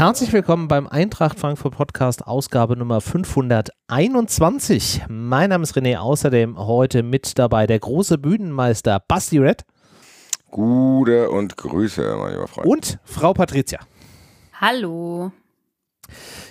Herzlich 0.00 0.32
willkommen 0.32 0.66
beim 0.66 0.86
Eintracht 0.86 1.38
Frankfurt 1.38 1.76
Podcast, 1.76 2.26
Ausgabe 2.26 2.74
Nummer 2.74 3.02
521. 3.02 5.02
Mein 5.10 5.50
Name 5.50 5.62
ist 5.62 5.76
René, 5.76 5.98
außerdem 5.98 6.56
heute 6.56 7.02
mit 7.02 7.38
dabei 7.38 7.66
der 7.66 7.80
große 7.80 8.16
Bühnenmeister 8.16 9.02
Basti 9.06 9.36
Red. 9.36 9.66
Gute 10.50 11.28
und 11.28 11.58
Grüße, 11.58 12.16
mein 12.18 12.32
lieber 12.32 12.48
Freund. 12.48 12.66
Und 12.66 12.98
Frau 13.04 13.34
Patricia. 13.34 13.80
Hallo. 14.58 15.32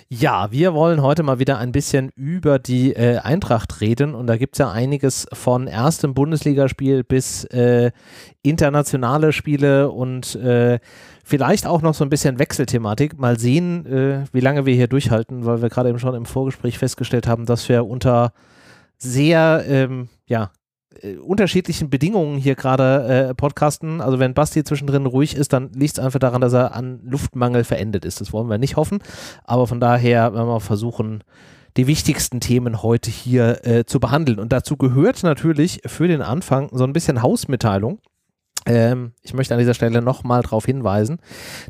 Ja, 0.08 0.50
wir 0.50 0.74
wollen 0.74 1.02
heute 1.02 1.22
mal 1.22 1.38
wieder 1.38 1.58
ein 1.58 1.72
bisschen 1.72 2.10
über 2.16 2.58
die 2.58 2.94
äh, 2.94 3.18
Eintracht 3.18 3.80
reden 3.80 4.14
und 4.14 4.26
da 4.26 4.36
gibt 4.36 4.54
es 4.54 4.58
ja 4.58 4.70
einiges 4.70 5.26
von 5.32 5.66
erstem 5.66 6.14
Bundesligaspiel 6.14 7.04
bis 7.04 7.44
äh, 7.44 7.92
internationale 8.42 9.32
Spiele 9.32 9.90
und 9.90 10.34
äh, 10.36 10.80
vielleicht 11.30 11.64
auch 11.66 11.80
noch 11.80 11.94
so 11.94 12.04
ein 12.04 12.10
bisschen 12.10 12.40
Wechselthematik. 12.40 13.18
Mal 13.18 13.38
sehen, 13.38 13.86
äh, 13.86 14.24
wie 14.32 14.40
lange 14.40 14.66
wir 14.66 14.74
hier 14.74 14.88
durchhalten, 14.88 15.46
weil 15.46 15.62
wir 15.62 15.68
gerade 15.68 15.88
eben 15.88 16.00
schon 16.00 16.14
im 16.14 16.26
Vorgespräch 16.26 16.76
festgestellt 16.76 17.28
haben, 17.28 17.46
dass 17.46 17.68
wir 17.68 17.86
unter 17.86 18.32
sehr 18.98 19.64
ähm, 19.68 20.08
ja, 20.26 20.50
äh, 21.00 21.16
unterschiedlichen 21.16 21.88
Bedingungen 21.88 22.36
hier 22.36 22.56
gerade 22.56 23.28
äh, 23.30 23.34
podcasten. 23.34 24.00
Also 24.00 24.18
wenn 24.18 24.34
Basti 24.34 24.64
zwischendrin 24.64 25.06
ruhig 25.06 25.36
ist, 25.36 25.52
dann 25.52 25.70
liegt 25.72 25.98
es 25.98 26.04
einfach 26.04 26.18
daran, 26.18 26.40
dass 26.40 26.52
er 26.52 26.74
an 26.74 27.00
Luftmangel 27.04 27.62
verendet 27.62 28.04
ist. 28.04 28.20
Das 28.20 28.32
wollen 28.32 28.50
wir 28.50 28.58
nicht 28.58 28.74
hoffen. 28.74 28.98
Aber 29.44 29.68
von 29.68 29.78
daher 29.78 30.34
werden 30.34 30.48
wir 30.48 30.60
versuchen, 30.60 31.22
die 31.76 31.86
wichtigsten 31.86 32.40
Themen 32.40 32.82
heute 32.82 33.08
hier 33.08 33.64
äh, 33.64 33.84
zu 33.84 34.00
behandeln. 34.00 34.40
Und 34.40 34.52
dazu 34.52 34.76
gehört 34.76 35.22
natürlich 35.22 35.80
für 35.86 36.08
den 36.08 36.22
Anfang 36.22 36.68
so 36.72 36.82
ein 36.82 36.92
bisschen 36.92 37.22
Hausmitteilung. 37.22 38.00
Ähm, 38.66 39.12
ich 39.22 39.34
möchte 39.34 39.54
an 39.54 39.60
dieser 39.60 39.74
Stelle 39.74 40.02
nochmal 40.02 40.42
darauf 40.42 40.66
hinweisen, 40.66 41.18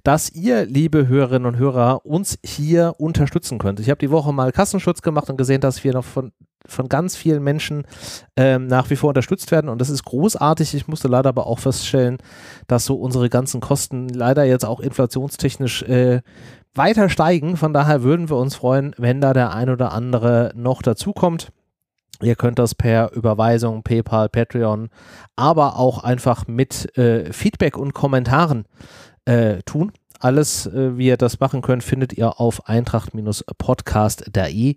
dass 0.02 0.30
ihr, 0.30 0.66
liebe 0.66 1.06
Hörerinnen 1.06 1.46
und 1.46 1.58
Hörer, 1.58 2.04
uns 2.04 2.38
hier 2.44 2.94
unterstützen 2.98 3.58
könnt. 3.58 3.80
Ich 3.80 3.90
habe 3.90 3.98
die 3.98 4.10
Woche 4.10 4.32
mal 4.32 4.52
Kassenschutz 4.52 5.02
gemacht 5.02 5.30
und 5.30 5.36
gesehen, 5.36 5.60
dass 5.60 5.84
wir 5.84 5.92
noch 5.92 6.04
von, 6.04 6.32
von 6.66 6.88
ganz 6.88 7.16
vielen 7.16 7.42
Menschen 7.42 7.84
ähm, 8.36 8.66
nach 8.66 8.90
wie 8.90 8.96
vor 8.96 9.08
unterstützt 9.08 9.50
werden 9.50 9.68
und 9.68 9.80
das 9.80 9.88
ist 9.88 10.04
großartig. 10.04 10.74
Ich 10.74 10.88
musste 10.88 11.08
leider 11.08 11.28
aber 11.28 11.46
auch 11.46 11.60
feststellen, 11.60 12.18
dass 12.66 12.84
so 12.84 12.96
unsere 12.96 13.28
ganzen 13.28 13.60
Kosten 13.60 14.08
leider 14.08 14.44
jetzt 14.44 14.64
auch 14.64 14.80
inflationstechnisch 14.80 15.82
äh, 15.82 16.22
weiter 16.74 17.08
steigen. 17.08 17.56
Von 17.56 17.72
daher 17.72 18.02
würden 18.02 18.28
wir 18.28 18.36
uns 18.36 18.56
freuen, 18.56 18.94
wenn 18.98 19.20
da 19.20 19.32
der 19.32 19.54
ein 19.54 19.70
oder 19.70 19.92
andere 19.92 20.52
noch 20.54 20.82
dazukommt. 20.82 21.52
Ihr 22.22 22.36
könnt 22.36 22.58
das 22.58 22.74
per 22.74 23.12
Überweisung, 23.12 23.82
PayPal, 23.82 24.28
Patreon, 24.28 24.90
aber 25.36 25.78
auch 25.78 26.04
einfach 26.04 26.46
mit 26.46 26.98
äh, 26.98 27.32
Feedback 27.32 27.78
und 27.78 27.94
Kommentaren 27.94 28.66
äh, 29.24 29.62
tun. 29.64 29.92
Alles, 30.22 30.66
äh, 30.66 30.98
wie 30.98 31.06
ihr 31.06 31.16
das 31.16 31.40
machen 31.40 31.62
könnt, 31.62 31.82
findet 31.82 32.12
ihr 32.12 32.38
auf 32.38 32.68
eintracht-podcast.de. 32.68 34.76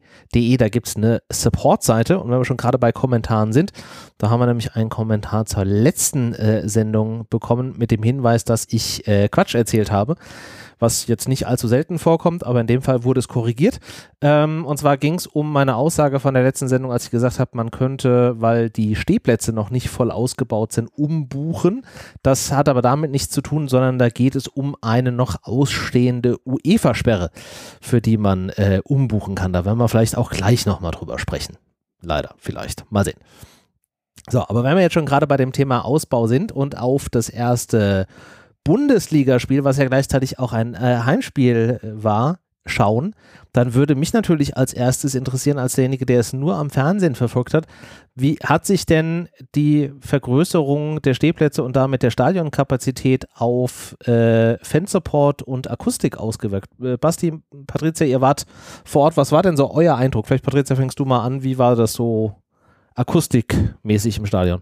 Da 0.58 0.70
gibt 0.70 0.88
es 0.88 0.96
eine 0.96 1.22
Support-Seite 1.30 2.18
und 2.20 2.32
wenn 2.32 2.38
wir 2.38 2.46
schon 2.46 2.56
gerade 2.56 2.78
bei 2.78 2.94
Kommentaren 2.94 3.52
sind, 3.52 3.74
da 4.18 4.30
haben 4.30 4.40
wir 4.40 4.48
nämlich 4.48 4.74
einen 4.76 4.90
Kommentar 4.90 5.46
zur 5.46 5.66
letzten 5.66 6.34
äh, 6.34 6.70
Sendung 6.70 7.28
bekommen 7.30 7.76
mit 7.78 7.92
dem 7.92 8.04
Hinweis, 8.04 8.46
dass 8.46 8.66
ich 8.70 9.06
äh, 9.06 9.28
Quatsch 9.28 9.54
erzählt 9.54 9.92
habe 9.92 10.16
was 10.84 11.08
jetzt 11.08 11.28
nicht 11.28 11.48
allzu 11.48 11.68
selten 11.68 11.98
vorkommt, 11.98 12.46
aber 12.46 12.62
in 12.62 12.68
dem 12.68 12.84
Fall 12.84 13.04
wurde 13.04 13.20
es 13.20 13.28
korrigiert. 13.28 13.80
Ähm, 14.22 14.66
und 14.66 14.78
zwar 14.78 14.98
ging 14.98 15.16
es 15.16 15.26
um 15.26 15.52
meine 15.52 15.76
Aussage 15.76 16.20
von 16.20 16.36
der 16.36 16.44
letzten 16.44 16.68
Sendung, 16.68 16.92
als 16.92 17.06
ich 17.06 17.12
gesagt 17.12 17.40
habe, 17.40 17.52
man 17.54 17.72
könnte, 17.72 18.40
weil 18.40 18.70
die 18.70 18.96
Stehplätze 18.96 19.54
noch 19.54 19.72
nicht 19.72 19.90
voll 19.90 20.12
ausgebaut 20.12 20.74
sind, 20.74 20.90
umbuchen. 20.96 21.86
Das 22.22 22.52
hat 22.52 22.70
aber 22.70 22.84
damit 22.84 23.10
nichts 23.10 23.34
zu 23.34 23.42
tun, 23.42 23.68
sondern 23.68 23.98
da 23.98 24.10
geht 24.10 24.36
es 24.36 24.48
um 24.48 24.76
eine 24.82 25.12
noch 25.12 25.38
ausstehende 25.44 26.38
UEFA-Sperre, 26.46 27.32
für 27.82 28.02
die 28.02 28.18
man 28.18 28.50
äh, 28.50 28.82
umbuchen 28.84 29.34
kann. 29.34 29.54
Da 29.54 29.66
werden 29.66 29.80
wir 29.80 29.88
vielleicht 29.88 30.18
auch 30.18 30.30
gleich 30.30 30.66
nochmal 30.66 30.92
drüber 30.92 31.18
sprechen. 31.18 31.58
Leider, 32.02 32.36
vielleicht. 32.38 32.92
Mal 32.92 33.06
sehen. 33.06 33.20
So, 34.30 34.42
aber 34.48 34.64
wenn 34.64 34.76
wir 34.76 34.84
jetzt 34.84 34.94
schon 34.94 35.06
gerade 35.06 35.28
bei 35.28 35.38
dem 35.38 35.54
Thema 35.54 35.84
Ausbau 35.84 36.28
sind 36.28 36.52
und 36.52 36.78
auf 36.78 37.10
das 37.10 37.30
erste 37.30 38.08
Bundesligaspiel, 38.64 39.64
was 39.64 39.78
ja 39.78 39.86
gleichzeitig 39.86 40.40
auch 40.40 40.54
ein 40.54 40.74
äh, 40.74 41.02
Heimspiel 41.06 41.80
äh, 41.82 42.04
war, 42.04 42.40
schauen, 42.66 43.14
dann 43.52 43.74
würde 43.74 43.96
mich 43.96 44.14
natürlich 44.14 44.56
als 44.56 44.74
erstes 44.74 45.16
interessieren, 45.16 45.58
als 45.60 45.74
derjenige, 45.74 46.06
der 46.06 46.20
es 46.20 46.34
nur 46.34 46.56
am 46.56 46.70
Fernsehen 46.70 47.16
verfolgt 47.16 47.54
hat, 47.54 47.68
wie 48.16 48.38
hat 48.44 48.66
sich 48.66 48.86
denn 48.86 49.28
die 49.54 49.92
Vergrößerung 50.00 51.02
der 51.02 51.14
Stehplätze 51.14 51.64
und 51.64 51.76
damit 51.76 52.04
der 52.04 52.12
Stadionkapazität 52.12 53.28
auf 53.36 53.98
äh, 54.08 54.58
Fansupport 54.64 55.42
und 55.42 55.70
Akustik 55.70 56.18
ausgewirkt? 56.18 56.70
Äh, 56.82 56.98
Basti, 56.98 57.34
Patricia, 57.68 58.08
ihr 58.08 58.22
wart 58.22 58.46
vor 58.86 59.04
Ort, 59.04 59.18
was 59.18 59.32
war 59.32 59.44
denn 59.44 59.58
so 59.58 59.72
euer 59.72 59.96
Eindruck? 59.96 60.28
Vielleicht, 60.28 60.46
Patricia, 60.46 60.76
fängst 60.76 61.00
du 61.00 61.06
mal 61.06 61.24
an, 61.24 61.44
wie 61.44 61.58
war 61.58 61.76
das 61.76 61.94
so 61.94 62.36
akustikmäßig 62.96 64.20
im 64.20 64.26
Stadion? 64.26 64.62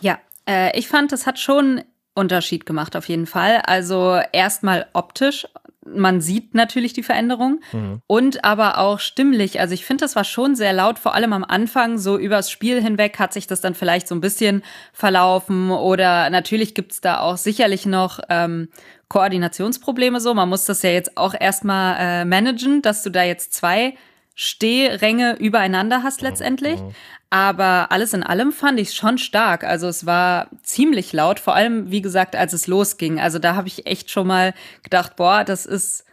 Ja, 0.00 0.18
äh, 0.48 0.78
ich 0.78 0.86
fand, 0.86 1.12
es 1.12 1.26
hat 1.26 1.38
schon 1.38 1.80
Unterschied 2.14 2.66
gemacht 2.66 2.96
auf 2.96 3.08
jeden 3.08 3.26
Fall. 3.26 3.60
Also 3.66 4.18
erstmal 4.32 4.86
optisch. 4.92 5.46
Man 5.86 6.22
sieht 6.22 6.54
natürlich 6.54 6.94
die 6.94 7.02
Veränderung 7.02 7.60
mhm. 7.72 8.00
und 8.06 8.42
aber 8.42 8.78
auch 8.78 9.00
stimmlich. 9.00 9.60
Also 9.60 9.74
ich 9.74 9.84
finde, 9.84 10.04
das 10.04 10.16
war 10.16 10.24
schon 10.24 10.56
sehr 10.56 10.72
laut, 10.72 10.98
vor 10.98 11.14
allem 11.14 11.34
am 11.34 11.44
Anfang. 11.44 11.98
So 11.98 12.16
übers 12.16 12.50
Spiel 12.50 12.80
hinweg 12.80 13.18
hat 13.18 13.34
sich 13.34 13.46
das 13.46 13.60
dann 13.60 13.74
vielleicht 13.74 14.08
so 14.08 14.14
ein 14.14 14.22
bisschen 14.22 14.62
verlaufen 14.94 15.70
oder 15.70 16.30
natürlich 16.30 16.74
gibt's 16.74 17.02
da 17.02 17.20
auch 17.20 17.36
sicherlich 17.36 17.84
noch 17.84 18.20
ähm, 18.30 18.68
Koordinationsprobleme 19.08 20.20
so. 20.20 20.32
Man 20.32 20.48
muss 20.48 20.64
das 20.64 20.82
ja 20.82 20.90
jetzt 20.90 21.18
auch 21.18 21.34
erstmal 21.38 21.96
äh, 21.98 22.24
managen, 22.24 22.80
dass 22.80 23.02
du 23.02 23.10
da 23.10 23.22
jetzt 23.22 23.52
zwei 23.52 23.94
Stehränge 24.34 25.36
übereinander 25.38 26.02
hast 26.02 26.20
letztendlich. 26.20 26.80
Mhm. 26.80 26.90
Aber 27.30 27.90
alles 27.90 28.12
in 28.12 28.22
allem 28.22 28.52
fand 28.52 28.78
ich 28.78 28.88
es 28.88 28.94
schon 28.94 29.18
stark. 29.18 29.64
Also 29.64 29.88
es 29.88 30.06
war 30.06 30.48
ziemlich 30.62 31.12
laut, 31.12 31.40
vor 31.40 31.54
allem, 31.54 31.90
wie 31.90 32.02
gesagt, 32.02 32.36
als 32.36 32.52
es 32.52 32.66
losging. 32.66 33.18
Also 33.18 33.38
da 33.38 33.56
habe 33.56 33.68
ich 33.68 33.86
echt 33.86 34.10
schon 34.10 34.26
mal 34.26 34.54
gedacht, 34.82 35.16
boah, 35.16 35.42
das 35.42 35.66
ist, 35.66 36.04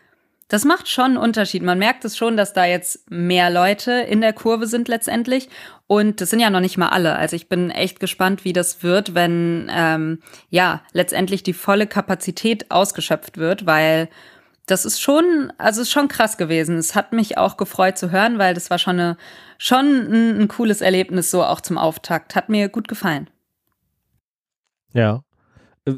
das 0.48 0.66
macht 0.66 0.90
schon 0.90 1.06
einen 1.06 1.18
Unterschied. 1.18 1.62
Man 1.62 1.78
merkt 1.78 2.06
es 2.06 2.18
schon, 2.18 2.38
dass 2.38 2.54
da 2.54 2.66
jetzt 2.66 3.10
mehr 3.12 3.52
Leute 3.52 3.92
in 3.92 4.22
der 4.22 4.34
Kurve 4.34 4.66
sind 4.66 4.88
letztendlich. 4.88 5.50
Und 5.86 6.22
das 6.22 6.32
sind 6.32 6.40
ja 6.40 6.50
noch 6.50 6.60
nicht 6.60 6.78
mal 6.78 6.90
alle. 6.90 7.16
Also 7.16 7.36
ich 7.36 7.50
bin 7.50 7.70
echt 7.70 8.00
gespannt, 8.00 8.44
wie 8.44 8.54
das 8.54 8.82
wird, 8.82 9.14
wenn 9.14 9.70
ähm, 9.72 10.24
ja 10.50 10.82
letztendlich 10.92 11.44
die 11.44 11.54
volle 11.54 11.86
Kapazität 11.86 12.72
ausgeschöpft 12.72 13.38
wird, 13.38 13.66
weil 13.66 14.10
das 14.72 14.86
ist 14.86 15.02
schon, 15.02 15.52
also 15.58 15.82
ist 15.82 15.92
schon 15.92 16.08
krass 16.08 16.38
gewesen. 16.38 16.78
Es 16.78 16.96
hat 16.96 17.12
mich 17.12 17.38
auch 17.38 17.58
gefreut 17.58 17.98
zu 17.98 18.10
hören, 18.12 18.40
weil 18.40 18.54
das 18.54 18.70
war 18.70 18.80
schon 18.80 19.00
eine, 19.00 19.18
schon 19.58 19.86
ein, 19.86 20.42
ein 20.42 20.48
cooles 20.48 20.80
Erlebnis 20.80 21.30
so 21.30 21.44
auch 21.44 21.60
zum 21.60 21.78
Auftakt. 21.78 22.36
Hat 22.36 22.48
mir 22.48 22.70
gut 22.70 22.88
gefallen. 22.88 23.30
Ja. 24.94 25.24
Äh, 25.86 25.96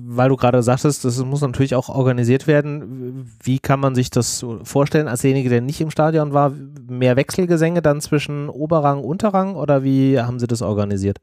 weil 0.00 0.28
du 0.28 0.36
gerade 0.36 0.62
sagtest, 0.62 1.04
das 1.04 1.18
muss 1.24 1.40
natürlich 1.40 1.74
auch 1.74 1.88
organisiert 1.88 2.46
werden. 2.46 3.30
Wie 3.42 3.58
kann 3.58 3.80
man 3.80 3.94
sich 3.94 4.10
das 4.10 4.44
vorstellen 4.62 5.08
als 5.08 5.22
derjenige, 5.22 5.48
der 5.48 5.62
nicht 5.62 5.80
im 5.80 5.90
Stadion 5.90 6.34
war? 6.34 6.52
Mehr 6.88 7.16
Wechselgesänge 7.16 7.80
dann 7.80 8.02
zwischen 8.02 8.50
Oberrang, 8.50 9.04
Unterrang 9.04 9.54
oder 9.54 9.84
wie 9.84 10.20
haben 10.20 10.38
sie 10.38 10.46
das 10.46 10.60
organisiert? 10.60 11.18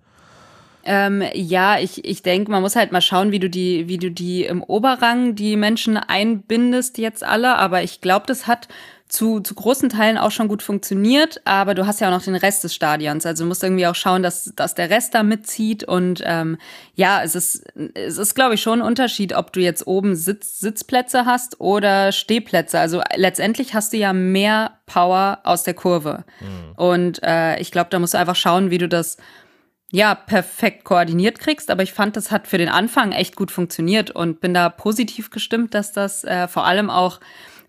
Ähm, 0.92 1.24
ja, 1.36 1.78
ich, 1.78 2.04
ich 2.04 2.24
denke, 2.24 2.50
man 2.50 2.64
muss 2.64 2.76
halt 2.76 2.92
mal 2.92 3.00
schauen, 3.00 3.32
wie 3.32 3.38
du 3.38 3.48
die, 3.48 3.88
wie 3.88 4.00
du 4.00 4.10
die 4.10 4.46
im 4.46 4.64
Oberrang 4.64 5.36
die 5.36 5.56
Menschen 5.56 5.98
einbindest 5.98 6.98
jetzt 6.98 7.24
alle. 7.24 7.58
Aber 7.58 7.84
ich 7.84 8.02
glaube, 8.02 8.26
das 8.26 8.48
hat 8.48 8.68
zu, 9.08 9.40
zu 9.40 9.54
großen 9.54 9.90
Teilen 9.90 10.18
auch 10.18 10.32
schon 10.32 10.48
gut 10.48 10.64
funktioniert, 10.64 11.42
aber 11.46 11.76
du 11.76 11.86
hast 11.86 12.02
ja 12.02 12.08
auch 12.08 12.12
noch 12.12 12.24
den 12.24 12.34
Rest 12.34 12.64
des 12.64 12.74
Stadions. 12.74 13.24
Also 13.28 13.44
du 13.44 13.48
musst 13.48 13.64
irgendwie 13.64 13.86
auch 13.86 13.94
schauen, 13.94 14.24
dass, 14.24 14.52
dass 14.56 14.74
der 14.74 14.90
Rest 14.90 15.14
da 15.14 15.22
mitzieht. 15.22 15.84
Und 15.84 16.24
ähm, 16.26 16.58
ja, 16.96 17.22
es 17.22 17.36
ist, 17.36 17.68
es 17.94 18.18
ist, 18.18 18.34
glaube 18.34 18.56
ich, 18.56 18.62
schon 18.64 18.82
ein 18.82 18.88
Unterschied, 18.88 19.34
ob 19.34 19.54
du 19.54 19.60
jetzt 19.60 19.86
oben 19.86 20.16
Sitz, 20.16 20.60
Sitzplätze 20.60 21.26
hast 21.26 21.62
oder 21.62 22.12
Stehplätze. 22.12 22.80
Also 22.80 23.04
letztendlich 23.16 23.76
hast 23.76 23.94
du 23.94 23.98
ja 23.98 24.12
mehr 24.12 24.80
Power 24.88 25.38
aus 25.44 25.62
der 25.62 25.76
Kurve. 25.76 26.24
Mhm. 26.40 26.74
Und 26.78 27.22
äh, 27.22 27.60
ich 27.60 27.72
glaube, 27.72 27.92
da 27.92 28.00
musst 28.00 28.16
du 28.16 28.18
einfach 28.18 28.36
schauen, 28.36 28.72
wie 28.72 28.80
du 28.80 28.90
das 28.90 29.18
ja, 29.92 30.16
perfekt 30.16 30.84
koordiniert 30.84 31.40
kriegst. 31.40 31.72
Aber 31.72 31.84
ich 31.84 31.94
fand, 31.94 32.16
das 32.16 32.32
hat 32.32 32.48
für 32.48 32.58
den 32.58 32.70
Anfang 32.70 33.12
echt 33.12 33.36
gut 33.36 33.52
funktioniert 33.52 34.12
und 34.12 34.42
bin 34.42 34.54
da 34.54 34.70
positiv 34.70 35.30
gestimmt, 35.30 35.74
dass 35.74 35.92
das 35.92 36.24
äh, 36.24 36.48
vor 36.48 36.66
allem 36.66 36.90
auch, 36.90 37.20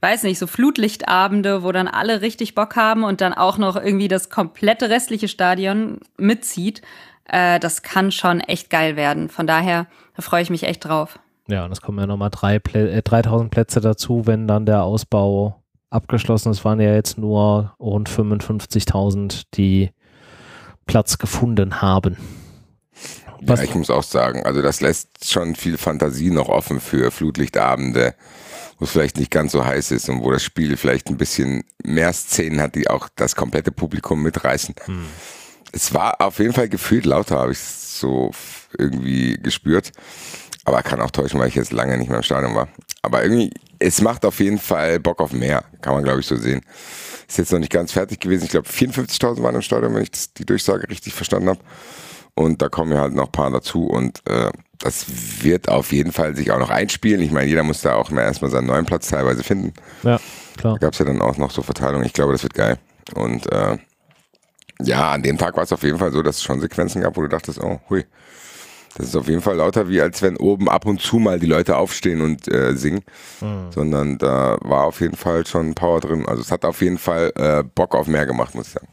weiß 0.01 0.25
nicht, 0.25 0.39
so 0.39 0.47
Flutlichtabende, 0.47 1.63
wo 1.63 1.73
dann 1.73 1.89
alle 1.89 2.21
richtig 2.21 2.55
Bock 2.55 2.77
haben 2.77 3.05
und 3.05 3.21
dann 3.21 3.33
auch 3.33 3.59
noch 3.59 3.77
irgendwie 3.77 4.09
das 4.09 4.31
komplette 4.31 4.91
restliche 4.91 5.29
Stadion 5.29 6.01
mitzieht, 6.17 6.83
äh, 7.27 7.59
das 7.59 7.83
kann 7.83 8.13
schon 8.13 8.41
echt 8.41 8.71
geil 8.71 8.97
werden. 8.97 9.29
Von 9.29 9.47
daher, 9.47 9.87
da 10.17 10.23
freue 10.23 10.43
ich 10.43 10.51
mich 10.51 10.65
echt 10.65 10.85
drauf. 10.85 11.19
Ja, 11.49 11.65
und 11.65 11.73
es 11.73 11.81
kommen 11.81 11.99
ja 11.99 12.07
nochmal 12.07 12.31
drei 12.31 12.59
Plä 12.59 12.99
äh, 12.99 13.03
3000 13.03 13.51
Plätze 13.51 13.81
dazu, 13.81 14.27
wenn 14.27 14.47
dann 14.47 14.67
der 14.67 14.85
Ausbau 14.85 15.63
abgeschlossen 15.89 16.53
ist. 16.53 16.65
Waren 16.65 16.81
ja 16.81 16.95
jetzt 16.95 17.19
nur 17.19 17.75
rund 17.81 18.09
55.000, 18.09 19.45
die 19.55 19.91
Platz 20.87 21.19
gefunden 21.19 21.83
haben. 21.83 22.17
Was 23.43 23.61
ja, 23.61 23.67
ich 23.67 23.75
muss 23.75 23.91
auch 23.91 24.03
sagen, 24.03 24.45
also 24.45 24.61
das 24.61 24.81
lässt 24.81 25.31
schon 25.31 25.55
viel 25.55 25.79
Fantasie 25.79 26.31
noch 26.31 26.49
offen 26.49 26.81
für 26.81 27.11
Flutlichtabende 27.11 28.15
wo 28.81 28.85
es 28.85 28.93
vielleicht 28.93 29.19
nicht 29.19 29.31
ganz 29.31 29.53
so 29.53 29.65
heiß 29.65 29.91
ist 29.91 30.09
und 30.09 30.23
wo 30.23 30.33
das 30.33 30.43
Spiel 30.43 30.77
vielleicht 30.77 31.09
ein 31.09 31.19
bisschen 31.19 31.65
mehr 31.85 32.13
Szenen 32.15 32.61
hat, 32.61 32.75
die 32.75 32.89
auch 32.89 33.09
das 33.15 33.37
komplette 33.37 33.71
Publikum 33.71 34.23
mitreißen. 34.23 34.75
Hm. 34.87 35.05
Es 35.71 35.93
war 35.93 36.21
auf 36.21 36.39
jeden 36.39 36.55
Fall 36.55 36.69
gefühlt 36.69 37.05
lauter, 37.05 37.39
habe 37.39 37.53
ich 37.53 37.59
so 37.59 38.33
irgendwie 38.77 39.39
gespürt. 39.41 39.93
Aber 40.65 40.83
kann 40.83 41.01
auch 41.01 41.11
täuschen, 41.11 41.39
weil 41.39 41.49
ich 41.49 41.55
jetzt 41.55 41.73
lange 41.73 41.97
nicht 41.99 42.09
mehr 42.09 42.19
im 42.19 42.23
Stadion 42.23 42.55
war. 42.55 42.69
Aber 43.03 43.23
irgendwie, 43.23 43.53
es 43.81 44.01
macht 44.01 44.25
auf 44.25 44.39
jeden 44.39 44.59
Fall 44.59 45.01
Bock 45.01 45.21
auf 45.21 45.33
mehr, 45.33 45.65
kann 45.81 45.95
man 45.95 46.05
glaube 46.05 46.21
ich 46.21 46.27
so 46.27 46.37
sehen. 46.37 46.61
Ist 47.27 47.39
jetzt 47.39 47.53
noch 47.53 47.59
nicht 47.59 47.73
ganz 47.73 47.93
fertig 47.93 48.21
gewesen. 48.21 48.45
Ich 48.45 48.51
glaube 48.51 48.69
54.000 48.69 49.43
waren 49.43 49.55
im 49.55 49.63
Stadion, 49.63 49.95
wenn 49.95 50.03
ich 50.03 50.11
das, 50.11 50.33
die 50.35 50.45
Durchsage 50.45 50.89
richtig 50.89 51.15
verstanden 51.15 51.49
habe. 51.49 51.61
Und 52.35 52.63
da 52.63 52.69
kommen 52.69 52.93
ja 52.93 53.01
halt 53.01 53.15
noch 53.15 53.27
ein 53.27 53.33
paar 53.33 53.51
dazu 53.51 53.87
und 53.87 54.23
äh, 54.27 54.51
das 54.79 55.07
wird 55.43 55.69
auf 55.69 55.93
jeden 55.93 56.13
Fall 56.13 56.37
sich 56.37 56.51
auch 56.53 56.59
noch 56.59 56.71
einspielen. 56.71 57.21
Ich 57.21 57.33
meine, 57.33 57.49
jeder 57.49 57.63
muss 57.63 57.83
da 57.83 57.95
auch 57.95 58.11
immer 58.11 58.23
erstmal 58.23 58.51
seinen 58.51 58.67
neuen 58.67 58.87
Platz 58.87 59.09
teilweise 59.09 59.43
finden. 59.43 59.75
Ja, 60.03 60.19
klar. 60.57 60.75
Da 60.75 60.79
gab 60.79 60.93
es 60.93 60.99
ja 61.01 61.05
dann 61.05 61.21
auch 61.21 61.37
noch 61.37 61.51
so 61.51 61.63
Verteilungen. 61.63 62.05
Ich 62.05 62.13
glaube, 62.13 62.33
das 62.33 62.43
wird 62.43 62.55
geil. 62.55 62.79
Und 63.15 63.51
äh, 63.53 63.79
ja, 64.83 65.13
an 65.13 65.23
dem 65.23 65.39
Tag 65.39 65.57
war 65.57 65.65
es 65.65 65.73
auf 65.73 65.83
jeden 65.83 65.99
Fall 65.99 66.13
so, 66.13 66.23
dass 66.23 66.37
es 66.37 66.43
schon 66.43 66.61
Sequenzen 66.61 67.03
gab, 67.03 67.17
wo 67.17 67.23
du 67.23 67.29
dachtest, 67.29 67.61
oh, 67.63 67.81
hui. 67.91 68.07
Das 68.97 69.07
ist 69.07 69.17
auf 69.17 69.29
jeden 69.29 69.41
Fall 69.41 69.57
lauter, 69.57 69.89
wie 69.89 70.01
als 70.01 70.21
wenn 70.23 70.37
oben 70.37 70.69
ab 70.69 70.85
und 70.87 71.01
zu 71.01 71.19
mal 71.19 71.39
die 71.39 71.47
Leute 71.47 71.77
aufstehen 71.77 72.21
und 72.23 72.53
äh, 72.53 72.75
singen. 72.75 73.03
Mhm. 73.41 73.71
Sondern 73.71 74.19
da 74.19 74.59
war 74.63 74.85
auf 74.85 75.01
jeden 75.01 75.17
Fall 75.17 75.47
schon 75.47 75.75
Power 75.75 76.01
drin. 76.01 76.27
Also 76.27 76.43
es 76.43 76.51
hat 76.51 76.65
auf 76.65 76.83
jeden 76.83 76.99
Fall 76.99 77.33
äh, 77.37 77.63
Bock 77.63 77.95
auf 77.95 78.07
mehr 78.07 78.27
gemacht, 78.27 78.55
muss 78.55 78.69
ich 78.69 78.73
sagen. 78.73 78.89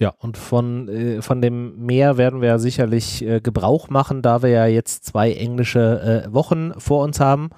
Ja, 0.00 0.14
und 0.20 0.36
von, 0.36 0.88
äh, 0.88 1.22
von 1.22 1.42
dem 1.42 1.84
Meer 1.84 2.16
werden 2.16 2.40
wir 2.40 2.60
sicherlich 2.60 3.20
äh, 3.26 3.40
Gebrauch 3.40 3.88
machen, 3.90 4.22
da 4.22 4.42
wir 4.42 4.50
ja 4.50 4.66
jetzt 4.66 5.04
zwei 5.04 5.32
englische 5.32 6.24
äh, 6.28 6.32
Wochen 6.32 6.72
vor 6.78 7.02
uns 7.02 7.18
haben. 7.18 7.50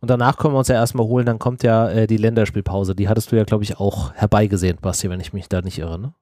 Und 0.00 0.10
danach 0.10 0.36
können 0.36 0.54
wir 0.54 0.58
uns 0.58 0.68
ja 0.68 0.74
erstmal 0.74 1.06
holen, 1.06 1.24
dann 1.24 1.38
kommt 1.38 1.62
ja 1.62 1.88
äh, 1.88 2.06
die 2.08 2.16
Länderspielpause. 2.16 2.96
Die 2.96 3.08
hattest 3.08 3.30
du 3.30 3.36
ja, 3.36 3.44
glaube 3.44 3.62
ich, 3.62 3.78
auch 3.78 4.12
herbeigesehen, 4.14 4.78
Basti, 4.82 5.08
wenn 5.08 5.20
ich 5.20 5.32
mich 5.32 5.48
da 5.48 5.62
nicht 5.62 5.78
irre, 5.78 6.00
ne? 6.00 6.14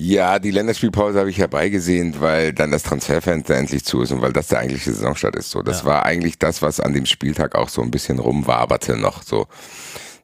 Ja, 0.00 0.38
die 0.38 0.52
Länderspielpause 0.52 1.18
habe 1.18 1.28
ich 1.28 1.38
herbeigesehen, 1.38 2.20
weil 2.20 2.52
dann 2.52 2.70
das 2.70 2.84
Transferfenster 2.84 3.56
endlich 3.56 3.84
zu 3.84 4.02
ist 4.02 4.12
und 4.12 4.22
weil 4.22 4.32
das 4.32 4.46
der 4.46 4.60
eigentliche 4.60 4.92
Saisonstart 4.92 5.34
ist. 5.34 5.50
So, 5.50 5.62
das 5.62 5.80
ja. 5.80 5.86
war 5.86 6.04
eigentlich 6.04 6.38
das, 6.38 6.62
was 6.62 6.78
an 6.78 6.92
dem 6.92 7.04
Spieltag 7.04 7.56
auch 7.56 7.68
so 7.68 7.82
ein 7.82 7.90
bisschen 7.90 8.20
rumwaberte 8.20 8.96
noch. 8.96 9.24
So, 9.24 9.48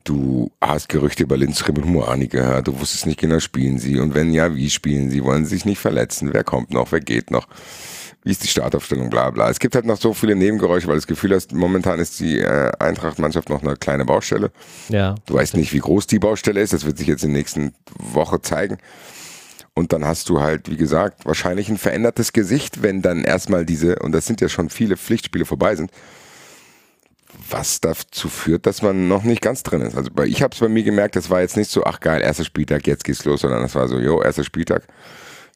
Du 0.04 0.52
hast 0.60 0.90
Gerüchte 0.90 1.22
über 1.22 1.38
Lindström 1.38 1.78
und 1.78 1.86
Moani 1.86 2.28
gehört. 2.28 2.68
Du 2.68 2.78
wusstest 2.78 3.06
nicht 3.06 3.18
genau, 3.18 3.40
spielen 3.40 3.78
sie? 3.78 3.98
Und 3.98 4.14
wenn 4.14 4.34
ja, 4.34 4.54
wie 4.54 4.68
spielen 4.68 5.10
sie? 5.10 5.24
Wollen 5.24 5.46
sie 5.46 5.54
sich 5.54 5.64
nicht 5.64 5.78
verletzen? 5.78 6.34
Wer 6.34 6.44
kommt 6.44 6.70
noch? 6.70 6.92
Wer 6.92 7.00
geht 7.00 7.30
noch? 7.30 7.48
Wie 8.22 8.30
ist 8.30 8.44
die 8.44 8.48
Startaufstellung? 8.48 9.08
Bla, 9.08 9.30
bla. 9.30 9.48
Es 9.48 9.58
gibt 9.58 9.74
halt 9.74 9.86
noch 9.86 9.96
so 9.96 10.12
viele 10.12 10.36
Nebengeräusche, 10.36 10.88
weil 10.88 10.96
das 10.96 11.06
Gefühl 11.06 11.34
hast, 11.34 11.52
momentan 11.52 12.00
ist 12.00 12.20
die 12.20 12.38
äh, 12.38 12.70
Eintracht-Mannschaft 12.78 13.48
noch 13.48 13.62
eine 13.62 13.76
kleine 13.76 14.04
Baustelle. 14.04 14.52
Ja. 14.90 15.14
Du 15.24 15.34
weißt 15.34 15.56
nicht, 15.56 15.72
wie 15.72 15.78
groß 15.78 16.06
die 16.06 16.18
Baustelle 16.18 16.60
ist. 16.60 16.74
Das 16.74 16.84
wird 16.84 16.98
sich 16.98 17.06
jetzt 17.06 17.24
in 17.24 17.30
der 17.30 17.38
nächsten 17.38 17.72
Woche 17.98 18.42
zeigen. 18.42 18.76
Und 19.74 19.92
dann 19.92 20.04
hast 20.04 20.28
du 20.28 20.40
halt, 20.40 20.70
wie 20.70 20.76
gesagt, 20.76 21.26
wahrscheinlich 21.26 21.68
ein 21.68 21.78
verändertes 21.78 22.32
Gesicht, 22.32 22.82
wenn 22.82 23.02
dann 23.02 23.24
erstmal 23.24 23.66
diese, 23.66 23.98
und 23.98 24.12
das 24.12 24.24
sind 24.26 24.40
ja 24.40 24.48
schon 24.48 24.70
viele 24.70 24.96
Pflichtspiele 24.96 25.44
vorbei 25.44 25.74
sind, 25.74 25.90
was 27.50 27.80
dazu 27.80 28.28
führt, 28.28 28.66
dass 28.66 28.82
man 28.82 29.08
noch 29.08 29.24
nicht 29.24 29.42
ganz 29.42 29.64
drin 29.64 29.80
ist. 29.80 29.96
Also 29.96 30.10
ich 30.24 30.42
habe 30.42 30.54
es 30.54 30.60
bei 30.60 30.68
mir 30.68 30.84
gemerkt, 30.84 31.16
das 31.16 31.28
war 31.28 31.40
jetzt 31.40 31.56
nicht 31.56 31.70
so, 31.70 31.82
ach 31.84 31.98
geil, 31.98 32.22
erster 32.22 32.44
Spieltag, 32.44 32.86
jetzt 32.86 33.02
geht's 33.02 33.24
los, 33.24 33.40
sondern 33.40 33.62
das 33.62 33.74
war 33.74 33.88
so, 33.88 33.98
jo, 33.98 34.22
erster 34.22 34.44
Spieltag, 34.44 34.86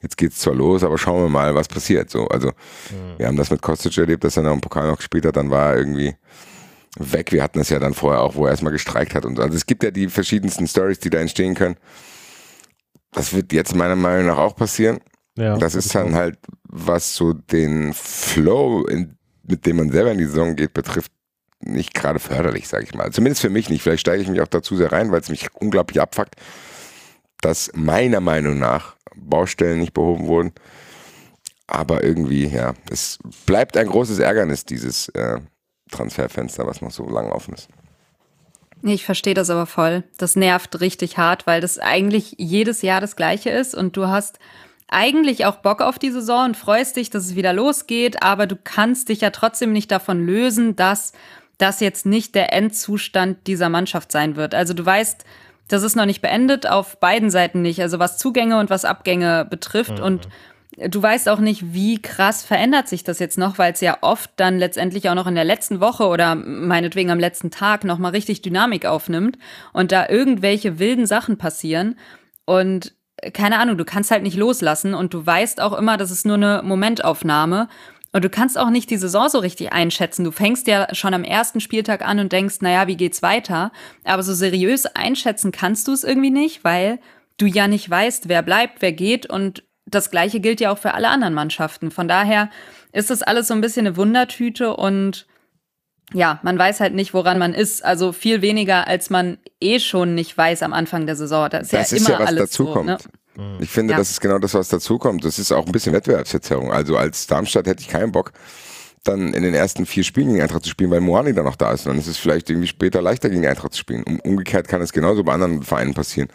jetzt 0.02 0.16
geht's 0.16 0.40
zwar 0.40 0.54
los, 0.54 0.82
aber 0.82 0.98
schauen 0.98 1.22
wir 1.22 1.28
mal, 1.28 1.54
was 1.54 1.68
passiert. 1.68 2.10
So, 2.10 2.26
also 2.26 2.48
mhm. 2.48 3.18
wir 3.18 3.26
haben 3.28 3.36
das 3.36 3.50
mit 3.50 3.62
Kostic 3.62 3.96
erlebt, 3.98 4.24
dass 4.24 4.36
er 4.36 4.42
noch 4.42 4.52
im 4.52 4.60
Pokal 4.60 4.88
noch 4.88 4.96
gespielt 4.96 5.26
hat, 5.26 5.36
dann 5.36 5.50
war 5.50 5.74
er 5.74 5.78
irgendwie 5.78 6.16
weg. 6.98 7.30
Wir 7.30 7.44
hatten 7.44 7.58
das 7.58 7.68
ja 7.68 7.78
dann 7.78 7.94
vorher 7.94 8.22
auch, 8.22 8.34
wo 8.34 8.46
er 8.46 8.50
erstmal 8.50 8.72
gestreikt 8.72 9.14
hat 9.14 9.24
und 9.24 9.36
so. 9.36 9.42
Also 9.42 9.54
es 9.54 9.66
gibt 9.66 9.84
ja 9.84 9.92
die 9.92 10.08
verschiedensten 10.08 10.66
Stories, 10.66 10.98
die 10.98 11.10
da 11.10 11.18
entstehen 11.18 11.54
können. 11.54 11.76
Das 13.12 13.32
wird 13.32 13.52
jetzt 13.52 13.74
meiner 13.74 13.96
Meinung 13.96 14.26
nach 14.26 14.38
auch 14.38 14.56
passieren. 14.56 15.00
Ja, 15.36 15.56
das 15.56 15.74
ist 15.74 15.94
dann 15.94 16.14
halt, 16.14 16.38
was 16.64 17.14
so 17.14 17.32
den 17.32 17.94
Flow, 17.94 18.84
in, 18.86 19.16
mit 19.44 19.66
dem 19.66 19.76
man 19.76 19.90
selber 19.90 20.10
in 20.10 20.18
die 20.18 20.24
Saison 20.24 20.56
geht, 20.56 20.74
betrifft, 20.74 21.12
nicht 21.60 21.94
gerade 21.94 22.18
förderlich, 22.18 22.68
sage 22.68 22.84
ich 22.84 22.94
mal. 22.94 23.12
Zumindest 23.12 23.42
für 23.42 23.50
mich 23.50 23.68
nicht. 23.68 23.82
Vielleicht 23.82 24.00
steige 24.00 24.22
ich 24.22 24.28
mich 24.28 24.40
auch 24.40 24.48
dazu 24.48 24.76
sehr 24.76 24.92
rein, 24.92 25.10
weil 25.10 25.20
es 25.20 25.28
mich 25.28 25.48
unglaublich 25.54 26.00
abfuckt, 26.00 26.36
dass 27.40 27.70
meiner 27.74 28.20
Meinung 28.20 28.58
nach 28.58 28.96
Baustellen 29.16 29.80
nicht 29.80 29.94
behoben 29.94 30.26
wurden. 30.26 30.52
Aber 31.66 32.02
irgendwie, 32.02 32.46
ja, 32.46 32.74
es 32.90 33.18
bleibt 33.46 33.76
ein 33.76 33.88
großes 33.88 34.18
Ärgernis, 34.18 34.64
dieses 34.64 35.08
äh, 35.10 35.40
Transferfenster, 35.90 36.66
was 36.66 36.80
noch 36.80 36.90
so 36.90 37.08
lang 37.08 37.30
offen 37.30 37.54
ist. 37.54 37.68
Ich 38.82 39.04
verstehe 39.04 39.34
das 39.34 39.50
aber 39.50 39.66
voll. 39.66 40.04
Das 40.18 40.36
nervt 40.36 40.80
richtig 40.80 41.18
hart, 41.18 41.46
weil 41.46 41.60
das 41.60 41.78
eigentlich 41.78 42.34
jedes 42.38 42.82
Jahr 42.82 43.00
das 43.00 43.16
gleiche 43.16 43.50
ist 43.50 43.74
und 43.74 43.96
du 43.96 44.06
hast 44.06 44.38
eigentlich 44.88 45.44
auch 45.44 45.56
Bock 45.56 45.82
auf 45.82 45.98
die 45.98 46.10
Saison 46.10 46.46
und 46.46 46.56
freust 46.56 46.96
dich, 46.96 47.10
dass 47.10 47.26
es 47.26 47.36
wieder 47.36 47.52
losgeht, 47.52 48.22
aber 48.22 48.46
du 48.46 48.56
kannst 48.56 49.10
dich 49.10 49.20
ja 49.20 49.30
trotzdem 49.30 49.72
nicht 49.72 49.90
davon 49.90 50.24
lösen, 50.24 50.76
dass 50.76 51.12
das 51.58 51.80
jetzt 51.80 52.06
nicht 52.06 52.34
der 52.34 52.52
Endzustand 52.52 53.46
dieser 53.46 53.68
Mannschaft 53.68 54.12
sein 54.12 54.36
wird. 54.36 54.54
Also 54.54 54.74
du 54.74 54.86
weißt, 54.86 55.24
das 55.66 55.82
ist 55.82 55.96
noch 55.96 56.06
nicht 56.06 56.22
beendet, 56.22 56.66
auf 56.66 56.98
beiden 56.98 57.30
Seiten 57.30 57.60
nicht, 57.60 57.82
also 57.82 57.98
was 57.98 58.16
Zugänge 58.16 58.58
und 58.58 58.70
was 58.70 58.84
Abgänge 58.84 59.44
betrifft. 59.44 59.98
Mhm. 59.98 60.04
Und 60.04 60.28
du 60.86 61.02
weißt 61.02 61.28
auch 61.28 61.40
nicht, 61.40 61.72
wie 61.74 62.00
krass 62.00 62.44
verändert 62.44 62.88
sich 62.88 63.02
das 63.04 63.18
jetzt 63.18 63.38
noch, 63.38 63.58
weil 63.58 63.72
es 63.72 63.80
ja 63.80 63.98
oft 64.00 64.30
dann 64.36 64.58
letztendlich 64.58 65.08
auch 65.08 65.14
noch 65.14 65.26
in 65.26 65.34
der 65.34 65.44
letzten 65.44 65.80
Woche 65.80 66.06
oder 66.06 66.34
meinetwegen 66.34 67.10
am 67.10 67.18
letzten 67.18 67.50
Tag 67.50 67.84
nochmal 67.84 68.12
richtig 68.12 68.42
Dynamik 68.42 68.86
aufnimmt 68.86 69.38
und 69.72 69.92
da 69.92 70.08
irgendwelche 70.08 70.78
wilden 70.78 71.06
Sachen 71.06 71.36
passieren. 71.36 71.96
Und 72.44 72.94
keine 73.32 73.58
Ahnung, 73.58 73.76
du 73.76 73.84
kannst 73.84 74.10
halt 74.10 74.22
nicht 74.22 74.36
loslassen 74.36 74.94
und 74.94 75.12
du 75.12 75.24
weißt 75.26 75.60
auch 75.60 75.72
immer, 75.72 75.96
das 75.96 76.10
ist 76.10 76.24
nur 76.24 76.36
eine 76.36 76.62
Momentaufnahme. 76.64 77.68
Und 78.12 78.24
du 78.24 78.30
kannst 78.30 78.56
auch 78.56 78.70
nicht 78.70 78.88
die 78.90 78.96
Saison 78.96 79.28
so 79.28 79.38
richtig 79.38 79.72
einschätzen. 79.72 80.24
Du 80.24 80.30
fängst 80.30 80.66
ja 80.66 80.94
schon 80.94 81.12
am 81.12 81.24
ersten 81.24 81.60
Spieltag 81.60 82.06
an 82.06 82.18
und 82.20 82.32
denkst, 82.32 82.56
naja, 82.60 82.86
wie 82.86 82.96
geht's 82.96 83.22
weiter? 83.22 83.70
Aber 84.04 84.22
so 84.22 84.32
seriös 84.32 84.86
einschätzen 84.86 85.52
kannst 85.52 85.88
du 85.88 85.92
es 85.92 86.04
irgendwie 86.04 86.30
nicht, 86.30 86.64
weil 86.64 87.00
du 87.36 87.46
ja 87.46 87.68
nicht 87.68 87.88
weißt, 87.88 88.28
wer 88.28 88.42
bleibt, 88.42 88.80
wer 88.80 88.92
geht. 88.92 89.26
Und 89.26 89.62
das 89.90 90.10
Gleiche 90.10 90.40
gilt 90.40 90.60
ja 90.60 90.72
auch 90.72 90.78
für 90.78 90.94
alle 90.94 91.08
anderen 91.08 91.34
Mannschaften. 91.34 91.90
Von 91.90 92.08
daher 92.08 92.50
ist 92.92 93.10
das 93.10 93.22
alles 93.22 93.48
so 93.48 93.54
ein 93.54 93.60
bisschen 93.60 93.86
eine 93.86 93.96
Wundertüte 93.96 94.74
und 94.76 95.26
ja, 96.14 96.40
man 96.42 96.58
weiß 96.58 96.80
halt 96.80 96.94
nicht, 96.94 97.12
woran 97.12 97.38
man 97.38 97.52
ist. 97.52 97.84
Also 97.84 98.12
viel 98.12 98.40
weniger, 98.40 98.86
als 98.86 99.10
man 99.10 99.38
eh 99.60 99.78
schon 99.78 100.14
nicht 100.14 100.36
weiß 100.36 100.62
am 100.62 100.72
Anfang 100.72 101.06
der 101.06 101.16
Saison. 101.16 101.50
Das 101.50 101.64
ist 101.64 101.72
das 101.72 101.90
ja 101.90 101.96
ist 101.96 102.08
immer 102.08 102.20
ja, 102.20 102.26
was 102.26 102.34
dazukommt. 102.34 103.02
So, 103.02 103.08
ne? 103.42 103.58
Ich 103.60 103.70
finde, 103.70 103.92
ja. 103.92 103.98
das 103.98 104.10
ist 104.10 104.20
genau 104.20 104.38
das, 104.38 104.54
was 104.54 104.68
dazukommt. 104.68 105.24
Das 105.24 105.38
ist 105.38 105.52
auch 105.52 105.66
ein 105.66 105.72
bisschen 105.72 105.92
Wettbewerbsverzerrung. 105.92 106.72
Also 106.72 106.96
als 106.96 107.26
Darmstadt 107.26 107.66
hätte 107.66 107.82
ich 107.82 107.88
keinen 107.88 108.10
Bock, 108.10 108.32
dann 109.04 109.32
in 109.34 109.42
den 109.42 109.54
ersten 109.54 109.86
vier 109.86 110.02
Spielen 110.02 110.28
gegen 110.28 110.42
Eintracht 110.42 110.64
zu 110.64 110.70
spielen, 110.70 110.90
weil 110.90 111.00
Moani 111.00 111.34
dann 111.34 111.44
noch 111.44 111.56
da 111.56 111.72
ist. 111.72 111.86
Und 111.86 111.92
dann 111.92 111.98
ist 111.98 112.08
es 112.08 112.16
vielleicht 112.16 112.50
irgendwie 112.50 112.66
später 112.66 113.00
leichter 113.00 113.28
gegen 113.28 113.46
Eintracht 113.46 113.74
zu 113.74 113.78
spielen. 113.78 114.02
Um, 114.04 114.18
umgekehrt 114.20 114.66
kann 114.66 114.80
es 114.80 114.92
genauso 114.92 115.22
bei 115.22 115.34
anderen 115.34 115.62
Vereinen 115.62 115.94
passieren, 115.94 116.28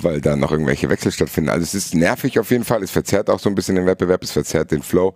weil 0.00 0.20
da 0.20 0.36
noch 0.36 0.52
irgendwelche 0.52 0.88
Wechsel 0.88 1.12
stattfinden. 1.12 1.50
Also 1.50 1.62
es 1.62 1.74
ist 1.74 1.94
nervig 1.94 2.38
auf 2.38 2.50
jeden 2.50 2.64
Fall. 2.64 2.82
Es 2.82 2.90
verzerrt 2.90 3.30
auch 3.30 3.40
so 3.40 3.48
ein 3.48 3.54
bisschen 3.54 3.76
den 3.76 3.86
Wettbewerb, 3.86 4.22
es 4.22 4.32
verzerrt 4.32 4.70
den 4.70 4.82
Flow. 4.82 5.14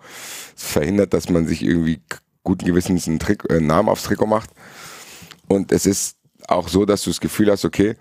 Es 0.56 0.64
verhindert, 0.64 1.14
dass 1.14 1.28
man 1.28 1.46
sich 1.46 1.62
irgendwie 1.62 2.00
guten 2.42 2.64
Gewissens 2.64 3.06
einen 3.06 3.18
Trick, 3.18 3.44
äh, 3.50 3.60
Namen 3.60 3.88
aufs 3.88 4.02
Trikot 4.04 4.26
macht. 4.26 4.50
Und 5.48 5.72
es 5.72 5.86
ist 5.86 6.16
auch 6.48 6.68
so, 6.68 6.84
dass 6.84 7.02
du 7.02 7.10
das 7.10 7.20
Gefühl 7.20 7.50
hast, 7.50 7.64
okay, 7.64 7.96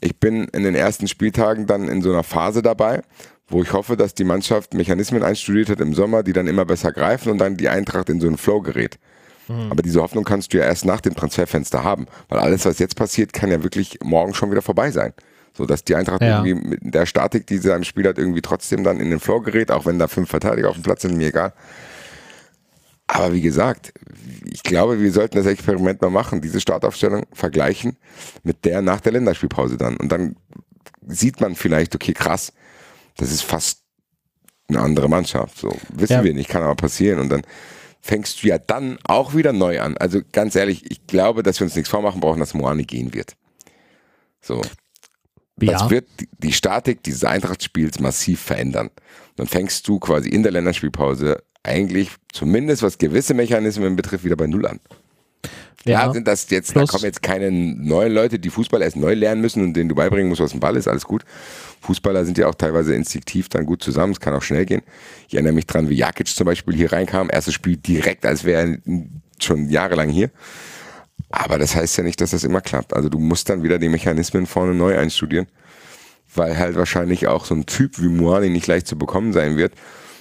ich 0.00 0.18
bin 0.18 0.44
in 0.48 0.62
den 0.62 0.74
ersten 0.74 1.08
Spieltagen 1.08 1.66
dann 1.66 1.88
in 1.88 2.02
so 2.02 2.10
einer 2.10 2.22
Phase 2.22 2.62
dabei, 2.62 3.02
wo 3.48 3.62
ich 3.62 3.72
hoffe, 3.72 3.96
dass 3.96 4.14
die 4.14 4.24
Mannschaft 4.24 4.74
Mechanismen 4.74 5.22
einstudiert 5.22 5.68
hat 5.68 5.80
im 5.80 5.94
Sommer, 5.94 6.22
die 6.22 6.32
dann 6.32 6.46
immer 6.46 6.64
besser 6.64 6.92
greifen 6.92 7.32
und 7.32 7.38
dann 7.38 7.56
die 7.56 7.68
Eintracht 7.68 8.08
in 8.08 8.20
so 8.20 8.26
einen 8.26 8.38
Flow 8.38 8.60
gerät. 8.60 8.98
Mhm. 9.48 9.70
Aber 9.70 9.82
diese 9.82 10.00
Hoffnung 10.00 10.24
kannst 10.24 10.52
du 10.52 10.58
ja 10.58 10.64
erst 10.64 10.84
nach 10.84 11.00
dem 11.00 11.14
Transferfenster 11.14 11.82
haben, 11.82 12.06
weil 12.28 12.38
alles, 12.38 12.64
was 12.64 12.78
jetzt 12.78 12.96
passiert, 12.96 13.32
kann 13.32 13.50
ja 13.50 13.62
wirklich 13.62 13.98
morgen 14.02 14.34
schon 14.34 14.50
wieder 14.50 14.62
vorbei 14.62 14.90
sein. 14.90 15.12
So 15.52 15.66
dass 15.66 15.84
die 15.84 15.94
Eintracht 15.94 16.22
ja. 16.22 16.44
irgendwie 16.44 16.68
mit 16.68 16.94
der 16.94 17.06
Statik, 17.06 17.46
die 17.46 17.58
sie 17.58 17.72
am 17.72 17.84
Spiel 17.84 18.06
hat, 18.06 18.18
irgendwie 18.18 18.42
trotzdem 18.42 18.84
dann 18.84 19.00
in 19.00 19.10
den 19.10 19.20
Flow 19.20 19.40
gerät, 19.40 19.70
auch 19.70 19.86
wenn 19.86 19.98
da 19.98 20.08
fünf 20.08 20.30
Verteidiger 20.30 20.68
auf 20.70 20.76
dem 20.76 20.82
Platz 20.82 21.02
sind, 21.02 21.16
mir 21.16 21.28
egal. 21.28 21.52
Aber 23.06 23.32
wie 23.34 23.40
gesagt, 23.40 23.92
ich 24.44 24.62
glaube, 24.62 25.00
wir 25.00 25.10
sollten 25.10 25.36
das 25.36 25.46
Experiment 25.46 26.00
mal 26.00 26.10
machen, 26.10 26.40
diese 26.40 26.60
Startaufstellung 26.60 27.26
vergleichen 27.32 27.96
mit 28.44 28.64
der 28.64 28.82
nach 28.82 29.00
der 29.00 29.12
Länderspielpause 29.12 29.76
dann. 29.76 29.96
Und 29.96 30.12
dann 30.12 30.36
sieht 31.06 31.40
man 31.40 31.56
vielleicht, 31.56 31.94
okay, 31.94 32.12
krass, 32.12 32.52
das 33.16 33.32
ist 33.32 33.42
fast 33.42 33.80
eine 34.68 34.80
andere 34.80 35.08
Mannschaft. 35.08 35.58
So, 35.58 35.76
wissen 35.92 36.12
ja. 36.12 36.24
wir 36.24 36.34
nicht, 36.34 36.48
kann 36.48 36.62
aber 36.62 36.76
passieren. 36.76 37.18
Und 37.18 37.30
dann 37.30 37.42
fängst 38.00 38.42
du 38.42 38.46
ja 38.46 38.58
dann 38.58 38.98
auch 39.04 39.34
wieder 39.34 39.52
neu 39.52 39.80
an. 39.80 39.96
Also 39.96 40.20
ganz 40.32 40.54
ehrlich, 40.54 40.90
ich 40.90 41.06
glaube, 41.06 41.42
dass 41.42 41.60
wir 41.60 41.66
uns 41.66 41.74
nichts 41.74 41.90
vormachen 41.90 42.20
brauchen, 42.20 42.40
dass 42.40 42.54
Moani 42.54 42.84
gehen 42.84 43.12
wird. 43.12 43.34
So. 44.40 44.62
Ja. 45.66 45.72
Das 45.72 45.90
wird 45.90 46.06
die 46.38 46.52
Statik 46.52 47.02
dieses 47.02 47.24
Eintrachtspiels 47.24 48.00
massiv 48.00 48.40
verändern. 48.40 48.90
Dann 49.36 49.46
fängst 49.46 49.86
du 49.88 49.98
quasi 49.98 50.28
in 50.28 50.42
der 50.42 50.52
Länderspielpause 50.52 51.42
eigentlich 51.62 52.10
zumindest 52.32 52.82
was 52.82 52.98
gewisse 52.98 53.34
Mechanismen 53.34 53.96
betrifft 53.96 54.24
wieder 54.24 54.36
bei 54.36 54.46
Null 54.46 54.66
an. 54.66 54.80
Klar 55.84 56.08
ja. 56.08 56.12
sind 56.12 56.28
das 56.28 56.50
jetzt, 56.50 56.72
Plus. 56.72 56.90
da 56.90 56.92
kommen 56.92 57.04
jetzt 57.04 57.22
keine 57.22 57.50
neuen 57.50 58.12
Leute, 58.12 58.38
die 58.38 58.50
Fußball 58.50 58.82
erst 58.82 58.96
neu 58.96 59.14
lernen 59.14 59.40
müssen 59.40 59.62
und 59.62 59.72
denen 59.72 59.88
du 59.88 59.94
beibringen 59.94 60.28
musst, 60.28 60.42
was 60.42 60.52
ein 60.52 60.60
Ball 60.60 60.76
ist, 60.76 60.88
alles 60.88 61.06
gut. 61.06 61.24
Fußballer 61.80 62.26
sind 62.26 62.36
ja 62.36 62.48
auch 62.48 62.54
teilweise 62.54 62.94
instinktiv 62.94 63.48
dann 63.48 63.64
gut 63.64 63.82
zusammen, 63.82 64.12
es 64.12 64.20
kann 64.20 64.34
auch 64.34 64.42
schnell 64.42 64.66
gehen. 64.66 64.82
Ich 65.26 65.34
erinnere 65.34 65.54
mich 65.54 65.66
dran, 65.66 65.88
wie 65.88 65.94
Jakic 65.94 66.28
zum 66.28 66.44
Beispiel 66.44 66.74
hier 66.74 66.92
reinkam, 66.92 67.30
erstes 67.32 67.54
Spiel 67.54 67.78
direkt, 67.78 68.26
als 68.26 68.44
wäre 68.44 68.78
er 68.84 69.02
schon 69.40 69.70
jahrelang 69.70 70.10
hier. 70.10 70.30
Aber 71.30 71.58
das 71.58 71.76
heißt 71.76 71.96
ja 71.96 72.04
nicht, 72.04 72.20
dass 72.20 72.30
das 72.30 72.44
immer 72.44 72.60
klappt. 72.60 72.94
Also 72.94 73.08
du 73.08 73.18
musst 73.18 73.48
dann 73.48 73.62
wieder 73.62 73.78
die 73.78 73.88
Mechanismen 73.88 74.46
vorne 74.46 74.74
neu 74.74 74.98
einstudieren, 74.98 75.46
weil 76.34 76.58
halt 76.58 76.76
wahrscheinlich 76.76 77.28
auch 77.28 77.44
so 77.44 77.54
ein 77.54 77.66
Typ 77.66 78.00
wie 78.00 78.08
Muani 78.08 78.50
nicht 78.50 78.66
leicht 78.66 78.86
zu 78.86 78.98
bekommen 78.98 79.32
sein 79.32 79.56
wird. 79.56 79.74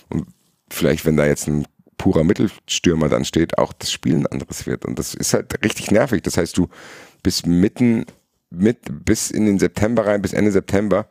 Und 0.10 0.28
vielleicht, 0.70 1.06
wenn 1.06 1.18
da 1.18 1.26
jetzt 1.26 1.48
ein 1.48 1.66
purer 1.98 2.24
Mittelstürmer 2.24 3.10
dann 3.10 3.26
steht, 3.26 3.58
auch 3.58 3.74
das 3.74 3.92
Spiel 3.92 4.16
ein 4.16 4.28
anderes 4.28 4.68
wird. 4.68 4.86
Und 4.86 5.00
das 5.00 5.14
ist 5.16 5.34
halt 5.34 5.64
richtig 5.64 5.92
nervig. 5.92 6.22
Das 6.22 6.38
heißt, 6.38 6.58
du 6.58 6.70
bist 7.24 7.48
mitten 7.48 8.06
mit 8.52 8.80
bis 9.06 9.32
in 9.32 9.46
den 9.46 9.60
September 9.60 10.06
rein, 10.06 10.22
bis 10.22 10.34
Ende 10.34 10.52
September, 10.52 11.08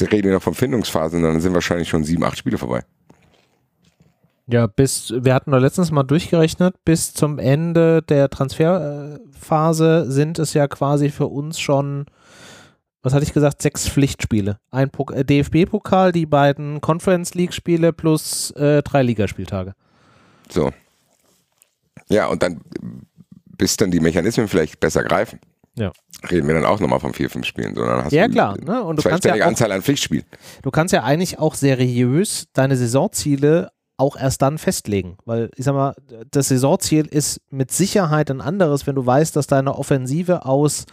reden 0.00 0.24
wir 0.24 0.32
noch 0.32 0.42
von 0.42 0.54
Findungsphase 0.54 1.16
und 1.16 1.22
dann 1.22 1.40
sind 1.40 1.54
wahrscheinlich 1.54 1.88
schon 1.88 2.04
sieben, 2.04 2.24
acht 2.24 2.38
Spiele 2.38 2.58
vorbei. 2.58 2.84
Ja, 4.46 4.66
bis, 4.66 5.12
wir 5.16 5.32
hatten 5.32 5.52
doch 5.52 5.58
letztens 5.58 5.90
mal 5.90 6.02
durchgerechnet, 6.02 6.76
bis 6.84 7.14
zum 7.14 7.38
Ende 7.38 8.02
der 8.02 8.28
Transferphase 8.28 10.10
sind 10.10 10.38
es 10.38 10.52
ja 10.52 10.68
quasi 10.68 11.08
für 11.08 11.28
uns 11.28 11.58
schon, 11.58 12.04
was 13.02 13.14
hatte 13.14 13.24
ich 13.24 13.32
gesagt, 13.32 13.62
sechs 13.62 13.88
Pflichtspiele. 13.88 14.58
Ein 14.70 14.90
äh, 15.12 15.24
DFB-Pokal, 15.24 16.12
die 16.12 16.26
beiden 16.26 16.82
Conference 16.82 17.34
League-Spiele 17.34 17.94
plus 17.94 18.50
äh, 18.52 18.82
drei 18.82 19.02
Ligaspieltage. 19.02 19.74
So. 20.50 20.72
Ja, 22.10 22.26
und 22.26 22.42
dann, 22.42 22.60
bis 23.56 23.78
dann 23.78 23.90
die 23.90 24.00
Mechanismen 24.00 24.48
vielleicht 24.48 24.78
besser 24.78 25.04
greifen. 25.04 25.40
Ja. 25.76 25.90
Reden 26.30 26.46
wir 26.46 26.54
dann 26.54 26.66
auch 26.66 26.80
nochmal 26.80 27.00
von 27.00 27.14
vier, 27.14 27.30
fünf 27.30 27.46
Spielen, 27.46 27.74
sondern 27.74 28.04
hast 28.04 28.12
ja, 28.12 28.28
klar. 28.28 28.58
Ne? 28.58 28.82
Und 28.82 28.98
du 28.98 29.08
kannst 29.08 29.24
ja 29.24 29.34
auch, 29.34 29.40
Anzahl 29.40 29.72
an 29.72 29.82
Pflichtspielen. 29.82 30.24
Du 30.62 30.70
kannst 30.70 30.92
ja 30.92 31.02
eigentlich 31.02 31.38
auch 31.38 31.54
seriös 31.54 32.46
deine 32.52 32.76
Saisonziele 32.76 33.70
auch 33.96 34.16
erst 34.16 34.42
dann 34.42 34.58
festlegen. 34.58 35.16
Weil 35.24 35.50
ich 35.56 35.64
sag 35.64 35.74
mal, 35.74 35.94
das 36.30 36.48
Saisonziel 36.48 37.06
ist 37.06 37.40
mit 37.50 37.70
Sicherheit 37.70 38.30
ein 38.30 38.40
anderes, 38.40 38.86
wenn 38.86 38.94
du 38.94 39.04
weißt, 39.04 39.36
dass 39.36 39.46
deine 39.46 39.76
Offensive 39.76 40.44
aus 40.44 40.86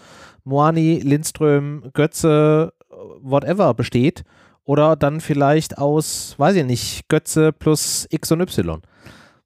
Moani, 0.43 0.99
Lindström, 0.99 1.91
Götze, 1.93 2.73
whatever 3.21 3.73
besteht. 3.73 4.23
Oder 4.63 4.95
dann 4.95 5.21
vielleicht 5.21 5.77
aus, 5.77 6.35
weiß 6.37 6.55
ich 6.55 6.65
nicht, 6.65 7.09
Götze 7.09 7.51
plus 7.51 8.07
X 8.09 8.31
und 8.31 8.41
Y. 8.41 8.81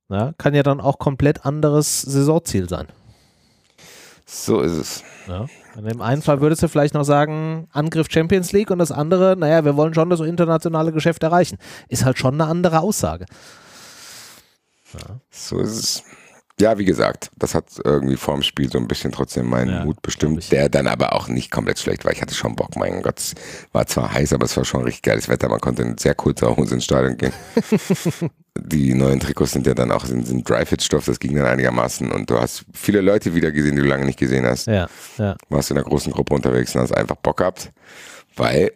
Ja, 0.09 0.33
kann 0.37 0.53
ja 0.53 0.61
dann 0.61 0.81
auch 0.81 0.99
komplett 0.99 1.45
anderes 1.45 2.01
Saisonziel 2.01 2.69
sein. 2.69 2.87
So 4.25 4.61
ist 4.61 4.73
es. 4.73 5.03
Ja. 5.27 5.47
In 5.77 5.85
dem 5.85 6.01
einen 6.01 6.21
Fall 6.21 6.41
würdest 6.41 6.63
du 6.63 6.69
vielleicht 6.69 6.93
noch 6.93 7.03
sagen, 7.03 7.67
Angriff 7.71 8.07
Champions 8.09 8.51
League 8.51 8.71
und 8.71 8.79
das 8.79 8.91
andere, 8.91 9.35
naja, 9.37 9.65
wir 9.65 9.75
wollen 9.75 9.93
schon 9.93 10.09
das 10.09 10.21
internationale 10.21 10.91
Geschäft 10.91 11.23
erreichen. 11.23 11.57
Ist 11.89 12.05
halt 12.05 12.17
schon 12.17 12.35
eine 12.35 12.45
andere 12.45 12.79
Aussage. 12.79 13.25
Ja. 14.93 15.19
So 15.29 15.59
ist 15.59 15.77
es. 15.77 16.03
Ja, 16.59 16.77
wie 16.77 16.85
gesagt, 16.85 17.31
das 17.35 17.53
hat 17.53 17.65
irgendwie 17.83 18.15
vorm 18.15 18.41
Spiel 18.41 18.71
so 18.71 18.77
ein 18.77 18.87
bisschen 18.87 19.11
trotzdem 19.11 19.49
meinen 19.49 19.69
ja, 19.69 19.83
Mut 19.83 20.01
bestimmt, 20.01 20.51
der 20.53 20.69
dann 20.69 20.87
aber 20.87 21.13
auch 21.13 21.27
nicht 21.27 21.51
komplett 21.51 21.79
schlecht 21.79 22.05
war. 22.05 22.13
Ich 22.13 22.21
hatte 22.21 22.33
schon 22.33 22.55
Bock, 22.55 22.77
mein 22.77 23.01
Gott, 23.01 23.19
es 23.19 23.35
war 23.73 23.85
zwar 23.87 24.13
heiß, 24.13 24.31
aber 24.31 24.45
es 24.45 24.55
war 24.55 24.63
schon 24.63 24.83
richtig 24.83 25.01
geiles 25.01 25.27
Wetter. 25.27 25.49
Man 25.49 25.59
konnte 25.59 25.81
in 25.81 25.97
sehr 25.97 26.15
kurzer 26.15 26.55
Hose 26.55 26.75
ins 26.75 26.85
Stadion 26.85 27.17
gehen. 27.17 27.33
die 28.57 28.93
neuen 28.93 29.19
Trikots 29.19 29.51
sind 29.51 29.67
ja 29.67 29.73
dann 29.73 29.91
auch 29.91 30.05
sind, 30.05 30.25
sind 30.25 30.47
Dry-Fit-Stoff, 30.47 31.05
das 31.05 31.19
ging 31.19 31.35
dann 31.35 31.45
einigermaßen 31.45 32.09
und 32.11 32.29
du 32.29 32.39
hast 32.39 32.63
viele 32.73 33.01
Leute 33.01 33.35
wieder 33.35 33.51
gesehen, 33.51 33.75
die 33.75 33.81
du 33.81 33.87
lange 33.87 34.05
nicht 34.05 34.19
gesehen 34.19 34.45
hast. 34.45 34.67
Ja, 34.67 34.87
ja. 35.17 35.35
Warst 35.49 35.71
in 35.71 35.77
einer 35.77 35.85
großen 35.85 36.13
Gruppe 36.13 36.33
unterwegs 36.33 36.73
und 36.73 36.81
hast 36.81 36.95
einfach 36.95 37.17
Bock 37.17 37.37
gehabt, 37.37 37.73
weil 38.37 38.71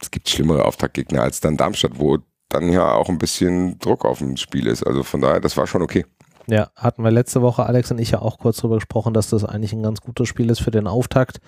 es 0.00 0.10
gibt 0.10 0.28
schlimmere 0.28 0.64
Auftaktgegner 0.64 1.22
als 1.22 1.40
dann 1.40 1.56
Darmstadt, 1.56 1.98
wo 1.98 2.18
dann 2.48 2.72
ja 2.72 2.92
auch 2.92 3.08
ein 3.08 3.18
bisschen 3.18 3.78
Druck 3.80 4.04
auf 4.04 4.18
dem 4.18 4.36
Spiel 4.36 4.68
ist. 4.68 4.86
Also 4.86 5.02
von 5.02 5.20
daher, 5.20 5.40
das 5.40 5.56
war 5.56 5.66
schon 5.66 5.82
okay. 5.82 6.06
Ja, 6.48 6.70
hatten 6.76 7.04
wir 7.04 7.10
letzte 7.10 7.42
Woche, 7.42 7.66
Alex 7.66 7.90
und 7.90 7.98
ich 7.98 8.12
ja 8.12 8.22
auch 8.22 8.38
kurz 8.38 8.56
darüber 8.56 8.76
gesprochen, 8.76 9.12
dass 9.12 9.28
das 9.28 9.44
eigentlich 9.44 9.74
ein 9.74 9.82
ganz 9.82 10.00
gutes 10.00 10.28
Spiel 10.28 10.48
ist 10.50 10.60
für 10.60 10.70
den 10.70 10.86
Auftakt. 10.86 11.40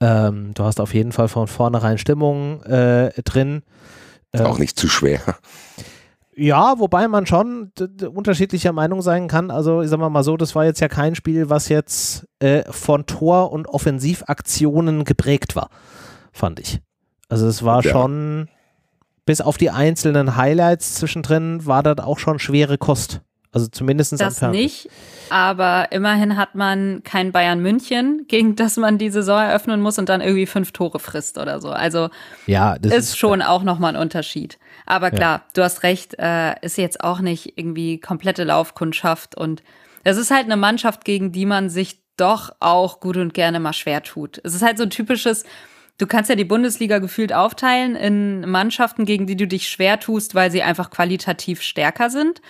Ähm, 0.00 0.54
du 0.54 0.62
hast 0.62 0.80
auf 0.80 0.94
jeden 0.94 1.10
Fall 1.10 1.26
von 1.26 1.48
vornherein 1.48 1.98
Stimmung 1.98 2.62
äh, 2.62 3.10
drin. 3.22 3.62
Ähm, 4.32 4.46
auch 4.46 4.58
nicht 4.58 4.78
zu 4.78 4.88
schwer. 4.88 5.20
Ja, 6.40 6.78
wobei 6.78 7.08
man 7.08 7.26
schon 7.26 7.72
unterschiedlicher 8.14 8.72
Meinung 8.72 9.02
sein 9.02 9.26
kann. 9.26 9.50
Also, 9.50 9.82
ich 9.82 9.90
sag 9.90 9.98
mal 9.98 10.22
so, 10.22 10.36
das 10.36 10.54
war 10.54 10.64
jetzt 10.64 10.78
ja 10.78 10.86
kein 10.86 11.16
Spiel, 11.16 11.50
was 11.50 11.68
jetzt 11.68 12.28
äh, 12.38 12.62
von 12.70 13.06
Tor- 13.06 13.50
und 13.50 13.66
Offensivaktionen 13.66 15.02
geprägt 15.02 15.56
war, 15.56 15.68
fand 16.30 16.60
ich. 16.60 16.80
Also, 17.28 17.48
es 17.48 17.64
war 17.64 17.82
ja. 17.82 17.90
schon, 17.90 18.48
bis 19.26 19.40
auf 19.40 19.56
die 19.56 19.70
einzelnen 19.70 20.36
Highlights 20.36 20.94
zwischendrin, 20.94 21.66
war 21.66 21.82
das 21.82 21.98
auch 21.98 22.20
schon 22.20 22.38
schwere 22.38 22.78
Kost. 22.78 23.20
Also 23.50 23.66
zumindest 23.68 24.20
Das 24.20 24.42
nicht, 24.42 24.90
aber 25.30 25.90
immerhin 25.90 26.36
hat 26.36 26.54
man 26.54 27.02
kein 27.02 27.32
Bayern 27.32 27.60
München, 27.60 28.26
gegen 28.28 28.56
das 28.56 28.76
man 28.76 28.98
die 28.98 29.08
Saison 29.08 29.40
eröffnen 29.40 29.80
muss 29.80 29.98
und 29.98 30.10
dann 30.10 30.20
irgendwie 30.20 30.44
fünf 30.44 30.72
Tore 30.72 30.98
frisst 30.98 31.38
oder 31.38 31.58
so. 31.60 31.70
Also 31.70 32.10
ja, 32.46 32.78
das 32.78 32.92
ist, 32.92 32.98
ist 32.98 33.18
schon 33.18 33.40
auch 33.40 33.62
nochmal 33.62 33.94
ein 33.94 34.00
Unterschied. 34.00 34.58
Aber 34.84 35.10
klar, 35.10 35.38
ja. 35.38 35.44
du 35.54 35.62
hast 35.62 35.82
recht, 35.82 36.18
äh, 36.18 36.56
ist 36.60 36.76
jetzt 36.76 37.02
auch 37.02 37.20
nicht 37.20 37.56
irgendwie 37.56 37.98
komplette 37.98 38.44
Laufkundschaft 38.44 39.34
und 39.34 39.62
es 40.04 40.18
ist 40.18 40.30
halt 40.30 40.44
eine 40.44 40.56
Mannschaft, 40.56 41.06
gegen 41.06 41.32
die 41.32 41.46
man 41.46 41.70
sich 41.70 42.00
doch 42.18 42.50
auch 42.60 43.00
gut 43.00 43.16
und 43.16 43.32
gerne 43.32 43.60
mal 43.60 43.72
schwer 43.72 44.02
tut. 44.02 44.40
Es 44.44 44.54
ist 44.54 44.62
halt 44.62 44.76
so 44.76 44.84
ein 44.84 44.90
typisches, 44.90 45.44
Du 45.98 46.06
kannst 46.06 46.30
ja 46.30 46.36
die 46.36 46.44
Bundesliga 46.44 47.00
gefühlt 47.00 47.32
aufteilen 47.32 47.96
in 47.96 48.48
Mannschaften, 48.48 49.04
gegen 49.04 49.26
die 49.26 49.34
du 49.34 49.48
dich 49.48 49.68
schwer 49.68 49.98
tust, 49.98 50.36
weil 50.36 50.52
sie 50.52 50.62
einfach 50.62 50.90
qualitativ 50.90 51.60
stärker 51.60 52.08
sind 52.08 52.40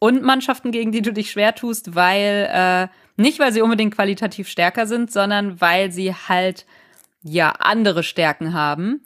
und 0.00 0.22
Mannschaften, 0.22 0.70
gegen 0.70 0.92
die 0.92 1.02
du 1.02 1.12
dich 1.12 1.30
schwer 1.30 1.54
tust, 1.54 1.94
weil 1.94 2.48
äh, 2.52 2.88
nicht, 3.20 3.38
weil 3.38 3.52
sie 3.52 3.62
unbedingt 3.62 3.94
qualitativ 3.94 4.48
stärker 4.48 4.86
sind, 4.86 5.12
sondern 5.12 5.60
weil 5.60 5.90
sie 5.90 6.14
halt 6.14 6.66
ja 7.22 7.50
andere 7.58 8.02
Stärken 8.02 8.54
haben, 8.54 9.02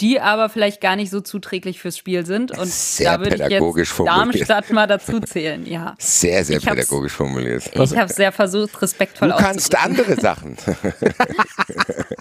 die 0.00 0.18
aber 0.18 0.48
vielleicht 0.48 0.80
gar 0.80 0.96
nicht 0.96 1.10
so 1.10 1.20
zuträglich 1.20 1.78
fürs 1.78 1.98
Spiel 1.98 2.24
sind. 2.24 2.56
Und 2.56 2.68
sehr 2.68 3.18
da 3.18 3.24
würde 3.24 3.36
ich 3.36 3.50
jetzt 3.50 3.90
formuliert. 3.90 4.34
Darmstadt 4.48 4.70
mal 4.70 4.86
dazu 4.86 5.20
zählen, 5.20 5.66
ja. 5.66 5.94
Sehr, 5.98 6.42
sehr 6.44 6.56
ich 6.56 6.64
pädagogisch 6.64 7.12
formuliert. 7.12 7.70
Ich 7.74 7.96
habe 7.96 8.12
sehr 8.12 8.32
versucht, 8.32 8.80
respektvoll 8.80 9.28
Du 9.28 9.36
kannst 9.36 9.76
andere 9.76 10.16
Sachen. 10.16 10.56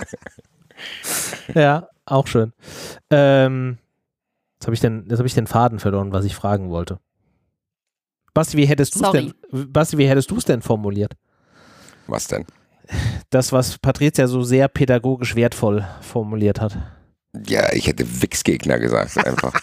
ja, 1.54 1.88
auch 2.06 2.28
schön. 2.28 2.52
Ähm, 3.10 3.78
jetzt 4.56 4.66
habe 4.66 4.74
ich, 4.74 4.82
den, 4.82 5.08
hab 5.10 5.26
ich 5.26 5.34
den 5.34 5.48
Faden 5.48 5.80
verloren, 5.80 6.12
was 6.12 6.26
ich 6.26 6.36
fragen 6.36 6.70
wollte. 6.70 7.00
Basti, 8.40 8.56
wie 8.56 8.66
hättest 8.66 8.96
du 8.96 9.04
es 9.04 9.12
denn, 9.12 9.34
Basti, 9.52 9.98
wie 9.98 10.08
hättest 10.08 10.32
du 10.32 10.38
es 10.38 10.46
denn 10.46 10.62
formuliert? 10.62 11.12
Was 12.08 12.28
denn? 12.28 12.46
Das, 13.32 13.52
was 13.52 13.78
Patricia 13.80 14.28
so 14.28 14.44
sehr 14.44 14.70
pädagogisch 14.70 15.36
wertvoll 15.36 15.86
formuliert 16.00 16.62
hat. 16.62 16.78
Ja, 17.48 17.74
ich 17.74 17.88
hätte 17.88 18.06
Wix-Gegner 18.22 18.80
gesagt, 18.80 19.18
einfach. 19.18 19.54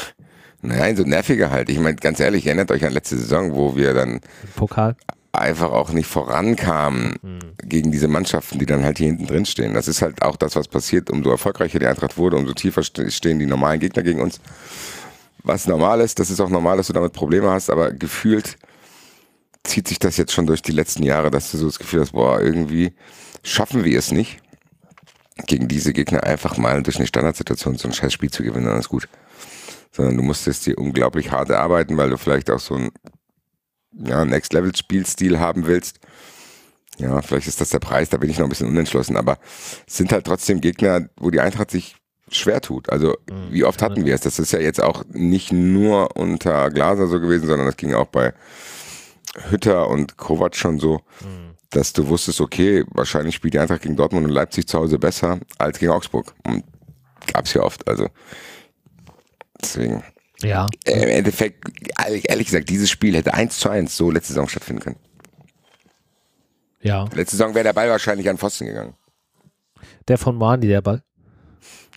Nein, 0.62 0.96
so 0.96 1.02
nerviger 1.02 1.50
halt. 1.50 1.68
Ich 1.68 1.78
meine, 1.78 1.96
ganz 1.96 2.18
ehrlich, 2.18 2.46
erinnert 2.46 2.70
euch 2.70 2.86
an 2.86 2.94
letzte 2.94 3.18
Saison, 3.18 3.54
wo 3.54 3.76
wir 3.76 3.92
dann 3.92 4.22
Pokal 4.56 4.96
einfach 5.32 5.70
auch 5.70 5.90
nicht 5.90 6.06
vorankamen 6.06 7.16
mhm. 7.20 7.40
gegen 7.62 7.92
diese 7.92 8.08
Mannschaften, 8.08 8.58
die 8.58 8.66
dann 8.66 8.84
halt 8.84 8.96
hier 8.96 9.08
hinten 9.08 9.26
drin 9.26 9.44
stehen. 9.44 9.74
Das 9.74 9.86
ist 9.86 10.00
halt 10.00 10.22
auch 10.22 10.36
das, 10.36 10.56
was 10.56 10.68
passiert. 10.68 11.10
Umso 11.10 11.30
erfolgreicher 11.30 11.78
die 11.78 11.86
Eintracht 11.86 12.16
wurde, 12.16 12.36
umso 12.36 12.54
tiefer 12.54 12.82
stehen 12.82 13.38
die 13.38 13.46
normalen 13.46 13.80
Gegner 13.80 14.02
gegen 14.02 14.22
uns 14.22 14.40
was 15.44 15.66
normal 15.66 16.00
ist. 16.00 16.18
Das 16.18 16.30
ist 16.30 16.40
auch 16.40 16.48
normal, 16.48 16.78
dass 16.78 16.88
du 16.88 16.92
damit 16.92 17.12
Probleme 17.12 17.50
hast, 17.50 17.70
aber 17.70 17.92
gefühlt 17.92 18.56
zieht 19.62 19.88
sich 19.88 19.98
das 19.98 20.16
jetzt 20.16 20.32
schon 20.32 20.46
durch 20.46 20.62
die 20.62 20.72
letzten 20.72 21.04
Jahre, 21.04 21.30
dass 21.30 21.50
du 21.50 21.58
so 21.58 21.66
das 21.66 21.78
Gefühl 21.78 22.00
hast, 22.00 22.12
boah, 22.12 22.40
irgendwie 22.40 22.94
schaffen 23.42 23.84
wir 23.84 23.98
es 23.98 24.10
nicht, 24.10 24.40
gegen 25.46 25.68
diese 25.68 25.92
Gegner 25.92 26.24
einfach 26.24 26.56
mal 26.56 26.82
durch 26.82 26.96
eine 26.96 27.06
Standardsituation 27.06 27.76
so 27.76 27.88
ein 27.88 27.94
scheiß 27.94 28.12
Spiel 28.12 28.30
zu 28.30 28.42
gewinnen, 28.42 28.66
dann 28.66 28.78
ist 28.78 28.88
gut. 28.88 29.08
Sondern 29.92 30.16
du 30.16 30.22
musstest 30.22 30.66
dir 30.66 30.78
unglaublich 30.78 31.30
hart 31.30 31.50
erarbeiten, 31.50 31.96
weil 31.96 32.10
du 32.10 32.18
vielleicht 32.18 32.50
auch 32.50 32.58
so 32.58 32.74
ein 32.74 32.90
ja, 33.92 34.24
Next-Level-Spielstil 34.24 35.38
haben 35.38 35.66
willst. 35.66 35.98
Ja, 36.98 37.22
vielleicht 37.22 37.48
ist 37.48 37.60
das 37.60 37.70
der 37.70 37.80
Preis, 37.80 38.08
da 38.08 38.16
bin 38.16 38.30
ich 38.30 38.38
noch 38.38 38.46
ein 38.46 38.50
bisschen 38.50 38.68
unentschlossen, 38.68 39.16
aber 39.16 39.38
es 39.86 39.96
sind 39.96 40.12
halt 40.12 40.26
trotzdem 40.26 40.60
Gegner, 40.60 41.08
wo 41.16 41.30
die 41.30 41.40
Eintracht 41.40 41.70
sich 41.70 41.96
schwer 42.30 42.60
tut. 42.60 42.90
Also 42.90 43.16
mhm. 43.30 43.52
wie 43.52 43.64
oft 43.64 43.82
hatten 43.82 44.04
wir 44.04 44.14
es? 44.14 44.22
Das 44.22 44.38
ist 44.38 44.52
ja 44.52 44.60
jetzt 44.60 44.82
auch 44.82 45.04
nicht 45.12 45.52
nur 45.52 46.16
unter 46.16 46.70
Glaser 46.70 47.06
so 47.06 47.20
gewesen, 47.20 47.46
sondern 47.46 47.66
das 47.66 47.76
ging 47.76 47.94
auch 47.94 48.06
bei 48.06 48.32
Hütter 49.50 49.88
und 49.88 50.16
Kovac 50.16 50.56
schon 50.56 50.78
so, 50.78 51.00
mhm. 51.20 51.54
dass 51.70 51.92
du 51.92 52.08
wusstest, 52.08 52.40
okay, 52.40 52.84
wahrscheinlich 52.90 53.34
spielt 53.34 53.54
die 53.54 53.58
Eintracht 53.58 53.82
gegen 53.82 53.96
Dortmund 53.96 54.26
und 54.26 54.32
Leipzig 54.32 54.68
zu 54.68 54.78
Hause 54.78 54.98
besser 54.98 55.40
als 55.58 55.78
gegen 55.78 55.92
Augsburg. 55.92 56.34
Und 56.46 56.64
gab 57.32 57.46
es 57.46 57.54
ja 57.54 57.62
oft. 57.62 57.86
Also 57.88 58.08
deswegen. 59.60 60.02
Ja. 60.42 60.66
Im 60.84 61.08
Endeffekt, 61.08 61.64
ehrlich, 61.98 62.28
ehrlich 62.28 62.46
gesagt, 62.46 62.68
dieses 62.68 62.90
Spiel 62.90 63.16
hätte 63.16 63.34
eins 63.34 63.58
zu 63.58 63.70
eins 63.70 63.96
so 63.96 64.10
letzte 64.10 64.34
Saison 64.34 64.48
stattfinden 64.48 64.82
können. 64.82 64.96
Ja. 66.80 67.04
Letzte 67.14 67.36
Saison 67.36 67.54
wäre 67.54 67.64
der 67.64 67.72
Ball 67.72 67.88
wahrscheinlich 67.88 68.28
an 68.28 68.36
Pfosten 68.36 68.66
gegangen. 68.66 68.94
Der 70.06 70.18
von 70.18 70.36
Moani, 70.36 70.66
der 70.66 70.82
Ball? 70.82 71.02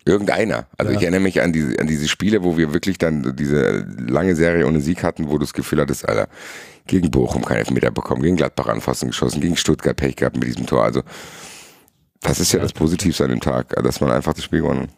Irgendeiner. 0.07 0.67
Also 0.77 0.91
ja. 0.91 0.97
ich 0.97 1.03
erinnere 1.03 1.21
mich 1.21 1.41
an 1.41 1.53
diese, 1.53 1.79
an 1.79 1.87
diese 1.87 2.07
Spiele, 2.07 2.43
wo 2.43 2.57
wir 2.57 2.73
wirklich 2.73 2.97
dann 2.97 3.35
diese 3.35 3.85
lange 4.07 4.35
Serie 4.35 4.65
ohne 4.65 4.81
Sieg 4.81 5.03
hatten, 5.03 5.27
wo 5.27 5.33
du 5.33 5.39
das 5.39 5.53
Gefühl 5.53 5.81
hattest, 5.81 6.07
Alter, 6.07 6.27
gegen 6.87 7.11
Bochum 7.11 7.43
keinen 7.43 7.59
Elfmeter 7.59 7.91
bekommen, 7.91 8.21
gegen 8.21 8.37
Gladbach 8.37 8.67
anfassen 8.67 9.09
geschossen, 9.09 9.41
gegen 9.41 9.57
Stuttgart 9.57 9.97
Pech 9.97 10.15
gehabt 10.15 10.37
mit 10.37 10.47
diesem 10.47 10.65
Tor. 10.65 10.83
Also 10.83 11.03
das 12.21 12.39
ist 12.39 12.51
ja, 12.53 12.59
ja. 12.59 12.63
das 12.63 12.73
Positivste 12.73 13.25
an 13.25 13.29
dem 13.29 13.41
Tag, 13.41 13.69
dass 13.83 14.01
man 14.01 14.11
einfach 14.11 14.33
das 14.33 14.43
Spiel 14.43 14.61
gewonnen 14.61 14.89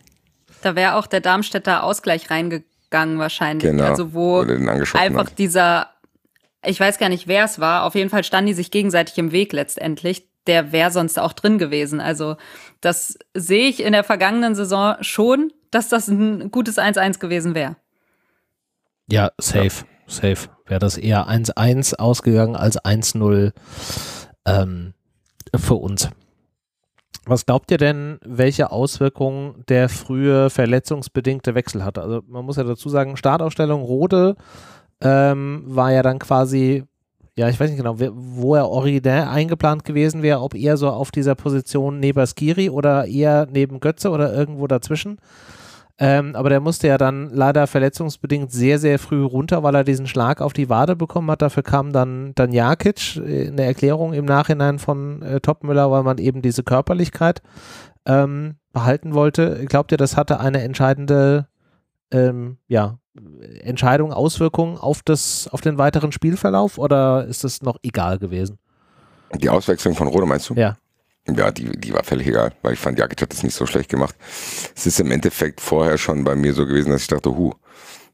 Da 0.61 0.75
wäre 0.75 0.95
auch 0.95 1.07
der 1.07 1.21
Darmstädter 1.21 1.83
Ausgleich 1.83 2.29
reingegangen 2.29 3.19
wahrscheinlich. 3.19 3.69
Genau. 3.69 3.85
Also 3.85 4.13
wo 4.13 4.39
einfach 4.41 5.27
hat. 5.27 5.37
dieser, 5.39 5.89
ich 6.63 6.79
weiß 6.79 6.99
gar 6.99 7.09
nicht, 7.09 7.27
wer 7.27 7.45
es 7.45 7.59
war, 7.59 7.83
auf 7.83 7.95
jeden 7.95 8.09
Fall 8.09 8.23
standen 8.23 8.47
die 8.47 8.53
sich 8.53 8.71
gegenseitig 8.71 9.17
im 9.17 9.31
Weg 9.31 9.53
letztendlich 9.53 10.29
der 10.49 10.71
wäre 10.71 10.91
sonst 10.91 11.19
auch 11.19 11.33
drin 11.33 11.57
gewesen. 11.57 12.01
Also 12.01 12.35
das 12.81 13.17
sehe 13.33 13.67
ich 13.67 13.83
in 13.83 13.93
der 13.93 14.03
vergangenen 14.03 14.55
Saison 14.55 14.95
schon, 15.01 15.51
dass 15.71 15.89
das 15.89 16.07
ein 16.07 16.51
gutes 16.51 16.77
1-1 16.77 17.19
gewesen 17.19 17.55
wäre. 17.55 17.75
Ja, 19.11 19.31
safe, 19.39 19.85
safe. 20.07 20.49
Wäre 20.65 20.79
das 20.79 20.97
eher 20.97 21.27
1-1 21.27 21.95
ausgegangen 21.95 22.55
als 22.55 22.79
1-0 22.79 23.53
ähm, 24.45 24.93
für 25.55 25.75
uns. 25.75 26.09
Was 27.25 27.45
glaubt 27.45 27.69
ihr 27.69 27.77
denn, 27.77 28.17
welche 28.23 28.71
Auswirkungen 28.71 29.63
der 29.67 29.89
frühe 29.89 30.49
verletzungsbedingte 30.49 31.53
Wechsel 31.53 31.83
hatte? 31.83 32.01
Also 32.01 32.21
man 32.27 32.45
muss 32.45 32.57
ja 32.57 32.63
dazu 32.63 32.89
sagen, 32.89 33.17
Startaufstellung 33.17 33.81
Rode 33.81 34.35
ähm, 35.01 35.63
war 35.65 35.91
ja 35.91 36.01
dann 36.01 36.19
quasi 36.19 36.85
ja, 37.39 37.47
ich 37.47 37.57
weiß 37.57 37.69
nicht 37.69 37.77
genau, 37.77 37.95
wo 37.97 38.55
er 38.55 38.67
originär 38.69 39.31
eingeplant 39.31 39.85
gewesen 39.85 40.21
wäre, 40.23 40.41
ob 40.41 40.55
eher 40.55 40.75
so 40.75 40.89
auf 40.89 41.09
dieser 41.09 41.35
Position 41.35 41.97
neben 41.97 42.27
Skiri 42.27 42.69
oder 42.69 43.05
eher 43.05 43.47
neben 43.49 43.79
Götze 43.79 44.09
oder 44.09 44.33
irgendwo 44.33 44.67
dazwischen. 44.67 45.19
Ähm, 45.97 46.35
aber 46.35 46.49
der 46.49 46.59
musste 46.59 46.89
ja 46.89 46.97
dann 46.97 47.29
leider 47.29 47.65
verletzungsbedingt 47.65 48.51
sehr, 48.51 48.77
sehr 48.77 48.99
früh 48.99 49.23
runter, 49.23 49.63
weil 49.63 49.73
er 49.73 49.85
diesen 49.85 50.05
Schlag 50.05 50.41
auf 50.41 50.51
die 50.51 50.67
Wade 50.67 50.97
bekommen 50.97 51.31
hat. 51.31 51.41
Dafür 51.41 51.63
kam 51.63 51.93
dann, 51.93 52.33
dann 52.35 52.51
Jakic 52.51 53.15
in 53.15 53.55
der 53.55 53.67
Erklärung 53.67 54.11
im 54.11 54.25
Nachhinein 54.25 54.77
von 54.77 55.21
äh, 55.21 55.39
Topmüller, 55.39 55.89
weil 55.91 56.03
man 56.03 56.17
eben 56.17 56.41
diese 56.41 56.63
Körperlichkeit 56.63 57.41
ähm, 58.05 58.55
behalten 58.73 59.13
wollte. 59.13 59.63
Glaubt 59.65 59.93
ihr, 59.93 59.97
das 59.97 60.17
hatte 60.17 60.41
eine 60.41 60.61
entscheidende 60.61 61.47
ähm, 62.11 62.57
ja, 62.67 62.98
Entscheidung, 63.61 64.13
Auswirkungen 64.13 64.77
auf, 64.77 65.01
das, 65.03 65.47
auf 65.51 65.61
den 65.61 65.77
weiteren 65.77 66.11
Spielverlauf 66.11 66.77
oder 66.77 67.25
ist 67.25 67.43
es 67.43 67.61
noch 67.61 67.77
egal 67.83 68.19
gewesen? 68.19 68.59
Die 69.35 69.49
Auswechslung 69.49 69.95
von 69.95 70.07
Rode 70.07 70.25
meinst 70.25 70.49
du? 70.49 70.53
Ja. 70.55 70.77
Ja, 71.27 71.51
die, 71.51 71.69
die 71.77 71.93
war 71.93 72.03
völlig 72.03 72.27
egal, 72.27 72.53
weil 72.63 72.73
ich 72.73 72.79
fand, 72.79 72.97
Jakic 72.97 73.21
hat 73.21 73.31
das 73.31 73.43
nicht 73.43 73.53
so 73.53 73.65
schlecht 73.65 73.89
gemacht. 73.89 74.15
Es 74.75 74.87
ist 74.87 74.99
im 74.99 75.11
Endeffekt 75.11 75.61
vorher 75.61 75.97
schon 75.97 76.23
bei 76.23 76.35
mir 76.35 76.53
so 76.53 76.65
gewesen, 76.65 76.89
dass 76.91 77.01
ich 77.01 77.07
dachte, 77.07 77.35
hu, 77.35 77.53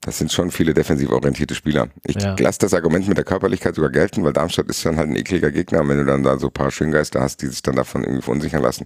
das 0.02 0.18
sind 0.18 0.32
schon 0.32 0.52
viele 0.52 0.74
defensiv 0.74 1.10
orientierte 1.10 1.56
Spieler. 1.56 1.88
Ich 2.04 2.22
ja. 2.22 2.36
lasse 2.38 2.60
das 2.60 2.74
Argument 2.74 3.08
mit 3.08 3.18
der 3.18 3.24
Körperlichkeit 3.24 3.76
sogar 3.76 3.90
gelten, 3.90 4.24
weil 4.24 4.34
Darmstadt 4.34 4.68
ist 4.68 4.86
dann 4.86 4.98
halt 4.98 5.10
ein 5.10 5.16
ekliger 5.16 5.52
Gegner. 5.52 5.82
Und 5.82 5.90
wenn 5.90 5.98
du 5.98 6.06
dann 6.06 6.24
da 6.24 6.38
so 6.38 6.48
ein 6.48 6.54
paar 6.54 6.72
Schöngeister 6.72 7.22
hast, 7.22 7.42
die 7.42 7.48
sich 7.48 7.62
dann 7.62 7.76
davon 7.76 8.04
irgendwie 8.04 8.22
verunsichern 8.22 8.62
lassen, 8.62 8.86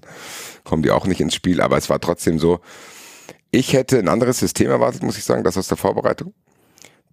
kommen 0.64 0.84
die 0.84 0.92
auch 0.92 1.08
nicht 1.08 1.20
ins 1.20 1.36
Spiel. 1.36 1.60
Aber 1.62 1.78
es 1.78 1.90
war 1.90 2.00
trotzdem 2.00 2.40
so, 2.40 2.60
ich 3.52 3.74
hätte 3.74 4.00
ein 4.00 4.08
anderes 4.08 4.40
System 4.40 4.70
erwartet, 4.70 5.04
muss 5.04 5.18
ich 5.18 5.24
sagen, 5.24 5.44
das 5.44 5.58
aus 5.58 5.68
der 5.68 5.78
Vorbereitung. 5.78 6.34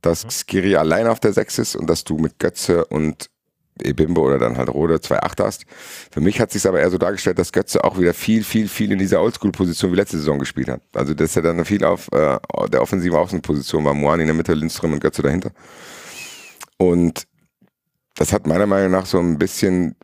Dass 0.03 0.25
mhm. 0.25 0.31
Skiri 0.31 0.77
allein 0.77 1.07
auf 1.07 1.21
der 1.21 1.33
6 1.33 1.59
ist 1.59 1.77
und 1.77 1.89
dass 1.89 2.05
du 2.05 2.19
mit 2.19 2.39
Götze 2.39 2.85
und 2.85 3.31
Ebimbe 3.83 4.21
oder 4.21 4.39
dann 4.39 4.57
halt 4.57 4.71
Rode 4.71 4.97
2-8 4.97 5.45
hast. 5.45 5.67
Für 6.11 6.21
mich 6.21 6.41
hat 6.41 6.51
sich 6.51 6.67
aber 6.67 6.81
eher 6.81 6.91
so 6.91 6.97
dargestellt, 6.97 7.39
dass 7.39 7.53
Götze 7.53 7.85
auch 7.85 7.99
wieder 7.99 8.15
viel, 8.15 8.43
viel, 8.43 8.69
viel 8.69 8.91
in 8.91 8.99
dieser 8.99 9.21
Oldschool-Position 9.21 9.93
wie 9.93 9.97
letzte 9.97 10.17
Saison 10.17 10.39
gespielt 10.39 10.69
hat. 10.69 10.81
Also 10.95 11.13
dass 11.13 11.37
er 11.37 11.43
dann 11.43 11.63
viel 11.65 11.85
auf 11.85 12.11
äh, 12.13 12.39
der 12.69 12.81
offensiven 12.81 13.19
Außenposition 13.19 13.85
war. 13.85 13.93
Moani 13.93 14.23
in 14.23 14.29
der 14.29 14.37
Mitte, 14.37 14.55
Lindström 14.55 14.95
und 14.95 15.01
Götze 15.01 15.23
dahinter. 15.23 15.51
Und 16.79 17.27
das 18.15 18.33
hat 18.33 18.47
meiner 18.47 18.67
Meinung 18.67 18.93
nach 18.93 19.05
so 19.05 19.19
ein 19.19 19.37
bisschen 19.37 19.95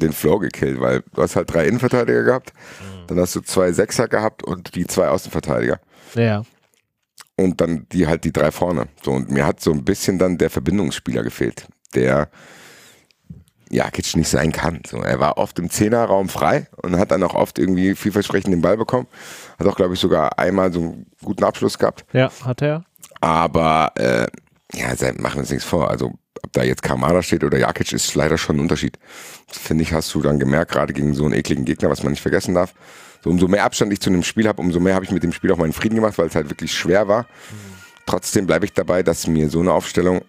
den 0.00 0.12
Flow 0.12 0.38
gekillt, 0.38 0.80
weil 0.80 1.02
du 1.14 1.22
hast 1.22 1.36
halt 1.36 1.52
drei 1.52 1.66
Innenverteidiger 1.66 2.22
gehabt. 2.22 2.52
Mhm 2.80 2.93
dann 3.06 3.18
hast 3.18 3.34
du 3.36 3.40
zwei 3.40 3.72
Sechser 3.72 4.08
gehabt 4.08 4.42
und 4.42 4.74
die 4.74 4.86
zwei 4.86 5.08
Außenverteidiger. 5.08 5.80
Ja. 6.14 6.42
Und 7.36 7.60
dann 7.60 7.86
die 7.92 8.06
halt 8.06 8.24
die 8.24 8.32
drei 8.32 8.50
vorne. 8.50 8.86
So, 9.02 9.12
und 9.12 9.30
mir 9.30 9.46
hat 9.46 9.60
so 9.60 9.72
ein 9.72 9.84
bisschen 9.84 10.18
dann 10.18 10.38
der 10.38 10.50
Verbindungsspieler 10.50 11.22
gefehlt, 11.22 11.66
der 11.94 12.28
Jakic 13.70 14.14
nicht 14.16 14.28
sein 14.28 14.52
kann. 14.52 14.82
So, 14.86 14.98
er 14.98 15.18
war 15.18 15.38
oft 15.38 15.58
im 15.58 15.70
Zehnerraum 15.70 16.28
frei 16.28 16.68
und 16.82 16.96
hat 16.96 17.10
dann 17.10 17.22
auch 17.22 17.34
oft 17.34 17.58
irgendwie 17.58 17.94
vielversprechend 17.94 18.52
den 18.52 18.62
Ball 18.62 18.76
bekommen. 18.76 19.08
Hat 19.58 19.66
auch, 19.66 19.76
glaube 19.76 19.94
ich, 19.94 20.00
sogar 20.00 20.38
einmal 20.38 20.72
so 20.72 20.80
einen 20.80 21.06
guten 21.22 21.44
Abschluss 21.44 21.78
gehabt. 21.78 22.04
Ja, 22.12 22.30
hat 22.44 22.62
er. 22.62 22.84
Aber 23.20 23.92
äh, 23.96 24.26
ja, 24.74 24.88
machen 25.18 25.36
wir 25.36 25.40
uns 25.40 25.50
nichts 25.50 25.64
vor. 25.64 25.90
Also 25.90 26.12
ob 26.44 26.52
da 26.52 26.62
jetzt 26.62 26.82
Kamada 26.82 27.22
steht 27.22 27.42
oder 27.42 27.58
Jakic, 27.58 27.92
ist 27.92 28.14
leider 28.14 28.38
schon 28.38 28.56
ein 28.56 28.60
Unterschied. 28.60 28.98
Finde 29.48 29.82
ich, 29.82 29.92
hast 29.92 30.14
du 30.14 30.20
dann 30.20 30.38
gemerkt, 30.38 30.72
gerade 30.72 30.92
gegen 30.92 31.14
so 31.14 31.24
einen 31.24 31.34
ekligen 31.34 31.64
Gegner, 31.64 31.90
was 31.90 32.02
man 32.02 32.12
nicht 32.12 32.22
vergessen 32.22 32.54
darf. 32.54 32.74
So, 33.22 33.30
umso 33.30 33.48
mehr 33.48 33.64
Abstand 33.64 33.92
ich 33.92 34.00
zu 34.00 34.10
einem 34.10 34.22
Spiel 34.22 34.46
habe, 34.46 34.60
umso 34.60 34.78
mehr 34.78 34.94
habe 34.94 35.04
ich 35.04 35.10
mit 35.10 35.22
dem 35.22 35.32
Spiel 35.32 35.50
auch 35.52 35.56
meinen 35.56 35.72
Frieden 35.72 35.96
gemacht, 35.96 36.18
weil 36.18 36.26
es 36.26 36.34
halt 36.34 36.50
wirklich 36.50 36.74
schwer 36.74 37.08
war. 37.08 37.22
Mhm. 37.22 37.74
Trotzdem 38.06 38.46
bleibe 38.46 38.66
ich 38.66 38.74
dabei, 38.74 39.02
dass 39.02 39.26
mir 39.26 39.48
so 39.48 39.60
eine 39.60 39.72
Aufstellung, 39.72 40.20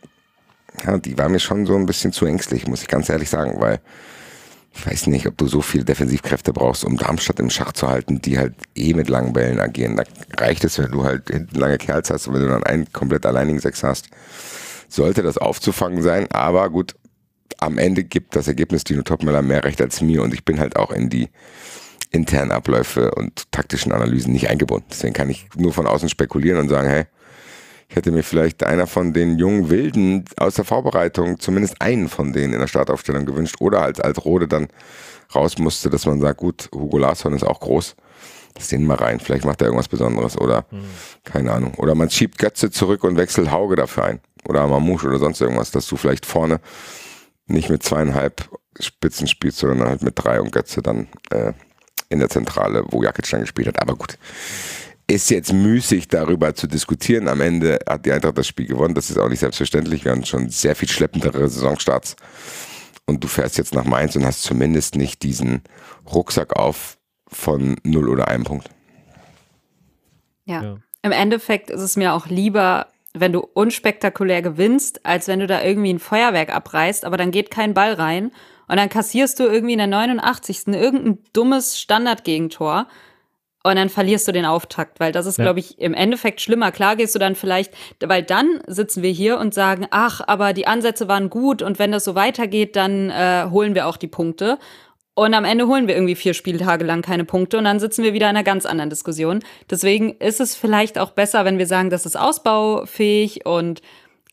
ja, 0.85 0.97
die 0.97 1.17
war 1.17 1.27
mir 1.27 1.39
schon 1.39 1.65
so 1.65 1.75
ein 1.75 1.85
bisschen 1.85 2.13
zu 2.13 2.25
ängstlich, 2.25 2.67
muss 2.67 2.81
ich 2.81 2.87
ganz 2.87 3.09
ehrlich 3.09 3.29
sagen, 3.29 3.59
weil 3.59 3.81
ich 4.73 4.87
weiß 4.87 5.07
nicht, 5.07 5.25
ob 5.27 5.37
du 5.37 5.47
so 5.47 5.61
viele 5.61 5.85
Defensivkräfte 5.85 6.51
brauchst, 6.51 6.83
um 6.83 6.97
Darmstadt 6.97 7.39
im 7.39 7.49
Schach 7.49 7.71
zu 7.71 7.87
halten, 7.87 8.21
die 8.21 8.37
halt 8.37 8.55
eh 8.75 8.93
mit 8.93 9.09
langen 9.09 9.31
Bällen 9.31 9.59
agieren. 9.59 9.95
Da 9.95 10.03
reicht 10.37 10.65
es, 10.65 10.77
wenn 10.77 10.91
du 10.91 11.05
halt 11.05 11.29
hinten 11.29 11.57
lange 11.57 11.77
Kerls 11.77 12.09
hast 12.09 12.27
und 12.27 12.33
wenn 12.33 12.41
du 12.41 12.49
dann 12.49 12.63
einen 12.63 12.91
komplett 12.91 13.25
alleinigen 13.25 13.59
Sechs 13.59 13.83
hast 13.83 14.09
sollte 14.87 15.23
das 15.23 15.37
aufzufangen 15.37 16.01
sein. 16.01 16.29
Aber 16.31 16.69
gut, 16.69 16.95
am 17.59 17.77
Ende 17.77 18.03
gibt 18.03 18.35
das 18.35 18.47
Ergebnis 18.47 18.83
Dino 18.83 19.01
Topmüller 19.01 19.41
mehr 19.41 19.63
Recht 19.63 19.81
als 19.81 20.01
mir 20.01 20.21
und 20.21 20.33
ich 20.33 20.45
bin 20.45 20.59
halt 20.59 20.75
auch 20.75 20.91
in 20.91 21.09
die 21.09 21.29
internen 22.11 22.51
Abläufe 22.51 23.11
und 23.11 23.51
taktischen 23.51 23.91
Analysen 23.91 24.33
nicht 24.33 24.49
eingebunden. 24.49 24.87
Deswegen 24.89 25.13
kann 25.13 25.29
ich 25.29 25.47
nur 25.55 25.73
von 25.73 25.85
außen 25.85 26.09
spekulieren 26.09 26.59
und 26.59 26.69
sagen, 26.69 26.87
hey, 26.87 27.05
ich 27.89 27.95
hätte 27.95 28.11
mir 28.11 28.23
vielleicht 28.23 28.63
einer 28.63 28.87
von 28.87 29.13
den 29.13 29.37
jungen 29.37 29.69
Wilden 29.69 30.25
aus 30.37 30.55
der 30.55 30.65
Vorbereitung, 30.65 31.39
zumindest 31.39 31.81
einen 31.81 32.09
von 32.09 32.33
denen 32.33 32.53
in 32.53 32.59
der 32.59 32.67
Startaufstellung 32.67 33.25
gewünscht 33.25 33.57
oder 33.59 33.81
als, 33.81 33.99
als 33.99 34.25
Rode 34.25 34.47
dann 34.47 34.67
raus 35.33 35.57
musste, 35.59 35.89
dass 35.89 36.05
man 36.05 36.19
sagt, 36.19 36.39
gut, 36.39 36.69
Hugo 36.73 36.97
Larsson 36.97 37.33
ist 37.33 37.43
auch 37.43 37.59
groß. 37.59 37.95
Lass 38.57 38.69
den 38.69 38.85
mal 38.85 38.95
rein, 38.95 39.19
vielleicht 39.19 39.45
macht 39.45 39.61
er 39.61 39.67
irgendwas 39.67 39.89
Besonderes 39.89 40.37
oder 40.37 40.65
mhm. 40.71 40.85
keine 41.25 41.51
Ahnung. 41.51 41.73
Oder 41.75 41.93
man 41.93 42.09
schiebt 42.09 42.39
Götze 42.39 42.71
zurück 42.71 43.03
und 43.03 43.17
wechselt 43.17 43.51
Hauge 43.51 43.75
dafür 43.75 44.05
ein 44.05 44.19
oder 44.47 44.67
Mamouche 44.67 45.07
oder 45.07 45.19
sonst 45.19 45.41
irgendwas, 45.41 45.71
dass 45.71 45.87
du 45.87 45.97
vielleicht 45.97 46.25
vorne 46.25 46.59
nicht 47.47 47.69
mit 47.69 47.83
zweieinhalb 47.83 48.49
Spitzen 48.79 49.27
spielst, 49.27 49.59
sondern 49.59 49.87
halt 49.87 50.01
mit 50.01 50.13
drei 50.15 50.41
und 50.41 50.51
Götze 50.51 50.81
dann 50.81 51.07
äh, 51.29 51.53
in 52.09 52.19
der 52.19 52.29
Zentrale, 52.29 52.85
wo 52.89 53.03
Jakic 53.03 53.29
dann 53.29 53.41
gespielt 53.41 53.67
hat. 53.67 53.81
Aber 53.81 53.95
gut, 53.95 54.17
ist 55.07 55.29
jetzt 55.29 55.53
müßig 55.53 56.07
darüber 56.07 56.55
zu 56.55 56.67
diskutieren. 56.67 57.27
Am 57.27 57.41
Ende 57.41 57.79
hat 57.87 58.05
die 58.05 58.11
Eintracht 58.11 58.37
das 58.37 58.47
Spiel 58.47 58.65
gewonnen. 58.65 58.95
Das 58.95 59.09
ist 59.09 59.17
auch 59.17 59.29
nicht 59.29 59.39
selbstverständlich. 59.39 60.03
Wir 60.03 60.11
haben 60.11 60.25
schon 60.25 60.49
sehr 60.49 60.75
viel 60.75 60.89
schleppendere 60.89 61.47
Saisonstarts. 61.47 62.15
Und 63.05 63.23
du 63.23 63.27
fährst 63.27 63.57
jetzt 63.57 63.75
nach 63.75 63.85
Mainz 63.85 64.15
und 64.15 64.25
hast 64.25 64.41
zumindest 64.41 64.95
nicht 64.95 65.21
diesen 65.21 65.61
Rucksack 66.11 66.55
auf 66.55 66.97
von 67.27 67.75
0 67.83 68.09
oder 68.09 68.27
1 68.27 68.45
Punkt. 68.45 68.69
Ja. 70.45 70.63
ja. 70.63 70.77
Im 71.03 71.11
Endeffekt 71.11 71.69
ist 71.69 71.81
es 71.81 71.97
mir 71.97 72.13
auch 72.13 72.25
lieber, 72.25 72.87
wenn 73.19 73.33
du 73.33 73.39
unspektakulär 73.39 74.41
gewinnst, 74.41 75.05
als 75.05 75.27
wenn 75.27 75.39
du 75.39 75.47
da 75.47 75.61
irgendwie 75.61 75.93
ein 75.93 75.99
Feuerwerk 75.99 76.53
abreißt, 76.53 77.05
aber 77.05 77.17
dann 77.17 77.31
geht 77.31 77.51
kein 77.51 77.73
Ball 77.73 77.93
rein 77.93 78.31
und 78.67 78.77
dann 78.77 78.89
kassierst 78.89 79.39
du 79.39 79.43
irgendwie 79.43 79.73
in 79.73 79.79
der 79.79 79.87
89. 79.87 80.67
irgendein 80.67 81.19
dummes 81.33 81.79
Standardgegentor 81.79 82.87
und 83.65 83.75
dann 83.77 83.89
verlierst 83.89 84.27
du 84.27 84.31
den 84.31 84.45
Auftakt, 84.45 84.99
weil 84.99 85.11
das 85.11 85.25
ist, 85.25 85.39
ja. 85.39 85.45
glaube 85.45 85.59
ich, 85.59 85.79
im 85.79 85.95
Endeffekt 85.95 86.39
schlimmer. 86.39 86.71
Klar 86.71 86.95
gehst 86.95 87.15
du 87.15 87.19
dann 87.19 87.33
vielleicht, 87.33 87.73
weil 87.99 88.21
dann 88.21 88.61
sitzen 88.67 89.01
wir 89.01 89.09
hier 89.09 89.39
und 89.39 89.55
sagen, 89.55 89.87
ach, 89.89 90.21
aber 90.27 90.53
die 90.53 90.67
Ansätze 90.67 91.07
waren 91.07 91.31
gut 91.31 91.63
und 91.63 91.79
wenn 91.79 91.91
das 91.91 92.03
so 92.03 92.13
weitergeht, 92.13 92.75
dann 92.75 93.09
äh, 93.09 93.47
holen 93.49 93.73
wir 93.73 93.87
auch 93.87 93.97
die 93.97 94.07
Punkte. 94.07 94.59
Und 95.17 95.33
am 95.33 95.45
Ende 95.45 95.67
holen 95.67 95.87
wir 95.87 95.95
irgendwie 95.95 96.15
vier 96.15 96.33
Spieltage 96.33 96.83
lang 96.83 97.01
keine 97.01 97.23
Punkte 97.23 97.57
und 97.57 97.63
dann 97.63 97.79
sitzen 97.79 98.03
wir 98.03 98.13
wieder 98.13 98.29
in 98.29 98.35
einer 98.35 98.43
ganz 98.43 98.65
anderen 98.65 98.89
Diskussion. 98.89 99.39
Deswegen 99.69 100.15
ist 100.19 100.41
es 100.41 100.55
vielleicht 100.55 100.99
auch 100.99 101.11
besser, 101.11 101.45
wenn 101.45 101.57
wir 101.57 101.67
sagen, 101.67 101.89
das 101.89 102.05
ist 102.05 102.17
ausbaufähig 102.17 103.45
und 103.45 103.81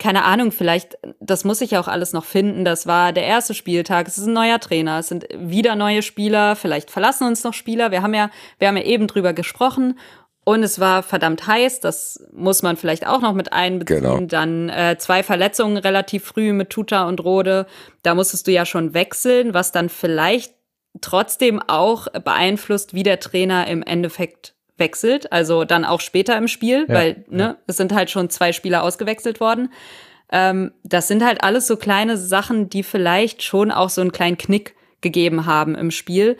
keine 0.01 0.25
Ahnung, 0.25 0.51
vielleicht, 0.51 0.99
das 1.21 1.45
muss 1.45 1.61
ich 1.61 1.71
ja 1.71 1.81
auch 1.81 1.87
alles 1.87 2.13
noch 2.13 2.25
finden. 2.25 2.65
Das 2.65 2.89
war 2.89 3.13
der 3.13 3.25
erste 3.25 3.55
Spieltag, 3.55 4.09
es 4.09 4.19
ist 4.19 4.27
ein 4.27 4.33
neuer 4.33 4.59
Trainer, 4.59 4.99
es 4.99 5.07
sind 5.07 5.29
wieder 5.39 5.77
neue 5.77 6.03
Spieler, 6.03 6.57
vielleicht 6.57 6.91
verlassen 6.91 7.29
uns 7.29 7.45
noch 7.45 7.55
Spieler. 7.55 7.93
Wir 7.93 8.03
haben 8.03 8.15
ja, 8.15 8.31
wir 8.59 8.67
haben 8.67 8.77
ja 8.77 8.83
eben 8.83 9.07
drüber 9.07 9.33
gesprochen 9.33 9.95
Und 10.45 10.65
es 10.65 10.81
war 10.81 11.05
verdammt 11.05 11.47
heiß, 11.47 11.79
das 11.81 12.27
muss 12.33 12.63
man 12.63 12.77
vielleicht 12.77 13.07
auch 13.07 13.21
noch 13.21 13.33
mit 13.33 13.53
einbeziehen. 13.53 14.03
Genau. 14.03 14.21
Dann 14.23 14.69
äh, 14.71 14.97
zwei 14.99 15.23
Verletzungen 15.23 15.77
relativ 15.77 16.25
früh 16.25 16.53
mit 16.53 16.71
Tuta 16.71 17.07
und 17.07 17.23
Rode. 17.23 17.67
Da 18.03 18.17
musstest 18.17 18.49
du 18.49 18.51
ja 18.51 18.67
schon 18.67 18.93
wechseln, 18.93 19.55
was 19.55 19.71
dann 19.71 19.89
vielleicht 19.89 20.53
trotzdem 21.01 21.61
auch 21.61 22.07
beeinflusst, 22.09 22.95
wie 22.95 23.03
der 23.03 23.21
Trainer 23.21 23.67
im 23.67 23.83
Endeffekt 23.83 24.55
wechselt. 24.77 25.33
Also 25.33 25.65
dann 25.65 25.85
auch 25.85 26.01
später 26.01 26.37
im 26.37 26.49
Spiel, 26.49 26.87
ja, 26.89 26.95
weil 26.95 27.25
ne, 27.29 27.43
ja. 27.43 27.57
es 27.67 27.77
sind 27.77 27.93
halt 27.93 28.11
schon 28.11 28.31
zwei 28.31 28.53
Spieler 28.53 28.83
ausgewechselt 28.83 29.41
worden. 29.41 29.73
Ähm, 30.31 30.73
das 30.83 31.09
sind 31.09 31.25
halt 31.25 31.43
alles 31.43 31.67
so 31.67 31.77
kleine 31.77 32.17
Sachen, 32.17 32.69
die 32.69 32.83
vielleicht 32.83 33.43
schon 33.43 33.71
auch 33.71 33.91
so 33.91 34.01
einen 34.01 34.13
kleinen 34.13 34.39
Knick 34.39 34.75
gegeben 35.01 35.47
haben 35.47 35.75
im 35.75 35.91
Spiel. 35.91 36.37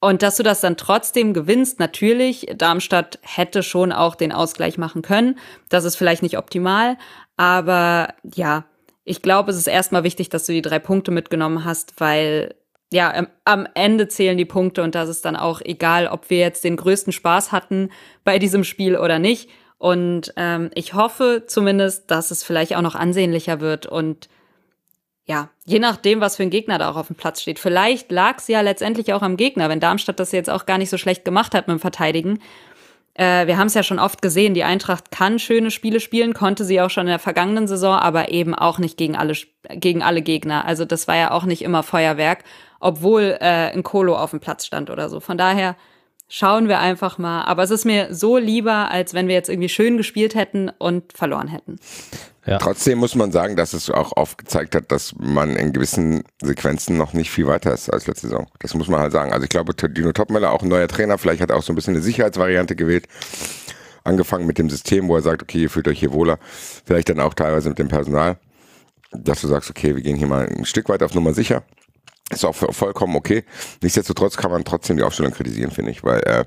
Und 0.00 0.22
dass 0.22 0.36
du 0.36 0.42
das 0.42 0.60
dann 0.60 0.76
trotzdem 0.76 1.32
gewinnst, 1.32 1.80
natürlich, 1.80 2.46
Darmstadt 2.56 3.18
hätte 3.22 3.62
schon 3.62 3.92
auch 3.92 4.14
den 4.14 4.32
Ausgleich 4.32 4.76
machen 4.76 5.02
können. 5.02 5.38
Das 5.70 5.84
ist 5.84 5.96
vielleicht 5.96 6.22
nicht 6.22 6.36
optimal, 6.36 6.98
aber 7.36 8.14
ja, 8.22 8.66
ich 9.04 9.22
glaube, 9.22 9.50
es 9.50 9.56
ist 9.56 9.68
erstmal 9.68 10.04
wichtig, 10.04 10.28
dass 10.28 10.46
du 10.46 10.52
die 10.52 10.62
drei 10.62 10.78
Punkte 10.78 11.10
mitgenommen 11.10 11.64
hast, 11.64 11.94
weil 11.98 12.54
ja, 12.92 13.26
am 13.44 13.66
Ende 13.74 14.08
zählen 14.08 14.38
die 14.38 14.44
Punkte 14.44 14.82
und 14.82 14.94
das 14.94 15.08
ist 15.08 15.24
dann 15.24 15.36
auch 15.36 15.60
egal, 15.60 16.06
ob 16.06 16.30
wir 16.30 16.38
jetzt 16.38 16.64
den 16.64 16.76
größten 16.76 17.12
Spaß 17.12 17.50
hatten 17.52 17.90
bei 18.24 18.38
diesem 18.38 18.64
Spiel 18.64 18.96
oder 18.96 19.18
nicht. 19.18 19.50
Und 19.78 20.32
ähm, 20.36 20.70
ich 20.74 20.94
hoffe 20.94 21.44
zumindest, 21.46 22.10
dass 22.10 22.30
es 22.30 22.42
vielleicht 22.44 22.74
auch 22.76 22.82
noch 22.82 22.94
ansehnlicher 22.94 23.60
wird 23.60 23.86
und 23.86 24.28
ja, 25.28 25.50
je 25.64 25.80
nachdem, 25.80 26.20
was 26.20 26.36
für 26.36 26.44
ein 26.44 26.50
Gegner 26.50 26.78
da 26.78 26.88
auch 26.88 26.96
auf 26.96 27.08
dem 27.08 27.16
Platz 27.16 27.42
steht. 27.42 27.58
Vielleicht 27.58 28.12
lag 28.12 28.38
es 28.38 28.46
ja 28.46 28.60
letztendlich 28.60 29.12
auch 29.12 29.22
am 29.22 29.36
Gegner, 29.36 29.68
wenn 29.68 29.80
Darmstadt 29.80 30.20
das 30.20 30.30
jetzt 30.30 30.48
auch 30.48 30.66
gar 30.66 30.78
nicht 30.78 30.88
so 30.88 30.98
schlecht 30.98 31.24
gemacht 31.24 31.52
hat 31.52 31.66
mit 31.66 31.76
dem 31.76 31.80
Verteidigen. 31.80 32.40
Äh, 33.16 33.46
wir 33.46 33.56
haben 33.56 33.68
es 33.68 33.74
ja 33.74 33.82
schon 33.82 33.98
oft 33.98 34.20
gesehen, 34.20 34.52
die 34.52 34.64
Eintracht 34.64 35.10
kann 35.10 35.38
schöne 35.38 35.70
Spiele 35.70 36.00
spielen, 36.00 36.34
konnte 36.34 36.64
sie 36.64 36.80
auch 36.80 36.90
schon 36.90 37.06
in 37.06 37.10
der 37.10 37.18
vergangenen 37.18 37.66
Saison, 37.66 37.94
aber 37.94 38.30
eben 38.30 38.54
auch 38.54 38.78
nicht 38.78 38.98
gegen 38.98 39.16
alle, 39.16 39.34
gegen 39.70 40.02
alle 40.02 40.20
Gegner. 40.20 40.66
Also 40.66 40.84
das 40.84 41.08
war 41.08 41.16
ja 41.16 41.30
auch 41.30 41.44
nicht 41.44 41.62
immer 41.62 41.82
Feuerwerk, 41.82 42.44
obwohl 42.78 43.38
äh, 43.40 43.72
ein 43.72 43.82
Kolo 43.82 44.16
auf 44.16 44.30
dem 44.30 44.40
Platz 44.40 44.66
stand 44.66 44.90
oder 44.90 45.08
so. 45.08 45.20
Von 45.20 45.38
daher 45.38 45.76
schauen 46.28 46.68
wir 46.68 46.78
einfach 46.78 47.16
mal. 47.16 47.44
Aber 47.44 47.62
es 47.62 47.70
ist 47.70 47.86
mir 47.86 48.14
so 48.14 48.36
lieber, 48.36 48.90
als 48.90 49.14
wenn 49.14 49.28
wir 49.28 49.34
jetzt 49.34 49.48
irgendwie 49.48 49.68
schön 49.68 49.96
gespielt 49.96 50.34
hätten 50.34 50.70
und 50.78 51.12
verloren 51.14 51.48
hätten. 51.48 51.78
Ja. 52.46 52.58
Trotzdem 52.58 52.98
muss 52.98 53.16
man 53.16 53.32
sagen, 53.32 53.56
dass 53.56 53.72
es 53.72 53.90
auch 53.90 54.12
aufgezeigt 54.12 54.76
hat, 54.76 54.92
dass 54.92 55.14
man 55.18 55.56
in 55.56 55.72
gewissen 55.72 56.22
Sequenzen 56.40 56.96
noch 56.96 57.12
nicht 57.12 57.30
viel 57.30 57.48
weiter 57.48 57.72
ist 57.72 57.90
als 57.90 58.06
letzte 58.06 58.28
Saison. 58.28 58.46
Das 58.60 58.74
muss 58.74 58.86
man 58.86 59.00
halt 59.00 59.10
sagen. 59.12 59.32
Also 59.32 59.44
ich 59.44 59.50
glaube, 59.50 59.74
Dino 59.74 60.12
Topmiller, 60.12 60.52
auch 60.52 60.62
ein 60.62 60.68
neuer 60.68 60.86
Trainer, 60.86 61.18
vielleicht 61.18 61.40
hat 61.40 61.50
er 61.50 61.56
auch 61.56 61.64
so 61.64 61.72
ein 61.72 61.76
bisschen 61.76 61.94
eine 61.94 62.02
Sicherheitsvariante 62.02 62.76
gewählt. 62.76 63.08
Angefangen 64.04 64.46
mit 64.46 64.58
dem 64.58 64.70
System, 64.70 65.08
wo 65.08 65.16
er 65.16 65.22
sagt, 65.22 65.42
okay, 65.42 65.62
ihr 65.62 65.70
fühlt 65.70 65.88
euch 65.88 65.98
hier 65.98 66.12
wohler. 66.12 66.38
Vielleicht 66.84 67.08
dann 67.08 67.18
auch 67.18 67.34
teilweise 67.34 67.68
mit 67.68 67.80
dem 67.80 67.88
Personal. 67.88 68.38
Dass 69.10 69.40
du 69.40 69.48
sagst, 69.48 69.68
okay, 69.68 69.96
wir 69.96 70.02
gehen 70.02 70.16
hier 70.16 70.28
mal 70.28 70.46
ein 70.46 70.64
Stück 70.64 70.88
weit 70.88 71.02
auf 71.02 71.14
Nummer 71.14 71.34
sicher. 71.34 71.64
Ist 72.30 72.44
auch 72.44 72.54
vollkommen 72.54 73.16
okay. 73.16 73.44
Nichtsdestotrotz 73.82 74.36
kann 74.36 74.52
man 74.52 74.64
trotzdem 74.64 74.96
die 74.96 75.02
Aufstellung 75.02 75.32
kritisieren, 75.32 75.72
finde 75.72 75.90
ich, 75.90 76.04
weil 76.04 76.20
äh, 76.20 76.44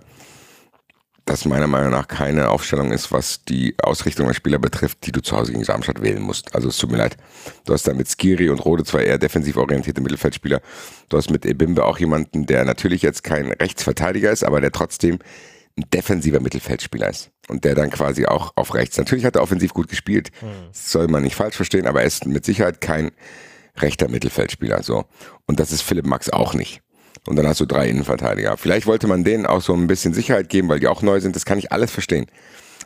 das 1.30 1.46
meiner 1.46 1.68
Meinung 1.68 1.92
nach 1.92 2.08
keine 2.08 2.50
Aufstellung 2.50 2.92
ist, 2.92 3.12
was 3.12 3.44
die 3.46 3.76
Ausrichtung 3.82 4.28
der 4.28 4.34
Spieler 4.34 4.58
betrifft, 4.58 5.06
die 5.06 5.12
du 5.12 5.22
zu 5.22 5.38
Hause 5.38 5.52
gegen 5.52 5.64
Darmstadt 5.64 6.02
wählen 6.02 6.22
musst. 6.22 6.56
Also 6.56 6.70
es 6.70 6.78
tut 6.78 6.92
mir 6.92 6.98
leid. 6.98 7.18
Du 7.66 7.74
hast 7.74 7.88
da 7.88 7.94
mit 7.94 8.08
Skiri 8.08 8.50
und 8.50 8.60
Rode 8.60 8.84
zwei 8.84 9.04
eher 9.04 9.20
defensiv 9.20 9.56
orientierte 9.58 10.02
Mittelfeldspieler. 10.02 10.60
Du 11.08 11.18
hast 11.18 11.30
mit 11.30 11.46
Ebimbe 11.46 11.86
auch 11.86 12.00
jemanden, 12.00 12.48
der 12.48 12.66
natürlich 12.66 13.04
jetzt 13.04 13.24
kein 13.24 13.52
Rechtsverteidiger 13.52 14.32
ist, 14.32 14.44
aber 14.44 14.60
der 14.60 14.72
trotzdem 14.72 15.20
ein 15.78 15.86
defensiver 15.94 16.40
Mittelfeldspieler 16.40 17.10
ist. 17.10 17.30
Und 17.48 17.64
der 17.64 17.76
dann 17.76 17.92
quasi 17.92 18.26
auch 18.26 18.54
auf 18.56 18.74
rechts. 18.74 18.98
Natürlich 18.98 19.26
hat 19.26 19.36
er 19.36 19.44
offensiv 19.44 19.74
gut 19.74 19.88
gespielt. 19.88 20.32
Hm. 20.40 20.50
Das 20.72 20.92
soll 20.92 21.08
man 21.08 21.24
nicht 21.24 21.36
falsch 21.36 21.56
verstehen, 21.56 21.88
aber 21.88 22.02
er 22.02 22.08
ist 22.08 22.26
mit 22.26 22.44
Sicherheit 22.44 22.82
kein 22.82 23.12
rechter 23.78 24.10
Mittelfeldspieler. 24.10 24.82
So. 24.82 25.06
Und 25.46 25.60
das 25.60 25.72
ist 25.72 25.82
Philipp 25.82 26.06
Max 26.06 26.30
auch 26.30 26.54
nicht. 26.54 26.82
Und 27.28 27.36
dann 27.36 27.48
hast 27.48 27.60
du 27.60 27.66
drei 27.66 27.90
Innenverteidiger. 27.90 28.58
Vielleicht 28.58 28.88
wollte 28.88 29.08
man 29.08 29.24
denen 29.24 29.46
auch 29.46 29.62
so 29.62 29.74
ein 29.74 29.88
bisschen 29.88 30.14
Sicherheit 30.14 30.50
geben, 30.50 30.70
weil 30.70 30.80
die 30.80 30.88
auch 30.88 31.02
neu 31.02 31.20
sind. 31.20 31.36
Das 31.36 31.46
kann 31.46 31.60
ich 31.60 31.72
alles 31.72 31.92
verstehen. 31.92 32.28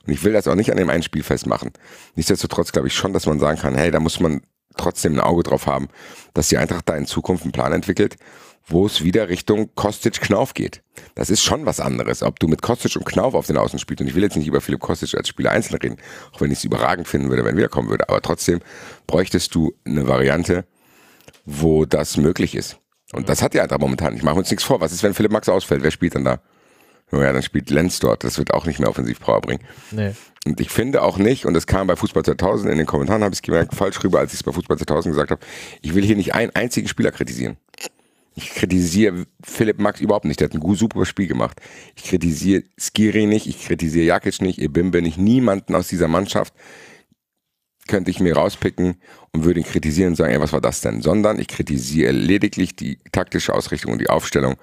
Und 0.05 0.13
ich 0.13 0.23
will 0.23 0.33
das 0.33 0.47
auch 0.47 0.55
nicht 0.55 0.71
an 0.71 0.77
dem 0.77 0.89
einen 0.89 1.03
Spiel 1.03 1.23
festmachen. 1.23 1.71
Nichtsdestotrotz 2.15 2.71
glaube 2.71 2.87
ich 2.87 2.93
schon, 2.93 3.13
dass 3.13 3.25
man 3.25 3.39
sagen 3.39 3.59
kann, 3.59 3.75
hey, 3.75 3.91
da 3.91 3.99
muss 3.99 4.19
man 4.19 4.41
trotzdem 4.75 5.13
ein 5.13 5.19
Auge 5.19 5.43
drauf 5.43 5.67
haben, 5.67 5.87
dass 6.33 6.49
die 6.49 6.57
Eintracht 6.57 6.89
da 6.89 6.95
in 6.95 7.05
Zukunft 7.05 7.43
einen 7.43 7.51
Plan 7.51 7.71
entwickelt, 7.73 8.17
wo 8.65 8.85
es 8.85 9.03
wieder 9.03 9.29
Richtung 9.29 9.69
Kostic-Knauf 9.75 10.53
geht. 10.53 10.81
Das 11.15 11.29
ist 11.29 11.43
schon 11.43 11.65
was 11.65 11.79
anderes, 11.79 12.23
ob 12.23 12.39
du 12.39 12.47
mit 12.47 12.61
Kostic 12.61 12.95
und 12.95 13.05
Knauf 13.05 13.33
auf 13.33 13.47
den 13.47 13.57
Außen 13.57 13.77
spielst. 13.77 14.01
Und 14.01 14.07
ich 14.07 14.15
will 14.15 14.23
jetzt 14.23 14.35
nicht 14.35 14.47
über 14.47 14.61
Philipp 14.61 14.79
Kostic 14.79 15.15
als 15.15 15.27
Spieler 15.27 15.51
einzeln 15.51 15.77
reden, 15.77 15.97
auch 16.33 16.41
wenn 16.41 16.51
ich 16.51 16.59
es 16.59 16.63
überragend 16.63 17.07
finden 17.07 17.29
würde, 17.29 17.45
wenn 17.45 17.57
er 17.57 17.69
kommen 17.69 17.89
würde. 17.89 18.09
Aber 18.09 18.21
trotzdem 18.21 18.61
bräuchtest 19.05 19.53
du 19.53 19.73
eine 19.85 20.07
Variante, 20.07 20.65
wo 21.45 21.85
das 21.85 22.17
möglich 22.17 22.55
ist. 22.55 22.79
Und 23.13 23.29
das 23.29 23.41
hat 23.41 23.53
die 23.53 23.61
Eintracht 23.61 23.81
momentan 23.81 24.13
nicht. 24.13 24.23
Machen 24.23 24.35
wir 24.35 24.39
uns 24.39 24.51
nichts 24.51 24.63
vor. 24.63 24.81
Was 24.81 24.91
ist, 24.91 25.03
wenn 25.03 25.13
Philipp 25.13 25.31
Max 25.31 25.47
ausfällt? 25.49 25.83
Wer 25.83 25.91
spielt 25.91 26.15
dann 26.15 26.25
da? 26.25 26.39
Ja, 27.11 27.31
dann 27.31 27.43
spielt 27.43 27.69
Lenz 27.69 27.99
dort. 27.99 28.23
Das 28.23 28.37
wird 28.37 28.53
auch 28.53 28.65
nicht 28.65 28.79
mehr 28.79 28.89
Offensivpower 28.89 29.41
bringen. 29.41 29.61
Nee. 29.91 30.13
Und 30.45 30.59
ich 30.59 30.69
finde 30.69 31.03
auch 31.03 31.17
nicht, 31.17 31.45
und 31.45 31.53
das 31.53 31.67
kam 31.67 31.87
bei 31.87 31.95
Fußball 31.95 32.23
2000, 32.23 32.71
in 32.71 32.77
den 32.77 32.87
Kommentaren 32.87 33.23
habe 33.23 33.33
ich 33.33 33.37
es 33.37 33.41
gemerkt, 33.43 33.75
falsch 33.75 34.03
rüber, 34.03 34.19
als 34.19 34.33
ich 34.33 34.39
es 34.39 34.43
bei 34.43 34.51
Fußball 34.51 34.77
2000 34.77 35.13
gesagt 35.13 35.31
habe, 35.31 35.41
ich 35.81 35.93
will 35.93 36.03
hier 36.03 36.15
nicht 36.15 36.33
einen 36.33 36.53
einzigen 36.55 36.87
Spieler 36.87 37.11
kritisieren. 37.11 37.57
Ich 38.35 38.49
kritisiere 38.49 39.27
Philipp 39.43 39.79
Max 39.79 40.01
überhaupt 40.01 40.25
nicht. 40.25 40.39
Der 40.39 40.49
hat 40.49 40.55
ein 40.55 40.75
super 40.75 41.05
Spiel 41.05 41.27
gemacht. 41.27 41.61
Ich 41.95 42.05
kritisiere 42.05 42.63
Skiri 42.79 43.27
nicht, 43.27 43.45
ich 43.45 43.63
kritisiere 43.63 44.05
Jakic 44.05 44.41
nicht, 44.41 44.59
Ibimbe 44.59 45.03
nicht, 45.03 45.19
niemanden 45.19 45.75
aus 45.75 45.87
dieser 45.87 46.07
Mannschaft 46.07 46.53
könnte 47.87 48.11
ich 48.11 48.19
mir 48.19 48.35
rauspicken 48.35 48.95
und 49.31 49.43
würde 49.43 49.59
ihn 49.59 49.65
kritisieren 49.65 50.11
und 50.11 50.15
sagen, 50.15 50.33
ey, 50.33 50.39
was 50.39 50.53
war 50.53 50.61
das 50.61 50.81
denn? 50.81 51.01
Sondern 51.01 51.39
ich 51.39 51.47
kritisiere 51.47 52.11
lediglich 52.11 52.75
die 52.75 52.97
taktische 53.11 53.53
Ausrichtung 53.53 53.91
und 53.91 53.99
die 53.99 54.09
Aufstellung 54.09 54.55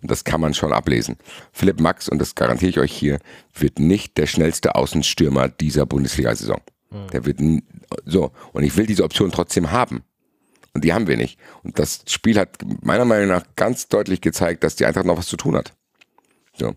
und 0.00 0.10
das 0.10 0.24
kann 0.24 0.40
man 0.40 0.54
schon 0.54 0.72
ablesen. 0.72 1.16
Philipp 1.52 1.80
Max, 1.80 2.08
und 2.08 2.18
das 2.18 2.34
garantiere 2.34 2.70
ich 2.70 2.78
euch 2.78 2.92
hier, 2.92 3.18
wird 3.54 3.78
nicht 3.78 4.16
der 4.16 4.26
schnellste 4.26 4.74
Außenstürmer 4.74 5.48
dieser 5.48 5.86
Bundesliga-Saison. 5.86 6.60
Mhm. 6.90 7.06
Der 7.12 7.24
wird 7.26 7.40
so 8.04 8.32
und 8.52 8.62
ich 8.62 8.76
will 8.76 8.86
diese 8.86 9.04
Option 9.04 9.30
trotzdem 9.30 9.70
haben. 9.70 10.02
Und 10.74 10.84
die 10.84 10.92
haben 10.92 11.08
wir 11.08 11.16
nicht. 11.16 11.38
Und 11.64 11.78
das 11.78 12.04
Spiel 12.06 12.38
hat 12.38 12.58
meiner 12.82 13.04
Meinung 13.04 13.28
nach 13.28 13.44
ganz 13.56 13.88
deutlich 13.88 14.20
gezeigt, 14.20 14.62
dass 14.62 14.76
die 14.76 14.86
Eintracht 14.86 15.06
noch 15.06 15.18
was 15.18 15.26
zu 15.26 15.36
tun 15.36 15.56
hat. 15.56 15.72
So. 16.56 16.74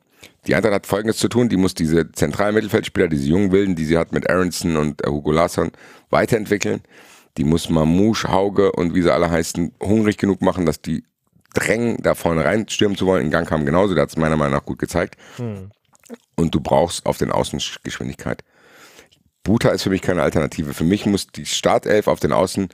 Die 0.48 0.56
Eintracht 0.56 0.74
hat 0.74 0.88
Folgendes 0.88 1.18
zu 1.18 1.28
tun, 1.28 1.50
die 1.50 1.58
muss 1.58 1.74
diese 1.74 2.12
zentralen 2.12 2.56
Mittelfeldspieler, 2.56 3.08
diese 3.08 3.28
jungen 3.28 3.52
Wilden, 3.52 3.76
die 3.76 3.86
sie 3.86 3.98
hat 3.98 4.12
mit 4.12 4.30
Aronson 4.30 4.76
und 4.76 5.06
äh, 5.06 5.10
Hugo 5.10 5.32
Larsson, 5.32 5.72
weiterentwickeln. 6.10 6.82
Die 7.38 7.44
muss 7.44 7.70
Mamouche, 7.70 8.30
Hauge 8.30 8.72
und 8.72 8.94
wie 8.94 9.02
sie 9.02 9.14
alle 9.14 9.30
heißen, 9.30 9.74
hungrig 9.82 10.18
genug 10.18 10.42
machen, 10.42 10.66
dass 10.66 10.82
die 10.82 11.04
drängen, 11.54 11.98
da 12.02 12.16
vorne 12.16 12.44
reinstürmen 12.44 12.98
zu 12.98 13.06
wollen. 13.06 13.26
In 13.26 13.32
Gang 13.32 13.48
kam 13.48 13.66
genauso, 13.66 13.94
der 13.94 14.04
hat 14.04 14.10
es 14.10 14.18
meiner 14.18 14.38
Meinung 14.38 14.54
nach 14.54 14.66
gut 14.66 14.80
gezeigt. 14.80 15.16
Hm. 15.38 15.72
Und 16.36 16.56
du 16.56 16.60
brauchst 16.60 17.06
auf 17.06 17.18
den 17.18 17.32
Außen 17.32 17.62
Geschwindigkeit. 17.84 18.44
Buta 19.44 19.70
ist 19.70 19.84
für 19.84 19.90
mich 19.90 20.02
keine 20.02 20.24
Alternative. 20.24 20.74
Für 20.74 20.84
mich 20.84 21.06
muss 21.06 21.28
die 21.28 21.46
Startelf 21.46 22.08
auf 22.08 22.20
den 22.20 22.32
Außen 22.32 22.70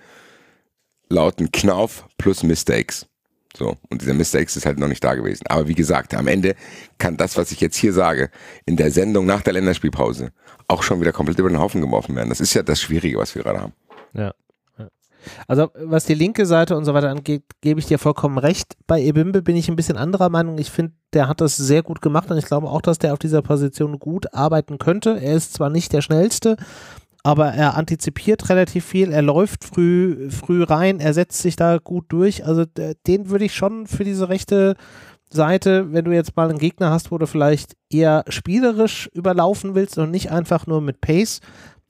lauten 1.10 1.51
Knauf 1.51 2.07
plus 2.17 2.43
Mistakes. 2.43 3.07
So. 3.57 3.75
Und 3.89 4.01
dieser 4.01 4.13
Mr. 4.13 4.39
X 4.41 4.55
ist 4.55 4.65
halt 4.65 4.77
noch 4.77 4.87
nicht 4.87 5.03
da 5.03 5.15
gewesen. 5.15 5.45
Aber 5.47 5.67
wie 5.67 5.73
gesagt, 5.73 6.13
am 6.13 6.27
Ende 6.27 6.55
kann 6.97 7.17
das, 7.17 7.37
was 7.37 7.51
ich 7.51 7.59
jetzt 7.59 7.75
hier 7.75 7.91
sage, 7.91 8.29
in 8.65 8.77
der 8.77 8.91
Sendung 8.91 9.25
nach 9.25 9.41
der 9.41 9.53
Länderspielpause 9.53 10.31
auch 10.67 10.83
schon 10.83 11.01
wieder 11.01 11.11
komplett 11.11 11.39
über 11.39 11.49
den 11.49 11.59
Haufen 11.59 11.81
geworfen 11.81 12.15
werden. 12.15 12.29
Das 12.29 12.39
ist 12.39 12.53
ja 12.53 12.61
das 12.61 12.79
Schwierige, 12.79 13.17
was 13.17 13.33
wir 13.33 13.43
gerade 13.43 13.61
haben. 13.61 13.73
Ja. 14.13 14.33
Also 15.47 15.71
was 15.75 16.05
die 16.05 16.13
linke 16.13 16.45
Seite 16.45 16.77
und 16.77 16.85
so 16.85 16.93
weiter 16.93 17.09
angeht, 17.09 17.43
gebe 17.61 17.79
ich 17.79 17.85
dir 17.85 17.99
vollkommen 17.99 18.37
recht. 18.37 18.75
Bei 18.85 19.01
Ebimbe 19.01 19.41
bin 19.41 19.55
ich 19.55 19.67
ein 19.67 19.75
bisschen 19.75 19.97
anderer 19.97 20.29
Meinung. 20.29 20.57
Ich 20.57 20.71
finde, 20.71 20.93
der 21.13 21.27
hat 21.27 21.41
das 21.41 21.57
sehr 21.57 21.83
gut 21.83 22.01
gemacht 22.01 22.29
und 22.31 22.37
ich 22.37 22.45
glaube 22.45 22.67
auch, 22.67 22.81
dass 22.81 22.99
der 22.99 23.13
auf 23.13 23.19
dieser 23.19 23.41
Position 23.41 23.99
gut 23.99 24.33
arbeiten 24.33 24.77
könnte. 24.77 25.19
Er 25.19 25.35
ist 25.35 25.53
zwar 25.53 25.69
nicht 25.69 25.91
der 25.91 26.01
schnellste, 26.01 26.57
aber 27.23 27.47
er 27.47 27.75
antizipiert 27.75 28.49
relativ 28.49 28.86
viel, 28.86 29.12
er 29.12 29.21
läuft 29.21 29.63
früh, 29.63 30.30
früh 30.30 30.63
rein, 30.63 30.99
er 30.99 31.13
setzt 31.13 31.41
sich 31.41 31.56
da 31.56 31.77
gut 31.77 32.06
durch. 32.10 32.45
Also 32.45 32.65
den 33.08 33.30
würde 33.30 33.45
ich 33.45 33.56
schon 33.56 33.88
für 33.88 34.03
diese 34.03 34.30
rechte 34.30 34.75
Seite, 35.30 35.91
wenn 35.91 36.06
du 36.06 36.12
jetzt 36.12 36.36
mal 36.36 36.49
einen 36.49 36.60
Gegner 36.60 36.89
hast, 36.89 37.12
wo 37.12 37.17
du 37.17 37.27
vielleicht 37.27 37.75
eher 37.89 38.23
spielerisch 38.30 39.10
überlaufen 39.13 39.75
willst 39.75 39.97
und 39.97 40.12
nicht 40.12 40.32
einfach 40.32 40.67
nur 40.67 40.82
mit 40.82 41.01
Pace, 41.01 41.41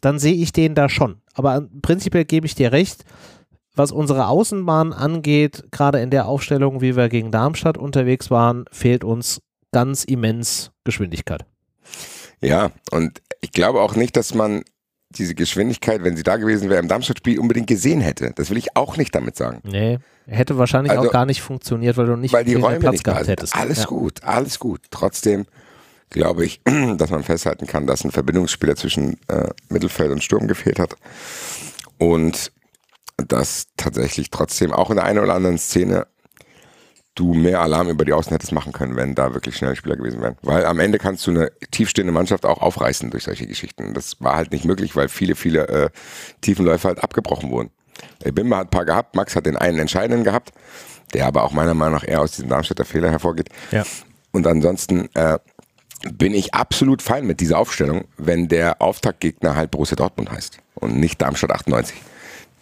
dann 0.02 0.20
sehe 0.20 0.34
ich 0.34 0.54
den 0.54 0.76
da 0.76 0.90
schon. 0.90 1.22
Aber 1.34 1.68
prinzipiell 1.82 2.26
gebe 2.26 2.48
ich 2.48 2.56
dir 2.56 2.72
recht, 2.72 3.04
was 3.76 3.92
unsere 3.92 4.28
Außenbahn 4.28 4.92
angeht, 4.92 5.66
gerade 5.72 6.02
in 6.02 6.10
der 6.10 6.28
Aufstellung, 6.28 6.82
wie 6.82 6.96
wir 6.96 7.10
gegen 7.10 7.32
Darmstadt 7.32 7.78
unterwegs 7.78 8.32
waren, 8.32 8.66
fehlt 8.72 9.04
uns 9.04 9.42
ganz 9.72 10.04
immens 10.04 10.72
Geschwindigkeit. 10.84 11.46
Ja, 12.42 12.72
und 12.92 13.22
ich 13.42 13.52
glaube 13.52 13.82
auch 13.82 13.96
nicht, 13.96 14.16
dass 14.18 14.34
man 14.34 14.64
diese 15.10 15.36
Geschwindigkeit, 15.36 16.04
wenn 16.04 16.18
sie 16.18 16.24
da 16.24 16.38
gewesen 16.38 16.70
wäre, 16.70 16.82
im 16.82 16.88
Darmstadt-Spiel 16.88 17.40
unbedingt 17.40 17.68
gesehen 17.68 18.02
hätte. 18.02 18.34
Das 18.36 18.50
will 18.50 18.58
ich 18.58 18.76
auch 18.76 18.98
nicht 18.98 19.16
damit 19.16 19.38
sagen. 19.38 19.62
Nee, 19.64 20.00
hätte 20.28 20.58
wahrscheinlich 20.58 20.92
also, 20.92 21.08
auch 21.08 21.14
gar 21.14 21.26
nicht 21.26 21.42
funktioniert, 21.42 21.98
weil 21.98 22.08
du 22.08 22.16
nicht 22.18 22.34
weil 22.34 22.44
die 22.44 22.56
Räume 22.56 22.80
Platz 22.80 22.94
nicht 22.94 23.04
gehabt 23.04 23.28
hättest. 23.28 23.56
Alles 23.56 23.80
ja. 23.80 23.86
gut, 23.86 24.24
alles 24.24 24.60
gut. 24.60 24.82
Trotzdem 24.92 25.46
glaube 26.10 26.46
ich, 26.46 26.62
dass 26.98 27.10
man 27.10 27.24
festhalten 27.24 27.68
kann, 27.68 27.88
dass 27.88 28.04
ein 28.04 28.12
Verbindungsspieler 28.12 28.76
zwischen 28.76 29.18
äh, 29.28 29.50
Mittelfeld 29.70 30.12
und 30.12 30.24
Sturm 30.24 30.48
gefehlt 30.48 30.80
hat. 30.80 30.96
Und 31.98 32.52
dass 33.18 33.68
tatsächlich 33.78 34.30
trotzdem 34.30 34.72
auch 34.72 34.90
in 34.90 34.98
der 34.98 35.06
einen 35.06 35.20
oder 35.20 35.34
anderen 35.34 35.58
Szene 35.58 36.06
du 37.18 37.34
mehr 37.34 37.62
Alarm 37.62 37.90
über 37.90 38.06
die 38.06 38.14
Außen 38.14 38.32
hättest 38.32 38.52
machen 38.52 38.72
können, 38.72 38.96
wenn 38.96 39.16
da 39.16 39.34
wirklich 39.34 39.58
schnelle 39.58 39.76
Spieler 39.76 39.96
gewesen 39.96 40.22
wären. 40.22 40.38
Weil 40.44 40.66
am 40.66 40.80
Ende 40.80 41.00
kannst 41.00 41.26
du 41.26 41.32
eine 41.32 41.52
tiefstehende 41.72 42.14
Mannschaft 42.14 42.46
auch 42.46 42.62
aufreißen 42.62 43.10
durch 43.10 43.24
solche 43.24 43.48
Geschichten. 43.48 43.94
Das 43.94 44.22
war 44.22 44.36
halt 44.36 44.52
nicht 44.52 44.66
möglich, 44.66 44.96
weil 44.96 45.10
viele, 45.10 45.36
viele 45.36 45.68
äh, 45.68 45.90
Tiefenläufe 46.42 46.88
halt 46.88 47.04
abgebrochen 47.04 47.50
wurden. 47.50 47.72
Bimba 48.24 48.58
hat 48.58 48.68
ein 48.68 48.72
paar 48.72 48.86
gehabt, 48.86 49.16
Max 49.16 49.36
hat 49.36 49.48
den 49.48 49.58
einen 49.58 49.80
entscheidenden 49.80 50.24
gehabt, 50.24 50.52
der 51.14 51.26
aber 51.26 51.44
auch 51.44 51.52
meiner 51.52 51.74
Meinung 51.74 51.96
nach 51.96 52.08
eher 52.08 52.22
aus 52.22 52.32
diesem 52.32 52.50
Darmstädter 52.50 52.86
Fehler 52.86 53.10
hervorgeht. 53.10 53.50
Ja. 53.72 53.84
Und 54.32 54.46
ansonsten 54.46 55.10
äh, 55.16 55.40
bin 56.14 56.36
ich 56.36 56.54
absolut 56.54 57.02
fein 57.02 57.26
mit 57.26 57.40
dieser 57.40 57.58
Aufstellung, 57.58 58.06
wenn 58.18 58.48
der 58.48 58.82
Auftaktgegner 58.82 59.56
halt 59.56 59.72
Borussia 59.72 59.96
Dortmund 59.96 60.32
heißt 60.32 60.60
und 60.76 60.98
nicht 61.00 61.22
Darmstadt 61.22 61.52
98, 61.52 61.96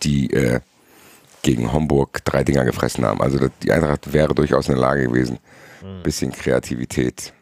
die 0.03 0.31
äh, 0.31 0.61
gegen 1.45 1.71
Homburg 1.71 2.25
drei 2.25 2.43
Dinger 2.43 2.65
gefressen 2.65 3.05
haben. 3.05 3.21
Also 3.21 3.37
die 3.61 3.71
Eintracht 3.71 4.11
wäre 4.11 4.33
durchaus 4.33 4.67
in 4.67 4.73
der 4.73 4.81
Lage 4.81 5.03
gewesen, 5.03 5.37
ein 5.83 6.01
bisschen 6.01 6.31
Kreativität, 6.31 7.33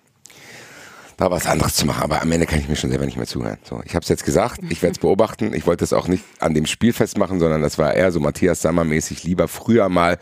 da 1.15 1.31
was 1.31 1.45
anderes 1.45 1.75
zu 1.75 1.85
machen. 1.85 2.03
Aber 2.03 2.21
am 2.21 2.29
Ende 2.29 2.45
kann 2.45 2.59
ich 2.59 2.67
mir 2.67 2.75
schon 2.75 2.89
selber 2.89 3.05
nicht 3.05 3.15
mehr 3.15 3.25
zuhören. 3.25 3.59
So, 3.63 3.81
ich 3.85 3.95
habe 3.95 4.03
es 4.03 4.09
jetzt 4.09 4.25
gesagt, 4.25 4.59
ich 4.69 4.81
werde 4.81 4.91
es 4.91 4.99
beobachten. 4.99 5.53
Ich 5.53 5.65
wollte 5.65 5.85
es 5.85 5.93
auch 5.93 6.09
nicht 6.09 6.25
an 6.39 6.53
dem 6.53 6.65
Spiel 6.65 6.91
festmachen, 6.91 7.39
sondern 7.39 7.61
das 7.61 7.77
war 7.77 7.93
eher 7.93 8.11
so 8.11 8.19
Matthias 8.19 8.61
Sammer-mäßig 8.61 9.23
lieber 9.23 9.47
früher 9.47 9.87
mal 9.87 10.19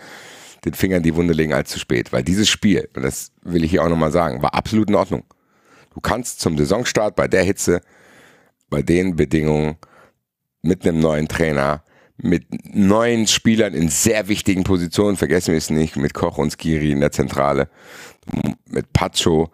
den 0.63 0.75
Finger 0.75 0.97
in 0.97 1.03
die 1.03 1.15
Wunde 1.15 1.33
legen 1.33 1.53
als 1.53 1.71
zu 1.71 1.79
spät. 1.79 2.13
Weil 2.13 2.21
dieses 2.21 2.49
Spiel, 2.49 2.87
und 2.95 3.01
das 3.01 3.31
will 3.41 3.63
ich 3.63 3.71
hier 3.71 3.83
auch 3.83 3.89
nochmal 3.89 4.11
sagen, 4.11 4.43
war 4.43 4.53
absolut 4.53 4.89
in 4.89 4.95
Ordnung. 4.95 5.23
Du 5.95 6.01
kannst 6.01 6.39
zum 6.39 6.55
Saisonstart 6.55 7.15
bei 7.15 7.27
der 7.27 7.41
Hitze, 7.41 7.81
bei 8.69 8.83
den 8.83 9.15
Bedingungen, 9.15 9.77
mit 10.61 10.85
einem 10.85 10.99
neuen 10.99 11.27
Trainer, 11.27 11.83
mit 12.17 12.45
neuen 12.73 13.27
Spielern 13.27 13.73
in 13.73 13.89
sehr 13.89 14.27
wichtigen 14.27 14.63
Positionen, 14.63 15.17
vergessen 15.17 15.51
wir 15.51 15.57
es 15.57 15.69
nicht, 15.69 15.95
mit 15.95 16.13
Koch 16.13 16.37
und 16.37 16.51
Skiri 16.51 16.91
in 16.91 16.99
der 16.99 17.11
Zentrale, 17.11 17.69
mit 18.67 18.93
Pacho. 18.93 19.51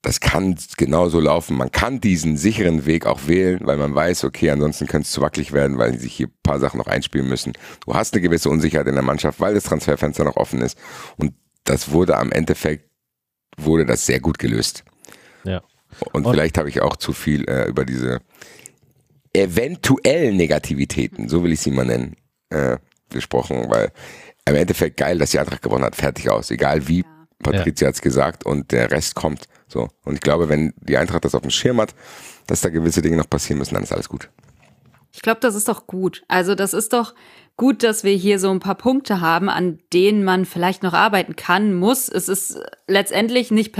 Das 0.00 0.18
kann 0.18 0.56
genauso 0.76 1.20
laufen. 1.20 1.56
Man 1.56 1.70
kann 1.70 2.00
diesen 2.00 2.36
sicheren 2.36 2.86
Weg 2.86 3.06
auch 3.06 3.28
wählen, 3.28 3.60
weil 3.62 3.76
man 3.76 3.94
weiß, 3.94 4.24
okay, 4.24 4.50
ansonsten 4.50 4.88
könnte 4.88 5.06
es 5.06 5.12
zu 5.12 5.20
wackelig 5.20 5.52
werden, 5.52 5.78
weil 5.78 5.96
sich 5.98 6.12
hier 6.12 6.26
ein 6.26 6.34
paar 6.42 6.58
Sachen 6.58 6.78
noch 6.78 6.88
einspielen 6.88 7.28
müssen. 7.28 7.52
Du 7.86 7.94
hast 7.94 8.12
eine 8.12 8.20
gewisse 8.20 8.50
Unsicherheit 8.50 8.88
in 8.88 8.94
der 8.94 9.04
Mannschaft, 9.04 9.38
weil 9.38 9.54
das 9.54 9.64
Transferfenster 9.64 10.24
noch 10.24 10.36
offen 10.36 10.60
ist. 10.60 10.76
Und 11.18 11.34
das 11.64 11.92
wurde 11.92 12.16
am 12.18 12.32
Endeffekt, 12.32 12.90
wurde 13.56 13.86
das 13.86 14.04
sehr 14.04 14.18
gut 14.18 14.40
gelöst. 14.40 14.82
Ja. 15.44 15.62
Und, 16.12 16.26
und 16.26 16.32
vielleicht 16.32 16.58
habe 16.58 16.68
ich 16.68 16.80
auch 16.80 16.96
zu 16.96 17.12
viel 17.12 17.48
äh, 17.48 17.68
über 17.68 17.84
diese 17.84 18.20
eventuellen 19.32 20.36
Negativitäten, 20.36 21.28
so 21.28 21.42
will 21.42 21.52
ich 21.52 21.60
sie 21.60 21.70
mal 21.70 21.84
nennen, 21.84 22.16
äh, 22.50 22.78
gesprochen, 23.10 23.66
weil 23.68 23.92
im 24.44 24.54
Endeffekt 24.54 24.96
geil, 24.96 25.18
dass 25.18 25.30
die 25.30 25.38
Eintracht 25.38 25.62
gewonnen 25.62 25.84
hat, 25.84 25.96
fertig 25.96 26.30
aus. 26.30 26.50
Egal 26.50 26.88
wie, 26.88 27.04
Patricia 27.42 27.86
ja. 27.86 27.88
hat 27.88 27.94
es 27.94 28.02
gesagt 28.02 28.44
und 28.44 28.72
der 28.72 28.90
Rest 28.90 29.14
kommt. 29.14 29.44
So. 29.68 29.88
Und 30.04 30.14
ich 30.14 30.20
glaube, 30.20 30.48
wenn 30.48 30.72
die 30.76 30.96
Eintracht 30.96 31.24
das 31.24 31.34
auf 31.34 31.42
dem 31.42 31.50
Schirm 31.50 31.80
hat, 31.80 31.94
dass 32.46 32.60
da 32.60 32.68
gewisse 32.68 33.02
Dinge 33.02 33.16
noch 33.16 33.28
passieren 33.28 33.58
müssen, 33.58 33.74
dann 33.74 33.84
ist 33.84 33.92
alles 33.92 34.08
gut. 34.08 34.30
Ich 35.12 35.22
glaube, 35.22 35.40
das 35.40 35.54
ist 35.54 35.68
doch 35.68 35.86
gut. 35.86 36.22
Also 36.28 36.54
das 36.54 36.72
ist 36.72 36.92
doch 36.92 37.14
gut, 37.56 37.82
dass 37.82 38.04
wir 38.04 38.14
hier 38.14 38.38
so 38.38 38.50
ein 38.50 38.60
paar 38.60 38.74
Punkte 38.74 39.20
haben, 39.20 39.48
an 39.48 39.78
denen 39.92 40.24
man 40.24 40.44
vielleicht 40.44 40.82
noch 40.82 40.94
arbeiten 40.94 41.36
kann, 41.36 41.74
muss. 41.74 42.08
Es 42.08 42.28
ist 42.28 42.60
letztendlich 42.86 43.50
nicht, 43.50 43.74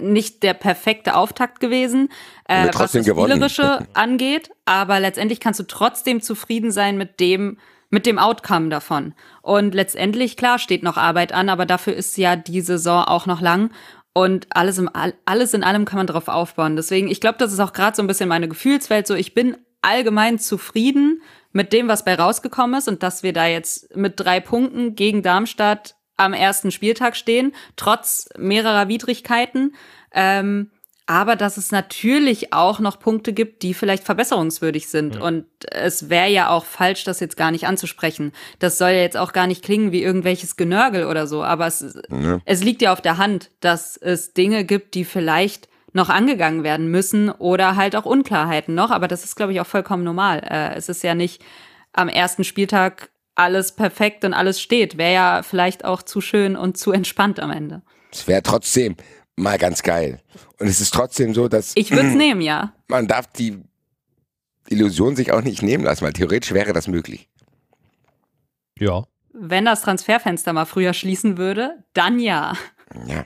nicht 0.00 0.42
der 0.42 0.54
perfekte 0.54 1.14
Auftakt 1.14 1.60
gewesen, 1.60 2.08
äh, 2.48 2.68
was 2.72 2.92
das 2.92 3.06
Spielerische 3.06 3.86
angeht, 3.94 4.50
aber 4.64 5.00
letztendlich 5.00 5.40
kannst 5.40 5.60
du 5.60 5.64
trotzdem 5.64 6.20
zufrieden 6.20 6.70
sein 6.70 6.96
mit 6.96 7.20
dem, 7.20 7.58
mit 7.90 8.06
dem 8.06 8.18
Outcome 8.18 8.70
davon. 8.70 9.14
Und 9.42 9.74
letztendlich, 9.74 10.36
klar, 10.36 10.58
steht 10.58 10.82
noch 10.82 10.96
Arbeit 10.96 11.32
an, 11.32 11.48
aber 11.48 11.66
dafür 11.66 11.94
ist 11.94 12.16
ja 12.16 12.36
die 12.36 12.60
Saison 12.60 13.04
auch 13.04 13.26
noch 13.26 13.40
lang. 13.40 13.70
Und 14.14 14.48
alles, 14.50 14.78
im, 14.78 14.90
alles 15.26 15.54
in 15.54 15.62
allem 15.62 15.84
kann 15.84 15.98
man 15.98 16.06
darauf 16.08 16.28
aufbauen. 16.28 16.74
Deswegen, 16.74 17.08
ich 17.08 17.20
glaube, 17.20 17.38
das 17.38 17.52
ist 17.52 17.60
auch 17.60 17.72
gerade 17.72 17.94
so 17.94 18.02
ein 18.02 18.08
bisschen 18.08 18.28
meine 18.28 18.48
Gefühlswelt. 18.48 19.06
So, 19.06 19.14
ich 19.14 19.32
bin 19.32 19.56
allgemein 19.80 20.38
zufrieden 20.38 21.22
mit 21.52 21.72
dem, 21.72 21.88
was 21.88 22.04
bei 22.04 22.14
rausgekommen 22.14 22.78
ist 22.78 22.88
und 22.88 23.02
dass 23.02 23.22
wir 23.22 23.32
da 23.32 23.46
jetzt 23.46 23.96
mit 23.96 24.20
drei 24.20 24.40
Punkten 24.40 24.94
gegen 24.94 25.22
Darmstadt 25.22 25.96
am 26.16 26.32
ersten 26.32 26.70
Spieltag 26.70 27.16
stehen, 27.16 27.54
trotz 27.76 28.28
mehrerer 28.36 28.88
Widrigkeiten. 28.88 29.74
Ähm, 30.12 30.70
aber 31.08 31.36
dass 31.36 31.56
es 31.56 31.72
natürlich 31.72 32.52
auch 32.52 32.80
noch 32.80 33.00
Punkte 33.00 33.32
gibt, 33.32 33.62
die 33.62 33.72
vielleicht 33.72 34.04
verbesserungswürdig 34.04 34.88
sind. 34.88 35.14
Mhm. 35.14 35.22
Und 35.22 35.46
es 35.70 36.10
wäre 36.10 36.28
ja 36.28 36.50
auch 36.50 36.66
falsch, 36.66 37.04
das 37.04 37.20
jetzt 37.20 37.38
gar 37.38 37.50
nicht 37.50 37.66
anzusprechen. 37.66 38.32
Das 38.58 38.76
soll 38.76 38.90
ja 38.90 39.00
jetzt 39.00 39.16
auch 39.16 39.32
gar 39.32 39.46
nicht 39.46 39.64
klingen 39.64 39.90
wie 39.90 40.02
irgendwelches 40.02 40.56
Genörgel 40.56 41.06
oder 41.06 41.26
so. 41.26 41.42
Aber 41.42 41.66
es, 41.66 41.98
ja. 42.10 42.40
es 42.44 42.62
liegt 42.62 42.82
ja 42.82 42.92
auf 42.92 43.00
der 43.00 43.16
Hand, 43.16 43.50
dass 43.60 43.96
es 43.96 44.34
Dinge 44.34 44.66
gibt, 44.66 44.94
die 44.94 45.06
vielleicht 45.06 45.70
noch 45.98 46.08
angegangen 46.08 46.62
werden 46.64 46.90
müssen 46.90 47.30
oder 47.30 47.76
halt 47.76 47.94
auch 47.94 48.06
Unklarheiten 48.06 48.74
noch. 48.74 48.90
Aber 48.90 49.08
das 49.08 49.24
ist, 49.24 49.36
glaube 49.36 49.52
ich, 49.52 49.60
auch 49.60 49.66
vollkommen 49.66 50.04
normal. 50.04 50.40
Äh, 50.48 50.74
es 50.76 50.88
ist 50.88 51.02
ja 51.02 51.14
nicht 51.14 51.44
am 51.92 52.08
ersten 52.08 52.44
Spieltag 52.44 53.10
alles 53.34 53.72
perfekt 53.72 54.24
und 54.24 54.32
alles 54.32 54.60
steht. 54.60 54.96
Wäre 54.96 55.12
ja 55.12 55.42
vielleicht 55.42 55.84
auch 55.84 56.02
zu 56.02 56.20
schön 56.20 56.56
und 56.56 56.78
zu 56.78 56.92
entspannt 56.92 57.40
am 57.40 57.50
Ende. 57.50 57.82
Es 58.10 58.26
wäre 58.26 58.42
trotzdem 58.42 58.96
mal 59.36 59.58
ganz 59.58 59.82
geil. 59.82 60.20
Und 60.58 60.66
es 60.66 60.80
ist 60.80 60.94
trotzdem 60.94 61.34
so, 61.34 61.48
dass. 61.48 61.72
Ich 61.74 61.90
würde 61.90 62.08
es 62.08 62.14
nehmen, 62.16 62.40
ja. 62.40 62.72
Man 62.88 63.06
darf 63.06 63.26
die 63.26 63.58
Illusion 64.68 65.16
sich 65.16 65.32
auch 65.32 65.42
nicht 65.42 65.62
nehmen 65.62 65.84
lassen, 65.84 66.04
weil 66.04 66.12
theoretisch 66.12 66.52
wäre 66.52 66.72
das 66.72 66.88
möglich. 66.88 67.28
Ja. 68.78 69.04
Wenn 69.32 69.64
das 69.64 69.82
Transferfenster 69.82 70.52
mal 70.52 70.64
früher 70.64 70.92
schließen 70.92 71.38
würde, 71.38 71.84
dann 71.92 72.18
ja. 72.18 72.54
Ja. 73.06 73.24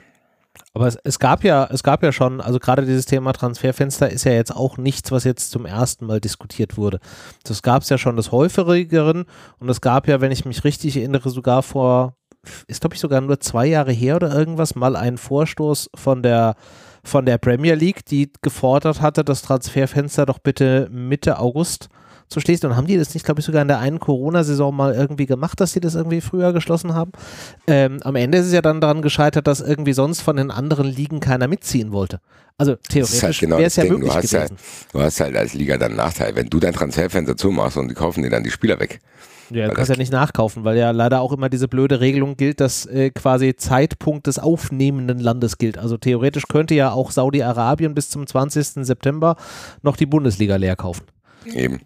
Aber 0.75 0.87
es, 0.87 0.97
es, 1.03 1.19
gab 1.19 1.43
ja, 1.43 1.67
es 1.71 1.83
gab 1.83 2.01
ja 2.01 2.11
schon, 2.11 2.41
also 2.41 2.57
gerade 2.57 2.85
dieses 2.85 3.05
Thema 3.05 3.31
Transferfenster 3.31 4.09
ist 4.09 4.23
ja 4.23 4.31
jetzt 4.31 4.55
auch 4.55 4.77
nichts, 4.77 5.11
was 5.11 5.23
jetzt 5.23 5.51
zum 5.51 5.65
ersten 5.65 6.05
Mal 6.05 6.19
diskutiert 6.19 6.77
wurde. 6.77 6.99
Das 7.43 7.61
gab 7.61 7.83
es 7.83 7.89
ja 7.89 7.99
schon 7.99 8.15
des 8.15 8.31
häufigeren 8.31 9.25
und 9.59 9.69
es 9.69 9.81
gab 9.81 10.07
ja, 10.07 10.19
wenn 10.19 10.31
ich 10.31 10.45
mich 10.45 10.63
richtig 10.63 10.97
erinnere, 10.97 11.29
sogar 11.29 11.61
vor, 11.61 12.15
ist 12.67 12.81
glaube 12.81 12.95
ich 12.95 13.01
sogar 13.01 13.21
nur 13.21 13.39
zwei 13.39 13.67
Jahre 13.67 13.91
her 13.91 14.15
oder 14.15 14.33
irgendwas, 14.33 14.73
mal 14.73 14.95
einen 14.95 15.17
Vorstoß 15.17 15.91
von 15.95 16.23
der 16.23 16.55
von 17.05 17.25
der 17.25 17.37
Premier 17.37 17.75
League, 17.75 18.05
die 18.05 18.31
gefordert 18.41 19.01
hatte, 19.01 19.25
das 19.25 19.41
Transferfenster 19.41 20.25
doch 20.25 20.39
bitte 20.39 20.87
Mitte 20.89 21.37
August 21.37 21.89
zu 22.33 22.39
schließen. 22.39 22.69
Und 22.69 22.75
haben 22.75 22.87
die 22.87 22.97
das 22.97 23.13
nicht, 23.13 23.25
glaube 23.25 23.39
ich, 23.39 23.45
sogar 23.45 23.61
in 23.61 23.67
der 23.67 23.79
einen 23.79 23.99
Corona-Saison 23.99 24.75
mal 24.75 24.93
irgendwie 24.93 25.25
gemacht, 25.25 25.59
dass 25.61 25.71
sie 25.71 25.79
das 25.79 25.95
irgendwie 25.95 26.21
früher 26.21 26.51
geschlossen 26.51 26.93
haben? 26.93 27.11
Ähm, 27.67 27.99
am 28.03 28.15
Ende 28.15 28.39
ist 28.39 28.47
es 28.47 28.53
ja 28.53 28.61
dann 28.61 28.81
daran 28.81 29.01
gescheitert, 29.01 29.47
dass 29.47 29.61
irgendwie 29.61 29.93
sonst 29.93 30.21
von 30.21 30.35
den 30.35 30.51
anderen 30.51 30.85
Ligen 30.87 31.19
keiner 31.19 31.47
mitziehen 31.47 31.91
wollte. 31.91 32.19
Also 32.57 32.75
theoretisch 32.75 33.23
halt 33.23 33.39
genau 33.39 33.57
wäre 33.57 33.67
es 33.67 33.75
ja 33.75 33.83
Ding. 33.83 33.93
möglich 33.93 34.11
du 34.11 34.17
hast 34.17 34.29
gewesen. 34.29 34.57
Ja, 34.57 34.99
du 34.99 35.01
hast 35.01 35.19
halt 35.19 35.35
als 35.35 35.53
Liga 35.53 35.77
dann 35.77 35.91
einen 35.91 35.97
Nachteil. 35.97 36.35
Wenn 36.35 36.47
du 36.47 36.59
dein 36.59 36.73
Transferfenster 36.73 37.35
zumachst 37.35 37.77
und 37.77 37.87
die 37.87 37.95
kaufen 37.95 38.23
dir 38.23 38.29
dann 38.29 38.43
die 38.43 38.51
Spieler 38.51 38.79
weg. 38.79 38.99
Ja, 39.49 39.67
du 39.67 39.73
kannst 39.73 39.89
ja 39.89 39.97
nicht 39.97 40.11
nachkaufen, 40.11 40.63
weil 40.63 40.77
ja 40.77 40.91
leider 40.91 41.21
auch 41.21 41.31
immer 41.31 41.49
diese 41.49 41.67
blöde 41.67 41.99
Regelung 41.99 42.37
gilt, 42.37 42.59
dass 42.59 42.85
äh, 42.85 43.11
quasi 43.11 43.55
Zeitpunkt 43.55 44.27
des 44.27 44.39
aufnehmenden 44.39 45.19
Landes 45.19 45.57
gilt. 45.57 45.77
Also 45.77 45.97
theoretisch 45.97 46.47
könnte 46.47 46.73
ja 46.73 46.91
auch 46.91 47.11
Saudi-Arabien 47.11 47.93
bis 47.93 48.09
zum 48.09 48.25
20. 48.25 48.85
September 48.85 49.35
noch 49.81 49.97
die 49.97 50.05
Bundesliga 50.05 50.55
leer 50.55 50.75
kaufen. 50.75 51.03
Eben. 51.45 51.81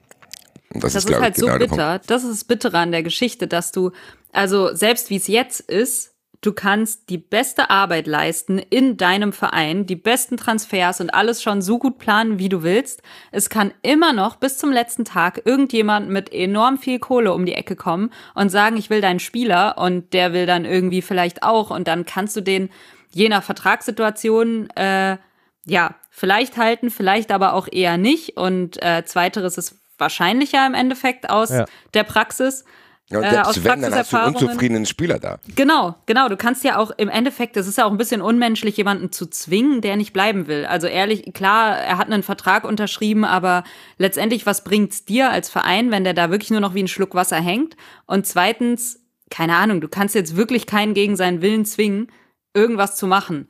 Das, 0.71 0.93
das 0.93 1.05
ist, 1.05 1.09
ist 1.09 1.19
halt 1.19 1.35
genau 1.35 1.53
so 1.53 1.59
bitter. 1.59 2.01
Das 2.07 2.23
ist 2.23 2.31
das 2.31 2.43
Bittere 2.43 2.77
an 2.77 2.91
der 2.91 3.03
Geschichte, 3.03 3.47
dass 3.47 3.71
du, 3.71 3.91
also 4.31 4.73
selbst 4.73 5.09
wie 5.09 5.15
es 5.15 5.27
jetzt 5.27 5.61
ist, 5.61 6.13
du 6.41 6.53
kannst 6.53 7.09
die 7.09 7.17
beste 7.17 7.69
Arbeit 7.69 8.05
leisten 8.05 8.59
in 8.59 8.97
deinem 8.97 9.33
Verein, 9.33 9.85
die 9.85 9.95
besten 9.95 10.37
Transfers 10.37 11.01
und 11.01 11.13
alles 11.13 11.41
schon 11.41 11.61
so 11.61 11.79
gut 11.79 11.97
planen, 11.97 12.37
wie 12.37 12.49
du 12.49 12.63
willst. 12.63 13.01
Es 13.31 13.49
kann 13.49 13.73
immer 13.81 14.13
noch 14.13 14.35
bis 14.35 14.57
zum 14.57 14.71
letzten 14.71 15.05
Tag 15.05 15.41
irgendjemand 15.45 16.09
mit 16.09 16.31
enorm 16.31 16.77
viel 16.77 16.99
Kohle 16.99 17.33
um 17.33 17.45
die 17.45 17.53
Ecke 17.53 17.75
kommen 17.75 18.11
und 18.35 18.49
sagen, 18.49 18.77
ich 18.77 18.89
will 18.89 19.01
deinen 19.01 19.19
Spieler 19.19 19.77
und 19.77 20.13
der 20.13 20.33
will 20.33 20.45
dann 20.45 20.65
irgendwie 20.65 21.01
vielleicht 21.01 21.43
auch 21.43 21.71
und 21.71 21.87
dann 21.87 22.05
kannst 22.05 22.35
du 22.35 22.41
den 22.41 22.69
je 23.11 23.29
nach 23.29 23.43
Vertragssituation 23.43 24.69
äh, 24.71 25.17
ja 25.65 25.95
vielleicht 26.09 26.57
halten, 26.57 26.89
vielleicht 26.89 27.31
aber 27.31 27.53
auch 27.53 27.67
eher 27.71 27.97
nicht 27.97 28.37
und 28.37 28.81
äh, 28.83 29.03
zweiteres 29.05 29.57
ist 29.57 29.75
wahrscheinlicher 29.97 30.65
im 30.65 30.73
Endeffekt 30.73 31.29
aus 31.29 31.49
ja. 31.49 31.65
der 31.93 32.03
Praxis. 32.03 32.63
Ja, 33.09 33.19
und 33.19 33.23
äh, 33.23 33.29
selbst 33.31 33.57
äh, 33.57 33.63
wenn, 33.63 33.81
dann 33.81 33.95
hast 33.95 34.11
du 34.11 34.17
einen 34.17 34.35
unzufriedenen 34.35 34.85
Spieler 34.85 35.17
da. 35.17 35.39
Genau, 35.55 35.95
genau. 36.05 36.27
Du 36.27 36.35
kannst 36.35 36.65
ja 36.65 36.77
auch 36.77 36.91
im 36.97 37.07
Endeffekt, 37.07 37.55
das 37.55 37.65
ist 37.67 37.77
ja 37.77 37.85
auch 37.85 37.91
ein 37.91 37.97
bisschen 37.97 38.21
unmenschlich, 38.21 38.75
jemanden 38.75 39.11
zu 39.11 39.27
zwingen, 39.27 39.79
der 39.79 39.95
nicht 39.95 40.11
bleiben 40.11 40.47
will. 40.47 40.65
Also 40.65 40.87
ehrlich, 40.87 41.33
klar, 41.33 41.77
er 41.77 41.97
hat 41.97 42.11
einen 42.11 42.23
Vertrag 42.23 42.65
unterschrieben, 42.65 43.23
aber 43.23 43.63
letztendlich, 43.97 44.45
was 44.45 44.63
bringt's 44.63 45.05
dir 45.05 45.31
als 45.31 45.49
Verein, 45.49 45.89
wenn 45.89 46.03
der 46.03 46.13
da 46.13 46.31
wirklich 46.31 46.51
nur 46.51 46.59
noch 46.59 46.73
wie 46.73 46.83
ein 46.83 46.89
Schluck 46.89 47.15
Wasser 47.15 47.39
hängt? 47.39 47.77
Und 48.07 48.27
zweitens, 48.27 48.99
keine 49.29 49.55
Ahnung, 49.55 49.79
du 49.79 49.87
kannst 49.87 50.13
jetzt 50.13 50.35
wirklich 50.35 50.65
keinen 50.65 50.93
gegen 50.93 51.15
seinen 51.15 51.41
Willen 51.41 51.63
zwingen, 51.63 52.11
irgendwas 52.53 52.97
zu 52.97 53.07
machen 53.07 53.47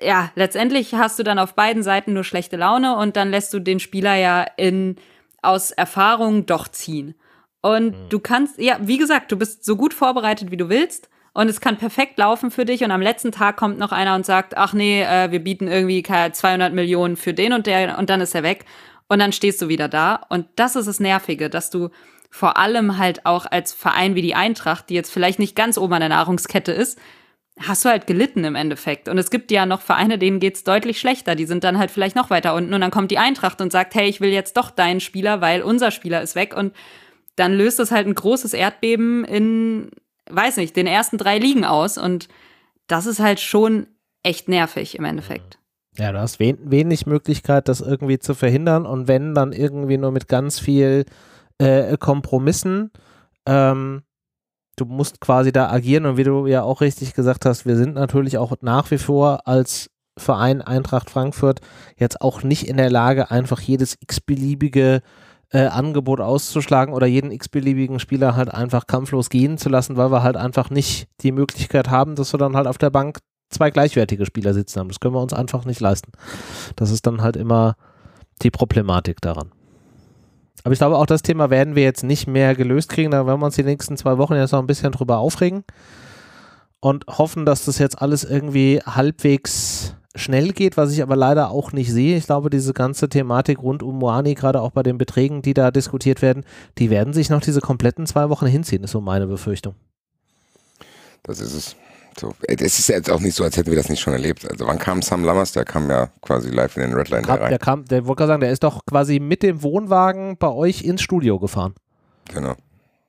ja, 0.00 0.30
letztendlich 0.34 0.94
hast 0.94 1.18
du 1.18 1.22
dann 1.22 1.38
auf 1.38 1.54
beiden 1.54 1.82
Seiten 1.82 2.12
nur 2.12 2.24
schlechte 2.24 2.56
Laune 2.56 2.96
und 2.96 3.16
dann 3.16 3.30
lässt 3.30 3.52
du 3.54 3.60
den 3.60 3.80
Spieler 3.80 4.14
ja 4.14 4.44
in, 4.56 4.96
aus 5.42 5.70
Erfahrung 5.70 6.46
doch 6.46 6.68
ziehen. 6.68 7.14
Und 7.60 7.90
mhm. 7.90 8.08
du 8.08 8.18
kannst, 8.20 8.58
ja, 8.58 8.78
wie 8.80 8.98
gesagt, 8.98 9.30
du 9.30 9.36
bist 9.36 9.64
so 9.64 9.76
gut 9.76 9.94
vorbereitet, 9.94 10.50
wie 10.50 10.56
du 10.56 10.68
willst. 10.68 11.08
Und 11.34 11.48
es 11.48 11.60
kann 11.60 11.78
perfekt 11.78 12.18
laufen 12.18 12.50
für 12.50 12.64
dich. 12.64 12.84
Und 12.84 12.90
am 12.90 13.00
letzten 13.00 13.32
Tag 13.32 13.56
kommt 13.56 13.78
noch 13.78 13.92
einer 13.92 14.14
und 14.14 14.26
sagt, 14.26 14.56
ach 14.56 14.74
nee, 14.74 15.02
äh, 15.02 15.30
wir 15.30 15.42
bieten 15.42 15.66
irgendwie 15.66 16.02
200 16.02 16.74
Millionen 16.74 17.16
für 17.16 17.32
den 17.32 17.52
und 17.52 17.66
der 17.66 17.98
und 17.98 18.10
dann 18.10 18.20
ist 18.20 18.34
er 18.34 18.42
weg. 18.42 18.66
Und 19.08 19.18
dann 19.18 19.32
stehst 19.32 19.60
du 19.62 19.68
wieder 19.68 19.88
da. 19.88 20.26
Und 20.28 20.46
das 20.56 20.76
ist 20.76 20.86
das 20.86 21.00
Nervige, 21.00 21.48
dass 21.48 21.70
du 21.70 21.88
vor 22.30 22.56
allem 22.56 22.98
halt 22.98 23.26
auch 23.26 23.46
als 23.46 23.72
Verein 23.72 24.14
wie 24.14 24.22
die 24.22 24.34
Eintracht, 24.34 24.88
die 24.88 24.94
jetzt 24.94 25.12
vielleicht 25.12 25.38
nicht 25.38 25.54
ganz 25.54 25.78
oben 25.78 25.92
an 25.94 26.00
der 26.00 26.08
Nahrungskette 26.08 26.72
ist, 26.72 26.98
hast 27.58 27.84
du 27.84 27.90
halt 27.90 28.06
gelitten 28.06 28.44
im 28.44 28.54
Endeffekt. 28.54 29.08
Und 29.08 29.18
es 29.18 29.30
gibt 29.30 29.50
ja 29.50 29.66
noch 29.66 29.80
Vereine, 29.80 30.18
denen 30.18 30.40
geht's 30.40 30.64
deutlich 30.64 30.98
schlechter. 30.98 31.34
Die 31.34 31.44
sind 31.44 31.64
dann 31.64 31.78
halt 31.78 31.90
vielleicht 31.90 32.16
noch 32.16 32.30
weiter 32.30 32.54
unten. 32.54 32.72
Und 32.74 32.80
dann 32.80 32.90
kommt 32.90 33.10
die 33.10 33.18
Eintracht 33.18 33.60
und 33.60 33.72
sagt, 33.72 33.94
hey, 33.94 34.08
ich 34.08 34.20
will 34.20 34.30
jetzt 34.30 34.56
doch 34.56 34.70
deinen 34.70 35.00
Spieler, 35.00 35.40
weil 35.40 35.62
unser 35.62 35.90
Spieler 35.90 36.22
ist 36.22 36.34
weg. 36.34 36.56
Und 36.56 36.72
dann 37.36 37.52
löst 37.52 37.78
das 37.78 37.90
halt 37.90 38.06
ein 38.06 38.14
großes 38.14 38.54
Erdbeben 38.54 39.24
in, 39.24 39.90
weiß 40.30 40.56
nicht, 40.56 40.76
den 40.76 40.86
ersten 40.86 41.18
drei 41.18 41.38
Ligen 41.38 41.64
aus. 41.64 41.98
Und 41.98 42.28
das 42.86 43.06
ist 43.06 43.20
halt 43.20 43.40
schon 43.40 43.86
echt 44.22 44.48
nervig 44.48 44.98
im 44.98 45.04
Endeffekt. 45.04 45.58
Ja, 45.98 46.10
du 46.10 46.20
hast 46.20 46.40
wenig 46.40 47.04
Möglichkeit, 47.04 47.68
das 47.68 47.82
irgendwie 47.82 48.18
zu 48.18 48.34
verhindern. 48.34 48.86
Und 48.86 49.08
wenn, 49.08 49.34
dann 49.34 49.52
irgendwie 49.52 49.98
nur 49.98 50.10
mit 50.10 50.26
ganz 50.26 50.58
viel 50.58 51.04
äh, 51.58 51.98
Kompromissen. 51.98 52.90
Ähm, 53.46 54.02
du 54.76 54.84
musst 54.84 55.20
quasi 55.20 55.52
da 55.52 55.70
agieren 55.70 56.06
und 56.06 56.16
wie 56.16 56.24
du 56.24 56.46
ja 56.46 56.62
auch 56.62 56.80
richtig 56.80 57.14
gesagt 57.14 57.44
hast, 57.44 57.66
wir 57.66 57.76
sind 57.76 57.94
natürlich 57.94 58.38
auch 58.38 58.52
nach 58.60 58.90
wie 58.90 58.98
vor 58.98 59.46
als 59.46 59.90
Verein 60.16 60.60
Eintracht 60.60 61.10
Frankfurt 61.10 61.60
jetzt 61.96 62.20
auch 62.20 62.42
nicht 62.42 62.68
in 62.68 62.76
der 62.76 62.90
Lage, 62.90 63.30
einfach 63.30 63.60
jedes 63.60 63.96
x-beliebige 64.00 65.00
äh, 65.50 65.66
Angebot 65.66 66.20
auszuschlagen 66.20 66.94
oder 66.94 67.06
jeden 67.06 67.30
x-beliebigen 67.30 67.98
Spieler 67.98 68.36
halt 68.36 68.52
einfach 68.52 68.86
kampflos 68.86 69.30
gehen 69.30 69.58
zu 69.58 69.68
lassen, 69.68 69.96
weil 69.96 70.10
wir 70.10 70.22
halt 70.22 70.36
einfach 70.36 70.70
nicht 70.70 71.08
die 71.20 71.32
Möglichkeit 71.32 71.90
haben, 71.90 72.14
dass 72.14 72.32
wir 72.32 72.38
dann 72.38 72.56
halt 72.56 72.66
auf 72.66 72.78
der 72.78 72.90
Bank 72.90 73.18
zwei 73.50 73.70
gleichwertige 73.70 74.26
Spieler 74.26 74.54
sitzen 74.54 74.80
haben. 74.80 74.88
Das 74.88 75.00
können 75.00 75.14
wir 75.14 75.22
uns 75.22 75.34
einfach 75.34 75.64
nicht 75.64 75.80
leisten. 75.80 76.12
Das 76.76 76.90
ist 76.90 77.06
dann 77.06 77.22
halt 77.22 77.36
immer 77.36 77.76
die 78.42 78.50
Problematik 78.50 79.20
daran. 79.20 79.52
Aber 80.64 80.72
ich 80.72 80.78
glaube, 80.78 80.96
auch 80.96 81.06
das 81.06 81.22
Thema 81.22 81.50
werden 81.50 81.74
wir 81.74 81.82
jetzt 81.82 82.04
nicht 82.04 82.26
mehr 82.26 82.54
gelöst 82.54 82.88
kriegen. 82.88 83.10
Da 83.10 83.26
werden 83.26 83.40
wir 83.40 83.46
uns 83.46 83.56
die 83.56 83.64
nächsten 83.64 83.96
zwei 83.96 84.18
Wochen 84.18 84.34
jetzt 84.34 84.52
noch 84.52 84.60
ein 84.60 84.66
bisschen 84.66 84.92
drüber 84.92 85.18
aufregen 85.18 85.64
und 86.80 87.06
hoffen, 87.06 87.46
dass 87.46 87.64
das 87.64 87.78
jetzt 87.78 88.00
alles 88.00 88.24
irgendwie 88.24 88.80
halbwegs 88.84 89.94
schnell 90.14 90.52
geht, 90.52 90.76
was 90.76 90.92
ich 90.92 91.02
aber 91.02 91.16
leider 91.16 91.50
auch 91.50 91.72
nicht 91.72 91.90
sehe. 91.90 92.16
Ich 92.16 92.26
glaube, 92.26 92.50
diese 92.50 92.74
ganze 92.74 93.08
Thematik 93.08 93.62
rund 93.62 93.82
um 93.82 93.98
Moani, 93.98 94.34
gerade 94.34 94.60
auch 94.60 94.72
bei 94.72 94.82
den 94.82 94.98
Beträgen, 94.98 95.42
die 95.42 95.54
da 95.54 95.70
diskutiert 95.70 96.22
werden, 96.22 96.44
die 96.78 96.90
werden 96.90 97.12
sich 97.12 97.30
noch 97.30 97.40
diese 97.40 97.60
kompletten 97.60 98.06
zwei 98.06 98.28
Wochen 98.28 98.46
hinziehen, 98.46 98.84
ist 98.84 98.90
so 98.90 99.00
meine 99.00 99.26
Befürchtung. 99.26 99.74
Das 101.22 101.40
ist 101.40 101.54
es. 101.54 101.76
So, 102.18 102.34
es 102.46 102.78
ist 102.78 102.88
ja 102.88 102.96
jetzt 102.96 103.10
auch 103.10 103.20
nicht 103.20 103.34
so, 103.34 103.44
als 103.44 103.56
hätten 103.56 103.70
wir 103.70 103.76
das 103.76 103.88
nicht 103.88 104.00
schon 104.00 104.12
erlebt. 104.12 104.48
Also 104.50 104.66
wann 104.66 104.78
kam 104.78 105.02
Sam 105.02 105.24
Lammers? 105.24 105.52
Der 105.52 105.64
kam 105.64 105.90
ja 105.90 106.08
quasi 106.20 106.50
live 106.50 106.76
in 106.76 106.82
den 106.82 106.94
Redline 106.94 107.22
kam, 107.22 107.38
rein. 107.38 107.50
Der 107.50 107.58
kam, 107.58 107.84
der 107.84 108.06
wollte 108.06 108.20
gerade 108.20 108.32
sagen, 108.32 108.40
der 108.40 108.52
ist 108.52 108.62
doch 108.62 108.84
quasi 108.86 109.18
mit 109.18 109.42
dem 109.42 109.62
Wohnwagen 109.62 110.36
bei 110.36 110.48
euch 110.48 110.82
ins 110.82 111.02
Studio 111.02 111.38
gefahren. 111.38 111.74
Genau. 112.32 112.54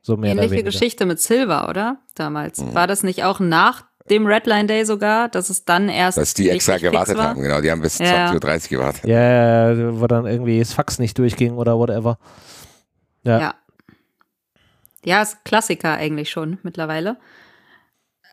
So 0.02 0.18
mehr 0.18 0.36
Ähnliche 0.36 0.64
Geschichte 0.64 1.06
mit 1.06 1.20
Silver, 1.22 1.70
oder? 1.70 1.98
Damals. 2.16 2.60
Mhm. 2.60 2.74
War 2.74 2.88
das 2.88 3.04
nicht 3.04 3.24
auch 3.24 3.40
nach 3.40 3.86
dem 4.10 4.26
Redline 4.26 4.68
Day 4.68 4.86
sogar, 4.86 5.30
dass 5.30 5.50
es 5.50 5.64
dann 5.64 5.88
erst. 5.88 6.18
Dass 6.18 6.34
die 6.34 6.50
extra 6.50 6.78
gewartet 6.78 7.18
haben, 7.18 7.42
genau. 7.42 7.62
Die 7.62 7.72
haben 7.72 7.82
bis 7.82 8.00
ja. 8.00 8.32
20.30 8.32 8.64
Uhr 8.64 8.80
gewartet. 8.80 9.06
Ja, 9.06 10.00
wo 10.00 10.08
dann 10.08 10.26
irgendwie 10.26 10.60
das 10.60 10.74
Fax 10.74 11.00
nicht 11.00 11.18
durchging 11.18 11.54
oder 11.54 11.78
whatever. 11.78 12.18
Ja. 13.24 13.40
Ja, 13.40 13.56
ja 15.06 15.22
ist 15.22 15.46
Klassiker 15.46 15.94
eigentlich 15.94 16.30
schon 16.30 16.58
mittlerweile. 16.64 17.18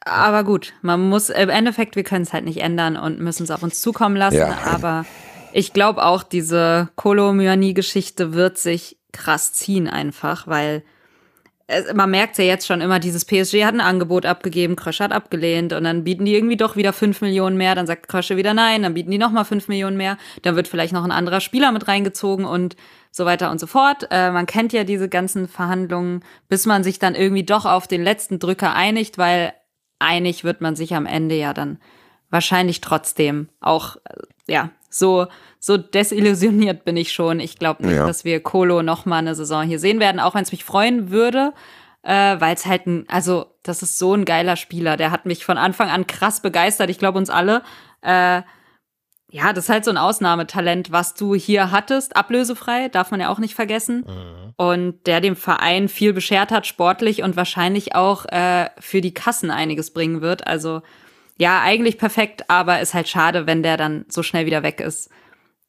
Aber 0.04 0.44
gut, 0.44 0.72
man 0.82 1.08
muss, 1.08 1.28
im 1.28 1.50
Endeffekt, 1.50 1.94
wir 1.94 2.04
können 2.04 2.22
es 2.22 2.32
halt 2.32 2.44
nicht 2.44 2.60
ändern 2.60 2.96
und 2.96 3.20
müssen 3.20 3.42
es 3.42 3.50
auf 3.50 3.62
uns 3.62 3.80
zukommen 3.80 4.16
lassen. 4.16 4.38
Ja. 4.38 4.58
Aber 4.64 5.04
ich 5.52 5.72
glaube 5.72 6.04
auch, 6.04 6.22
diese 6.22 6.88
Kolomyanie-Geschichte 6.96 8.32
wird 8.32 8.56
sich 8.56 8.96
krass 9.12 9.52
ziehen 9.52 9.88
einfach, 9.88 10.46
weil 10.46 10.82
es, 11.66 11.92
man 11.94 12.10
merkt 12.10 12.38
ja 12.38 12.44
jetzt 12.44 12.66
schon 12.66 12.80
immer, 12.80 12.98
dieses 12.98 13.24
PSG 13.24 13.64
hat 13.64 13.74
ein 13.74 13.80
Angebot 13.80 14.26
abgegeben, 14.26 14.76
Krösche 14.76 15.04
hat 15.04 15.12
abgelehnt 15.12 15.72
und 15.72 15.84
dann 15.84 16.04
bieten 16.04 16.24
die 16.24 16.34
irgendwie 16.34 16.56
doch 16.56 16.76
wieder 16.76 16.92
fünf 16.92 17.20
Millionen 17.20 17.56
mehr, 17.56 17.74
dann 17.74 17.86
sagt 17.86 18.08
Krösche 18.08 18.36
wieder 18.36 18.54
nein, 18.54 18.82
dann 18.82 18.94
bieten 18.94 19.10
die 19.10 19.18
nochmal 19.18 19.44
fünf 19.44 19.68
Millionen 19.68 19.96
mehr, 19.96 20.16
dann 20.42 20.56
wird 20.56 20.68
vielleicht 20.68 20.92
noch 20.92 21.04
ein 21.04 21.12
anderer 21.12 21.40
Spieler 21.40 21.72
mit 21.72 21.88
reingezogen 21.88 22.44
und 22.44 22.76
so 23.12 23.24
weiter 23.24 23.50
und 23.50 23.60
so 23.60 23.66
fort. 23.66 24.08
Äh, 24.10 24.30
man 24.30 24.46
kennt 24.46 24.72
ja 24.72 24.84
diese 24.84 25.08
ganzen 25.08 25.48
Verhandlungen, 25.48 26.22
bis 26.48 26.66
man 26.66 26.84
sich 26.84 26.98
dann 26.98 27.14
irgendwie 27.14 27.44
doch 27.44 27.64
auf 27.64 27.86
den 27.86 28.02
letzten 28.02 28.38
Drücker 28.38 28.74
einigt, 28.74 29.18
weil 29.18 29.52
einig 30.00 30.42
wird 30.42 30.60
man 30.60 30.74
sich 30.74 30.94
am 30.94 31.06
Ende 31.06 31.36
ja 31.36 31.54
dann 31.54 31.78
wahrscheinlich 32.30 32.80
trotzdem 32.80 33.48
auch, 33.60 33.96
äh, 33.96 34.52
ja, 34.52 34.70
so, 34.88 35.26
so 35.60 35.76
desillusioniert 35.76 36.84
bin 36.84 36.96
ich 36.96 37.12
schon. 37.12 37.38
Ich 37.38 37.58
glaube 37.58 37.86
nicht, 37.86 37.96
ja. 37.96 38.06
dass 38.06 38.24
wir 38.24 38.42
Kolo 38.42 38.82
noch 38.82 39.06
mal 39.06 39.18
eine 39.18 39.34
Saison 39.34 39.62
hier 39.62 39.78
sehen 39.78 40.00
werden, 40.00 40.20
auch 40.20 40.34
wenn 40.34 40.42
es 40.42 40.52
mich 40.52 40.64
freuen 40.64 41.10
würde, 41.10 41.52
äh, 42.02 42.40
weil 42.40 42.54
es 42.54 42.66
halt 42.66 42.86
ein, 42.86 43.04
also 43.08 43.46
das 43.62 43.82
ist 43.82 43.98
so 43.98 44.14
ein 44.14 44.24
geiler 44.24 44.56
Spieler. 44.56 44.96
Der 44.96 45.10
hat 45.10 45.26
mich 45.26 45.44
von 45.44 45.58
Anfang 45.58 45.90
an 45.90 46.06
krass 46.06 46.40
begeistert. 46.40 46.90
Ich 46.90 46.98
glaube 46.98 47.18
uns 47.18 47.30
alle. 47.30 47.62
Äh, 48.02 48.42
ja, 49.30 49.52
das 49.52 49.64
ist 49.64 49.70
halt 49.70 49.84
so 49.84 49.90
ein 49.90 49.96
Ausnahmetalent, 49.96 50.90
was 50.90 51.14
du 51.14 51.34
hier 51.34 51.70
hattest, 51.70 52.16
ablösefrei, 52.16 52.88
darf 52.88 53.10
man 53.10 53.20
ja 53.20 53.28
auch 53.28 53.38
nicht 53.38 53.54
vergessen. 53.54 54.04
Mhm. 54.06 54.54
Und 54.56 55.06
der 55.06 55.20
dem 55.20 55.36
Verein 55.36 55.88
viel 55.88 56.12
beschert 56.12 56.50
hat, 56.50 56.66
sportlich 56.66 57.22
und 57.22 57.36
wahrscheinlich 57.36 57.94
auch 57.94 58.26
äh, 58.26 58.68
für 58.78 59.00
die 59.00 59.14
Kassen 59.14 59.50
einiges 59.50 59.92
bringen 59.92 60.20
wird. 60.20 60.46
Also 60.46 60.82
ja, 61.38 61.62
eigentlich 61.62 61.96
perfekt, 61.96 62.50
aber 62.50 62.80
ist 62.80 62.92
halt 62.92 63.08
schade, 63.08 63.46
wenn 63.46 63.62
der 63.62 63.76
dann 63.76 64.04
so 64.08 64.22
schnell 64.22 64.46
wieder 64.46 64.62
weg 64.62 64.80
ist. 64.80 65.10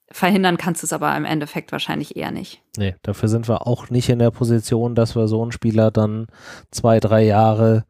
Verhindern 0.10 0.58
kannst 0.58 0.84
du 0.84 0.86
es 0.88 0.92
aber 0.92 1.16
im 1.16 1.24
Endeffekt 1.24 1.72
wahrscheinlich 1.72 2.18
eher 2.18 2.32
nicht. 2.32 2.62
Nee, 2.76 2.96
dafür 3.04 3.30
sind 3.30 3.48
wir 3.48 3.66
auch 3.68 3.90
nicht 3.90 4.10
in 4.10 4.20
der 4.20 4.32
Position, 4.32 4.96
dass 4.96 5.16
wir 5.16 5.28
so 5.28 5.42
einen 5.42 5.54
Spieler 5.54 5.90
dann 5.92 6.28
zwei, 6.72 7.00
drei 7.00 7.24
Jahre 7.24 7.86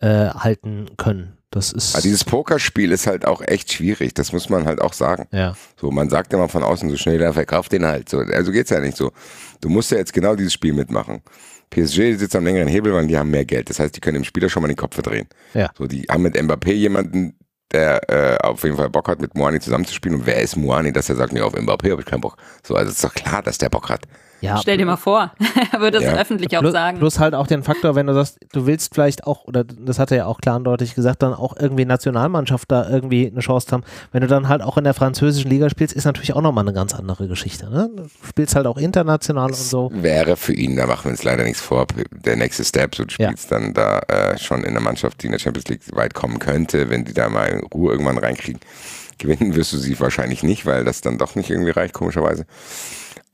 äh, 0.00 0.28
halten 0.28 0.90
können. 0.98 1.38
Das 1.52 1.70
ist. 1.70 1.94
Aber 1.94 2.02
dieses 2.02 2.24
Pokerspiel 2.24 2.92
ist 2.92 3.06
halt 3.06 3.26
auch 3.26 3.42
echt 3.42 3.72
schwierig, 3.72 4.14
das 4.14 4.32
muss 4.32 4.48
man 4.48 4.64
halt 4.64 4.80
auch 4.80 4.94
sagen. 4.94 5.28
Ja. 5.32 5.54
So, 5.78 5.90
man 5.90 6.08
sagt 6.08 6.32
immer 6.32 6.48
von 6.48 6.62
außen 6.62 6.88
so 6.88 6.96
schnell, 6.96 7.18
der 7.18 7.34
verkauft 7.34 7.72
den 7.72 7.84
halt. 7.84 8.08
So, 8.08 8.20
also 8.20 8.50
geht's 8.52 8.70
ja 8.70 8.80
nicht 8.80 8.96
so. 8.96 9.12
Du 9.60 9.68
musst 9.68 9.90
ja 9.90 9.98
jetzt 9.98 10.14
genau 10.14 10.34
dieses 10.34 10.54
Spiel 10.54 10.72
mitmachen. 10.72 11.20
PSG 11.68 12.16
sitzt 12.16 12.34
am 12.36 12.44
längeren 12.44 12.68
Hebel, 12.68 12.94
weil 12.94 13.06
die 13.06 13.18
haben 13.18 13.30
mehr 13.30 13.44
Geld. 13.44 13.68
Das 13.68 13.78
heißt, 13.80 13.94
die 13.94 14.00
können 14.00 14.14
dem 14.14 14.24
Spieler 14.24 14.48
schon 14.48 14.62
mal 14.62 14.68
den 14.68 14.76
Kopf 14.76 14.94
verdrehen. 14.94 15.28
Ja. 15.52 15.70
So, 15.76 15.86
die 15.86 16.02
haben 16.10 16.22
mit 16.22 16.36
Mbappé 16.36 16.72
jemanden, 16.72 17.34
der 17.70 18.10
äh, 18.10 18.38
auf 18.38 18.64
jeden 18.64 18.76
Fall 18.76 18.88
Bock 18.88 19.08
hat, 19.08 19.20
mit 19.20 19.34
Moani 19.34 19.60
zusammenzuspielen. 19.60 20.20
Und 20.20 20.26
wer 20.26 20.40
ist 20.40 20.56
Moani, 20.56 20.90
dass 20.90 21.10
er 21.10 21.16
sagt, 21.16 21.34
nee, 21.34 21.40
auf 21.42 21.54
Mbappé 21.54 21.90
habe 21.90 22.00
ich 22.00 22.06
keinen 22.06 22.22
Bock. 22.22 22.36
So, 22.66 22.76
also 22.76 22.90
ist 22.90 23.04
doch 23.04 23.12
klar, 23.12 23.42
dass 23.42 23.58
der 23.58 23.68
Bock 23.68 23.90
hat. 23.90 24.06
Ja. 24.42 24.58
Stell 24.58 24.76
dir 24.76 24.86
mal 24.86 24.96
vor, 24.96 25.32
er 25.72 25.80
würde 25.80 25.98
es 25.98 26.04
ja. 26.04 26.14
öffentlich 26.14 26.56
auch 26.56 26.60
plus, 26.60 26.72
sagen. 26.72 26.98
Plus 26.98 27.18
halt 27.20 27.34
auch 27.34 27.46
den 27.46 27.62
Faktor, 27.62 27.94
wenn 27.94 28.08
du 28.08 28.14
sagst, 28.14 28.38
du 28.52 28.66
willst 28.66 28.92
vielleicht 28.92 29.24
auch, 29.24 29.44
oder 29.44 29.62
das 29.62 30.00
hat 30.00 30.10
er 30.10 30.16
ja 30.16 30.26
auch 30.26 30.40
klar 30.40 30.56
und 30.56 30.64
deutlich 30.64 30.94
gesagt, 30.94 31.22
dann 31.22 31.32
auch 31.32 31.56
irgendwie 31.56 31.84
Nationalmannschaft 31.84 32.70
da 32.70 32.88
irgendwie 32.88 33.28
eine 33.30 33.40
Chance 33.40 33.68
haben. 33.70 33.84
Wenn 34.10 34.22
du 34.22 34.26
dann 34.26 34.48
halt 34.48 34.60
auch 34.60 34.76
in 34.76 34.84
der 34.84 34.94
französischen 34.94 35.48
Liga 35.48 35.70
spielst, 35.70 35.94
ist 35.94 36.04
natürlich 36.04 36.34
auch 36.34 36.42
nochmal 36.42 36.64
eine 36.64 36.74
ganz 36.74 36.92
andere 36.92 37.28
Geschichte. 37.28 37.70
Ne? 37.70 37.88
Du 37.96 38.04
spielst 38.26 38.56
halt 38.56 38.66
auch 38.66 38.78
international 38.78 39.48
das 39.48 39.60
und 39.60 39.66
so. 39.66 39.90
Wäre 39.94 40.36
für 40.36 40.52
ihn, 40.52 40.74
da 40.74 40.86
machen 40.86 41.04
wir 41.04 41.10
uns 41.12 41.22
leider 41.22 41.44
nichts 41.44 41.60
vor, 41.60 41.86
der 42.10 42.36
nächste 42.36 42.64
Step. 42.64 42.96
So, 42.96 43.04
du 43.04 43.10
spielst 43.10 43.50
ja. 43.50 43.58
dann 43.58 43.72
da 43.74 44.00
äh, 44.00 44.38
schon 44.38 44.64
in 44.64 44.70
einer 44.70 44.80
Mannschaft, 44.80 45.22
die 45.22 45.26
in 45.26 45.32
der 45.32 45.38
Champions 45.38 45.68
League 45.68 45.82
weit 45.92 46.14
kommen 46.14 46.40
könnte, 46.40 46.90
wenn 46.90 47.04
die 47.04 47.14
da 47.14 47.28
mal 47.28 47.62
Ruhe 47.72 47.92
irgendwann 47.92 48.18
reinkriegen. 48.18 48.60
Gewinnen 49.18 49.54
wirst 49.54 49.72
du 49.72 49.76
sie 49.76 49.98
wahrscheinlich 50.00 50.42
nicht, 50.42 50.66
weil 50.66 50.84
das 50.84 51.00
dann 51.00 51.16
doch 51.16 51.36
nicht 51.36 51.48
irgendwie 51.48 51.70
reicht, 51.70 51.94
komischerweise. 51.94 52.44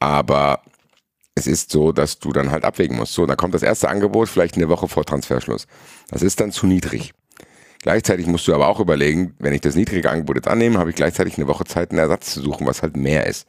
Aber 0.01 0.61
es 1.39 1.47
ist 1.47 1.70
so, 1.70 1.93
dass 1.93 2.18
du 2.18 2.32
dann 2.32 2.51
halt 2.51 2.64
abwägen 2.64 2.97
musst. 2.97 3.14
So, 3.14 3.24
dann 3.24 3.36
kommt 3.36 3.55
das 3.55 3.62
erste 3.62 3.89
Angebot 3.89 4.28
vielleicht 4.28 4.57
eine 4.57 4.68
Woche 4.68 4.89
vor 4.89 5.05
Transferschluss. 5.05 5.66
Das 6.11 6.22
ist 6.22 6.41
dann 6.41 6.53
zu 6.53 6.66
niedrig. 6.66 7.14
Gleichzeitig 7.82 8.26
musst 8.26 8.49
du 8.49 8.55
aber 8.55 8.68
auch 8.68 8.80
überlegen, 8.80 9.34
wenn 9.39 9.53
ich 9.53 9.61
das 9.61 9.76
niedrige 9.76 10.11
Angebot 10.11 10.36
jetzt 10.36 10.49
annehme, 10.49 10.78
habe 10.78 10.91
ich 10.91 10.97
gleichzeitig 10.97 11.39
eine 11.39 11.47
Woche 11.47 11.64
Zeit, 11.64 11.91
einen 11.91 12.01
Ersatz 12.01 12.34
zu 12.34 12.43
suchen, 12.43 12.66
was 12.66 12.82
halt 12.82 12.97
mehr 12.97 13.26
ist. 13.26 13.47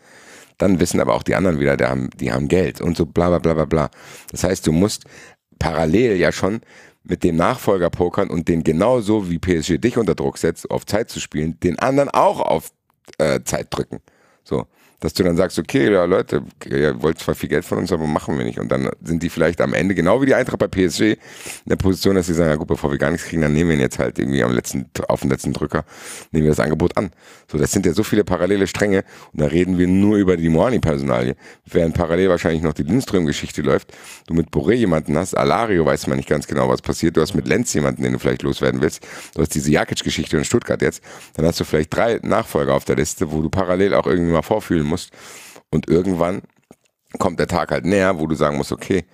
Dann 0.59 0.79
wissen 0.79 0.99
aber 0.99 1.15
auch 1.15 1.23
die 1.23 1.35
anderen 1.35 1.59
wieder, 1.59 1.77
die 1.77 1.85
haben, 1.85 2.09
die 2.15 2.31
haben 2.31 2.47
Geld 2.47 2.79
und 2.79 2.95
so 2.95 3.05
bla 3.05 3.29
bla 3.29 3.39
bla 3.39 3.53
bla 3.53 3.65
bla. 3.65 3.89
Das 4.31 4.43
heißt, 4.43 4.67
du 4.67 4.71
musst 4.71 5.05
parallel 5.57 6.17
ja 6.17 6.31
schon 6.31 6.61
mit 7.03 7.23
dem 7.23 7.37
Nachfolger 7.37 7.89
pokern 7.89 8.29
und 8.29 8.47
den 8.47 8.63
genauso 8.63 9.29
wie 9.29 9.39
PSG 9.39 9.79
dich 9.79 9.97
unter 9.97 10.15
Druck 10.15 10.37
setzt, 10.37 10.69
auf 10.69 10.85
Zeit 10.85 11.09
zu 11.09 11.19
spielen, 11.19 11.59
den 11.61 11.79
anderen 11.79 12.09
auch 12.09 12.39
auf 12.39 12.71
äh, 13.17 13.41
Zeit 13.43 13.67
drücken. 13.71 13.99
Dass 14.99 15.13
du 15.13 15.23
dann 15.23 15.37
sagst, 15.37 15.57
okay, 15.57 15.91
ja 15.91 16.03
Leute, 16.03 16.43
ihr 16.65 17.01
wollt 17.01 17.19
zwar 17.19 17.33
viel 17.33 17.49
Geld 17.49 17.63
von 17.63 17.77
uns, 17.77 17.91
aber 17.91 18.05
machen 18.05 18.37
wir 18.37 18.43
nicht. 18.43 18.59
Und 18.59 18.69
dann 18.69 18.89
sind 19.01 19.23
die 19.23 19.29
vielleicht 19.29 19.61
am 19.61 19.73
Ende, 19.73 19.95
genau 19.95 20.21
wie 20.21 20.25
die 20.25 20.33
Eintracht 20.33 20.59
bei 20.59 20.67
PSG, 20.67 21.01
in 21.01 21.17
der 21.67 21.77
Position, 21.77 22.15
dass 22.15 22.27
sie 22.27 22.33
sagen, 22.33 22.49
ja 22.49 22.55
gut, 22.57 22.67
bevor 22.67 22.91
wir 22.91 22.97
gar 22.97 23.11
nichts 23.11 23.27
kriegen, 23.27 23.41
dann 23.41 23.53
nehmen 23.53 23.69
wir 23.69 23.77
ihn 23.77 23.81
jetzt 23.81 23.97
halt 23.97 24.19
irgendwie 24.19 24.43
am 24.43 24.51
letzten, 24.51 24.89
auf 25.07 25.21
den 25.21 25.29
letzten 25.29 25.53
Drücker, 25.53 25.85
nehmen 26.31 26.45
wir 26.45 26.51
das 26.51 26.59
Angebot 26.59 26.97
an. 26.97 27.11
So, 27.49 27.57
das 27.57 27.71
sind 27.71 27.85
ja 27.85 27.93
so 27.93 28.03
viele 28.03 28.23
parallele 28.23 28.67
Stränge 28.67 29.03
und 29.31 29.41
da 29.41 29.47
reden 29.47 29.77
wir 29.77 29.87
nur 29.87 30.17
über 30.17 30.37
die 30.37 30.49
Moani-Personalie. 30.49 31.35
Während 31.65 31.95
parallel 31.95 32.29
wahrscheinlich 32.29 32.61
noch 32.61 32.73
die 32.73 32.83
Lindström-Geschichte 32.83 33.61
läuft, 33.61 33.93
du 34.27 34.33
mit 34.33 34.49
Boré 34.49 34.73
jemanden 34.73 35.17
hast, 35.17 35.35
Alario 35.35 35.85
weiß 35.85 36.07
man 36.07 36.17
nicht 36.17 36.29
ganz 36.29 36.45
genau, 36.45 36.67
was 36.67 36.81
passiert, 36.81 37.15
du 37.15 37.21
hast 37.21 37.33
mit 37.33 37.47
Lenz 37.47 37.73
jemanden, 37.73 38.03
den 38.03 38.13
du 38.13 38.19
vielleicht 38.19 38.43
loswerden 38.43 38.81
willst, 38.81 39.05
du 39.33 39.41
hast 39.41 39.55
diese 39.55 39.71
Jakic-Geschichte 39.71 40.37
in 40.37 40.43
Stuttgart 40.43 40.81
jetzt, 40.81 41.01
dann 41.35 41.45
hast 41.45 41.59
du 41.59 41.63
vielleicht 41.63 41.95
drei 41.95 42.19
Nachfolger 42.21 42.73
auf 42.73 42.85
der 42.85 42.97
Liste, 42.97 43.31
wo 43.31 43.41
du 43.41 43.49
parallel 43.49 43.93
auch 43.93 44.05
irgendwie 44.05 44.33
mal 44.33 44.41
vorfühlen 44.41 44.88
musst. 44.89 45.11
Und 45.71 45.87
irgendwann 45.87 46.41
kommt 47.17 47.39
der 47.39 47.47
Tag 47.47 47.71
halt 47.71 47.85
näher, 47.85 48.19
wo 48.19 48.27
du 48.27 48.35
sagen 48.35 48.57
musst, 48.57 48.71
okay, 48.71 49.05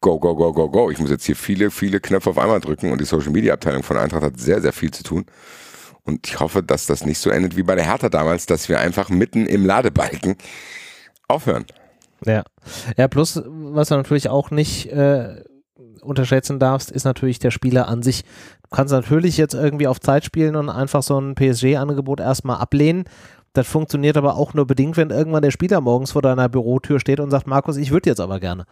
go, 0.00 0.18
go, 0.18 0.34
go, 0.34 0.52
go, 0.52 0.68
go. 0.68 0.90
Ich 0.90 0.98
muss 0.98 1.10
jetzt 1.10 1.24
hier 1.24 1.36
viele, 1.36 1.70
viele 1.70 2.00
Knöpfe 2.00 2.30
auf 2.30 2.38
einmal 2.38 2.60
drücken 2.60 2.92
und 2.92 3.00
die 3.00 3.06
Social 3.06 3.30
Media 3.30 3.54
Abteilung 3.54 3.82
von 3.82 3.96
Eintracht 3.96 4.22
hat 4.22 4.40
sehr, 4.40 4.60
sehr 4.60 4.72
viel 4.72 4.90
zu 4.90 5.02
tun. 5.02 5.26
Und 6.04 6.26
ich 6.26 6.40
hoffe, 6.40 6.62
dass 6.62 6.86
das 6.86 7.04
nicht 7.04 7.18
so 7.18 7.30
endet 7.30 7.56
wie 7.56 7.62
bei 7.62 7.74
der 7.74 7.84
Hertha 7.84 8.08
damals, 8.08 8.46
dass 8.46 8.68
wir 8.68 8.80
einfach 8.80 9.10
mitten 9.10 9.46
im 9.46 9.64
Ladebalken 9.64 10.36
aufhören. 11.28 11.66
Ja. 12.24 12.42
Ja, 12.96 13.08
plus, 13.08 13.42
was 13.46 13.88
du 13.88 13.96
natürlich 13.96 14.28
auch 14.28 14.50
nicht 14.50 14.86
äh, 14.86 15.42
unterschätzen 16.02 16.58
darfst, 16.58 16.90
ist 16.90 17.04
natürlich 17.04 17.38
der 17.38 17.50
Spieler 17.50 17.88
an 17.88 18.02
sich. 18.02 18.24
Du 18.62 18.76
kannst 18.76 18.92
natürlich 18.92 19.36
jetzt 19.36 19.54
irgendwie 19.54 19.86
auf 19.86 20.00
Zeit 20.00 20.24
spielen 20.24 20.56
und 20.56 20.68
einfach 20.68 21.02
so 21.02 21.18
ein 21.18 21.34
PSG-Angebot 21.34 22.20
erstmal 22.20 22.58
ablehnen. 22.58 23.04
Das 23.52 23.66
funktioniert 23.66 24.16
aber 24.16 24.36
auch 24.36 24.54
nur 24.54 24.66
bedingt, 24.66 24.96
wenn 24.96 25.10
irgendwann 25.10 25.42
der 25.42 25.50
Spieler 25.50 25.80
morgens 25.80 26.12
vor 26.12 26.22
deiner 26.22 26.48
Bürotür 26.48 27.00
steht 27.00 27.18
und 27.18 27.30
sagt, 27.30 27.48
Markus, 27.48 27.76
ich 27.76 27.90
würde 27.90 28.08
jetzt 28.08 28.20
aber 28.20 28.38
gerne. 28.38 28.64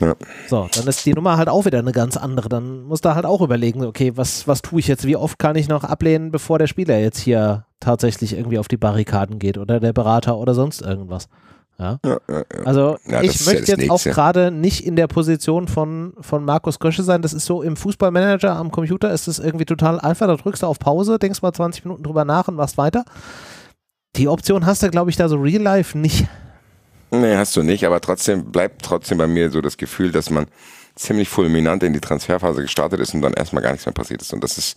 Ja. 0.00 0.14
So, 0.48 0.68
dann 0.74 0.86
ist 0.86 1.04
die 1.04 1.12
Nummer 1.12 1.36
halt 1.36 1.50
auch 1.50 1.66
wieder 1.66 1.78
eine 1.78 1.92
ganz 1.92 2.16
andere. 2.16 2.48
Dann 2.48 2.84
musst 2.84 3.04
du 3.04 3.14
halt 3.14 3.26
auch 3.26 3.42
überlegen, 3.42 3.84
okay, 3.84 4.12
was, 4.16 4.48
was 4.48 4.62
tue 4.62 4.80
ich 4.80 4.88
jetzt? 4.88 5.06
Wie 5.06 5.16
oft 5.16 5.38
kann 5.38 5.56
ich 5.56 5.68
noch 5.68 5.84
ablehnen, 5.84 6.30
bevor 6.30 6.58
der 6.58 6.66
Spieler 6.66 6.98
jetzt 6.98 7.18
hier 7.18 7.66
tatsächlich 7.78 8.32
irgendwie 8.32 8.58
auf 8.58 8.68
die 8.68 8.78
Barrikaden 8.78 9.38
geht 9.38 9.58
oder 9.58 9.80
der 9.80 9.92
Berater 9.92 10.38
oder 10.38 10.54
sonst 10.54 10.80
irgendwas? 10.80 11.28
Ja. 11.78 11.98
ja, 12.04 12.18
ja. 12.28 12.44
Also 12.64 12.98
ich 13.22 13.46
möchte 13.46 13.72
jetzt 13.72 13.90
auch 13.90 14.02
gerade 14.02 14.50
nicht 14.50 14.86
in 14.86 14.96
der 14.96 15.06
Position 15.06 15.66
von, 15.66 16.12
von 16.20 16.44
Markus 16.44 16.78
Gösche 16.78 17.02
sein. 17.02 17.22
Das 17.22 17.32
ist 17.32 17.46
so 17.46 17.62
im 17.62 17.76
Fußballmanager 17.76 18.54
am 18.54 18.70
Computer 18.70 19.10
ist 19.10 19.28
es 19.28 19.38
irgendwie 19.38 19.64
total 19.64 19.98
einfach. 19.98 20.26
Da 20.26 20.36
drückst 20.36 20.62
du 20.62 20.66
auf 20.66 20.78
Pause, 20.78 21.18
denkst 21.18 21.40
mal 21.40 21.52
20 21.52 21.86
Minuten 21.86 22.02
drüber 22.02 22.26
nach 22.26 22.48
und 22.48 22.56
machst 22.56 22.76
weiter. 22.76 23.04
Die 24.16 24.28
Option 24.28 24.66
hast 24.66 24.82
du, 24.82 24.90
glaube 24.90 25.10
ich, 25.10 25.16
da 25.16 25.28
so 25.28 25.36
real 25.36 25.62
life 25.62 25.96
nicht. 25.96 26.26
Nee, 27.10 27.36
hast 27.36 27.56
du 27.56 27.62
nicht, 27.62 27.84
aber 27.86 28.00
trotzdem 28.00 28.52
bleibt 28.52 28.82
trotzdem 28.82 29.18
bei 29.18 29.26
mir 29.26 29.50
so 29.50 29.60
das 29.60 29.76
Gefühl, 29.76 30.12
dass 30.12 30.30
man 30.30 30.46
ziemlich 30.94 31.28
fulminant 31.28 31.82
in 31.82 31.92
die 31.92 32.00
Transferphase 32.00 32.62
gestartet 32.62 33.00
ist 33.00 33.14
und 33.14 33.22
dann 33.22 33.32
erstmal 33.32 33.62
gar 33.62 33.72
nichts 33.72 33.86
mehr 33.86 33.92
passiert 33.92 34.22
ist. 34.22 34.32
Und 34.32 34.44
das 34.44 34.58
ist, 34.58 34.76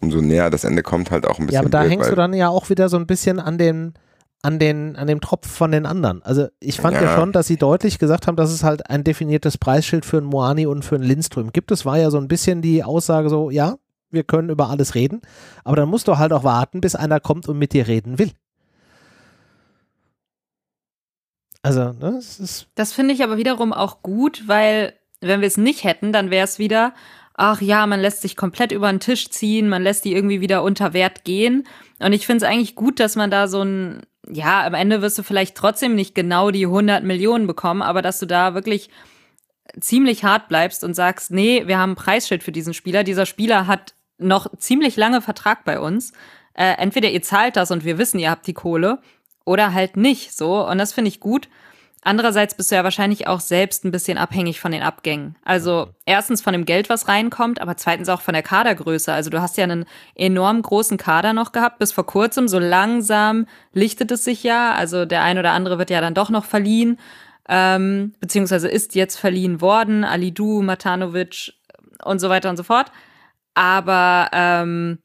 umso 0.00 0.20
näher 0.20 0.50
das 0.50 0.64
Ende 0.64 0.82
kommt, 0.82 1.10
halt 1.10 1.26
auch 1.26 1.38
ein 1.38 1.46
bisschen. 1.46 1.54
Ja, 1.54 1.60
aber 1.60 1.70
da 1.70 1.80
blöd, 1.80 1.92
hängst 1.92 2.10
du 2.10 2.14
dann 2.14 2.32
ja 2.32 2.48
auch 2.48 2.70
wieder 2.70 2.88
so 2.88 2.96
ein 2.96 3.06
bisschen 3.06 3.40
an 3.40 3.58
den, 3.58 3.94
an 4.42 4.58
den, 4.58 4.96
an 4.96 5.06
dem 5.06 5.20
Tropf 5.20 5.48
von 5.48 5.72
den 5.72 5.84
anderen. 5.84 6.22
Also 6.22 6.48
ich 6.60 6.80
fand 6.80 6.96
ja. 6.96 7.02
ja. 7.02 7.16
schon, 7.16 7.32
dass 7.32 7.46
sie 7.46 7.56
deutlich 7.56 7.98
gesagt 7.98 8.26
haben, 8.26 8.36
dass 8.36 8.50
es 8.50 8.62
halt 8.62 8.88
ein 8.88 9.04
definiertes 9.04 9.58
Preisschild 9.58 10.04
für 10.04 10.18
einen 10.18 10.26
Moani 10.26 10.66
und 10.66 10.84
für 10.84 10.94
einen 10.94 11.04
Lindström 11.04 11.52
gibt. 11.52 11.70
Es 11.70 11.84
war 11.84 11.98
ja 11.98 12.10
so 12.10 12.18
ein 12.18 12.28
bisschen 12.28 12.62
die 12.62 12.84
Aussage 12.84 13.28
so, 13.28 13.50
ja, 13.50 13.76
wir 14.10 14.24
können 14.24 14.48
über 14.48 14.70
alles 14.70 14.94
reden, 14.94 15.20
aber 15.64 15.76
dann 15.76 15.88
musst 15.88 16.08
du 16.08 16.16
halt 16.16 16.32
auch 16.32 16.44
warten, 16.44 16.80
bis 16.80 16.94
einer 16.94 17.20
kommt 17.20 17.46
und 17.46 17.58
mit 17.58 17.74
dir 17.74 17.88
reden 17.88 18.18
will. 18.18 18.30
Also, 21.68 21.92
ne, 21.92 22.16
es 22.16 22.40
ist. 22.40 22.66
Das 22.74 22.94
finde 22.94 23.12
ich 23.12 23.22
aber 23.22 23.36
wiederum 23.36 23.74
auch 23.74 24.02
gut, 24.02 24.44
weil 24.46 24.94
wenn 25.20 25.40
wir 25.40 25.48
es 25.48 25.58
nicht 25.58 25.84
hätten, 25.84 26.12
dann 26.12 26.30
wäre 26.30 26.44
es 26.44 26.58
wieder, 26.58 26.94
ach 27.34 27.60
ja, 27.60 27.86
man 27.86 28.00
lässt 28.00 28.22
sich 28.22 28.36
komplett 28.36 28.72
über 28.72 28.90
den 28.90 29.00
Tisch 29.00 29.28
ziehen, 29.30 29.68
man 29.68 29.82
lässt 29.82 30.06
die 30.06 30.14
irgendwie 30.14 30.40
wieder 30.40 30.62
unter 30.62 30.94
Wert 30.94 31.24
gehen. 31.24 31.66
Und 31.98 32.14
ich 32.14 32.24
finde 32.24 32.44
es 32.44 32.50
eigentlich 32.50 32.74
gut, 32.74 33.00
dass 33.00 33.16
man 33.16 33.30
da 33.30 33.48
so 33.48 33.62
ein, 33.62 34.00
ja, 34.26 34.64
am 34.64 34.72
Ende 34.72 35.02
wirst 35.02 35.18
du 35.18 35.22
vielleicht 35.22 35.56
trotzdem 35.56 35.94
nicht 35.94 36.14
genau 36.14 36.50
die 36.50 36.64
100 36.64 37.04
Millionen 37.04 37.46
bekommen, 37.46 37.82
aber 37.82 38.00
dass 38.00 38.18
du 38.18 38.26
da 38.26 38.54
wirklich 38.54 38.88
ziemlich 39.78 40.24
hart 40.24 40.48
bleibst 40.48 40.84
und 40.84 40.94
sagst, 40.94 41.30
nee, 41.30 41.64
wir 41.66 41.78
haben 41.78 41.92
ein 41.92 41.96
Preisschild 41.96 42.42
für 42.42 42.52
diesen 42.52 42.72
Spieler. 42.72 43.04
Dieser 43.04 43.26
Spieler 43.26 43.66
hat 43.66 43.94
noch 44.16 44.56
ziemlich 44.56 44.96
lange 44.96 45.20
Vertrag 45.20 45.64
bei 45.64 45.78
uns. 45.78 46.12
Äh, 46.54 46.76
entweder 46.78 47.10
ihr 47.10 47.20
zahlt 47.22 47.56
das 47.56 47.70
und 47.70 47.84
wir 47.84 47.98
wissen, 47.98 48.18
ihr 48.18 48.30
habt 48.30 48.46
die 48.46 48.54
Kohle 48.54 49.00
oder 49.48 49.72
halt 49.72 49.96
nicht 49.96 50.36
so. 50.36 50.66
Und 50.66 50.78
das 50.78 50.92
finde 50.92 51.08
ich 51.08 51.20
gut. 51.20 51.48
Andererseits 52.02 52.54
bist 52.54 52.70
du 52.70 52.76
ja 52.76 52.84
wahrscheinlich 52.84 53.26
auch 53.26 53.40
selbst 53.40 53.84
ein 53.84 53.90
bisschen 53.90 54.18
abhängig 54.18 54.60
von 54.60 54.70
den 54.70 54.82
Abgängen. 54.82 55.36
Also 55.44 55.88
erstens 56.06 56.40
von 56.40 56.52
dem 56.52 56.64
Geld, 56.64 56.88
was 56.88 57.08
reinkommt, 57.08 57.60
aber 57.60 57.76
zweitens 57.76 58.08
auch 58.08 58.20
von 58.20 58.34
der 58.34 58.44
Kadergröße. 58.44 59.12
Also 59.12 59.30
du 59.30 59.40
hast 59.40 59.56
ja 59.56 59.64
einen 59.64 59.84
enorm 60.14 60.62
großen 60.62 60.96
Kader 60.96 61.32
noch 61.32 61.50
gehabt 61.50 61.78
bis 61.80 61.90
vor 61.90 62.06
kurzem. 62.06 62.46
So 62.46 62.58
langsam 62.58 63.46
lichtet 63.72 64.12
es 64.12 64.24
sich 64.24 64.44
ja. 64.44 64.74
Also 64.74 65.06
der 65.06 65.22
ein 65.22 65.38
oder 65.38 65.52
andere 65.52 65.78
wird 65.78 65.90
ja 65.90 66.00
dann 66.00 66.14
doch 66.14 66.30
noch 66.30 66.44
verliehen, 66.44 66.98
ähm, 67.48 68.14
beziehungsweise 68.20 68.68
ist 68.68 68.94
jetzt 68.94 69.16
verliehen 69.16 69.60
worden. 69.60 70.04
Alidu, 70.04 70.62
Matanovic 70.62 71.54
und 72.04 72.20
so 72.20 72.28
weiter 72.28 72.48
und 72.48 72.56
so 72.56 72.62
fort. 72.62 72.92
Aber 73.54 74.28
ähm, 74.32 74.98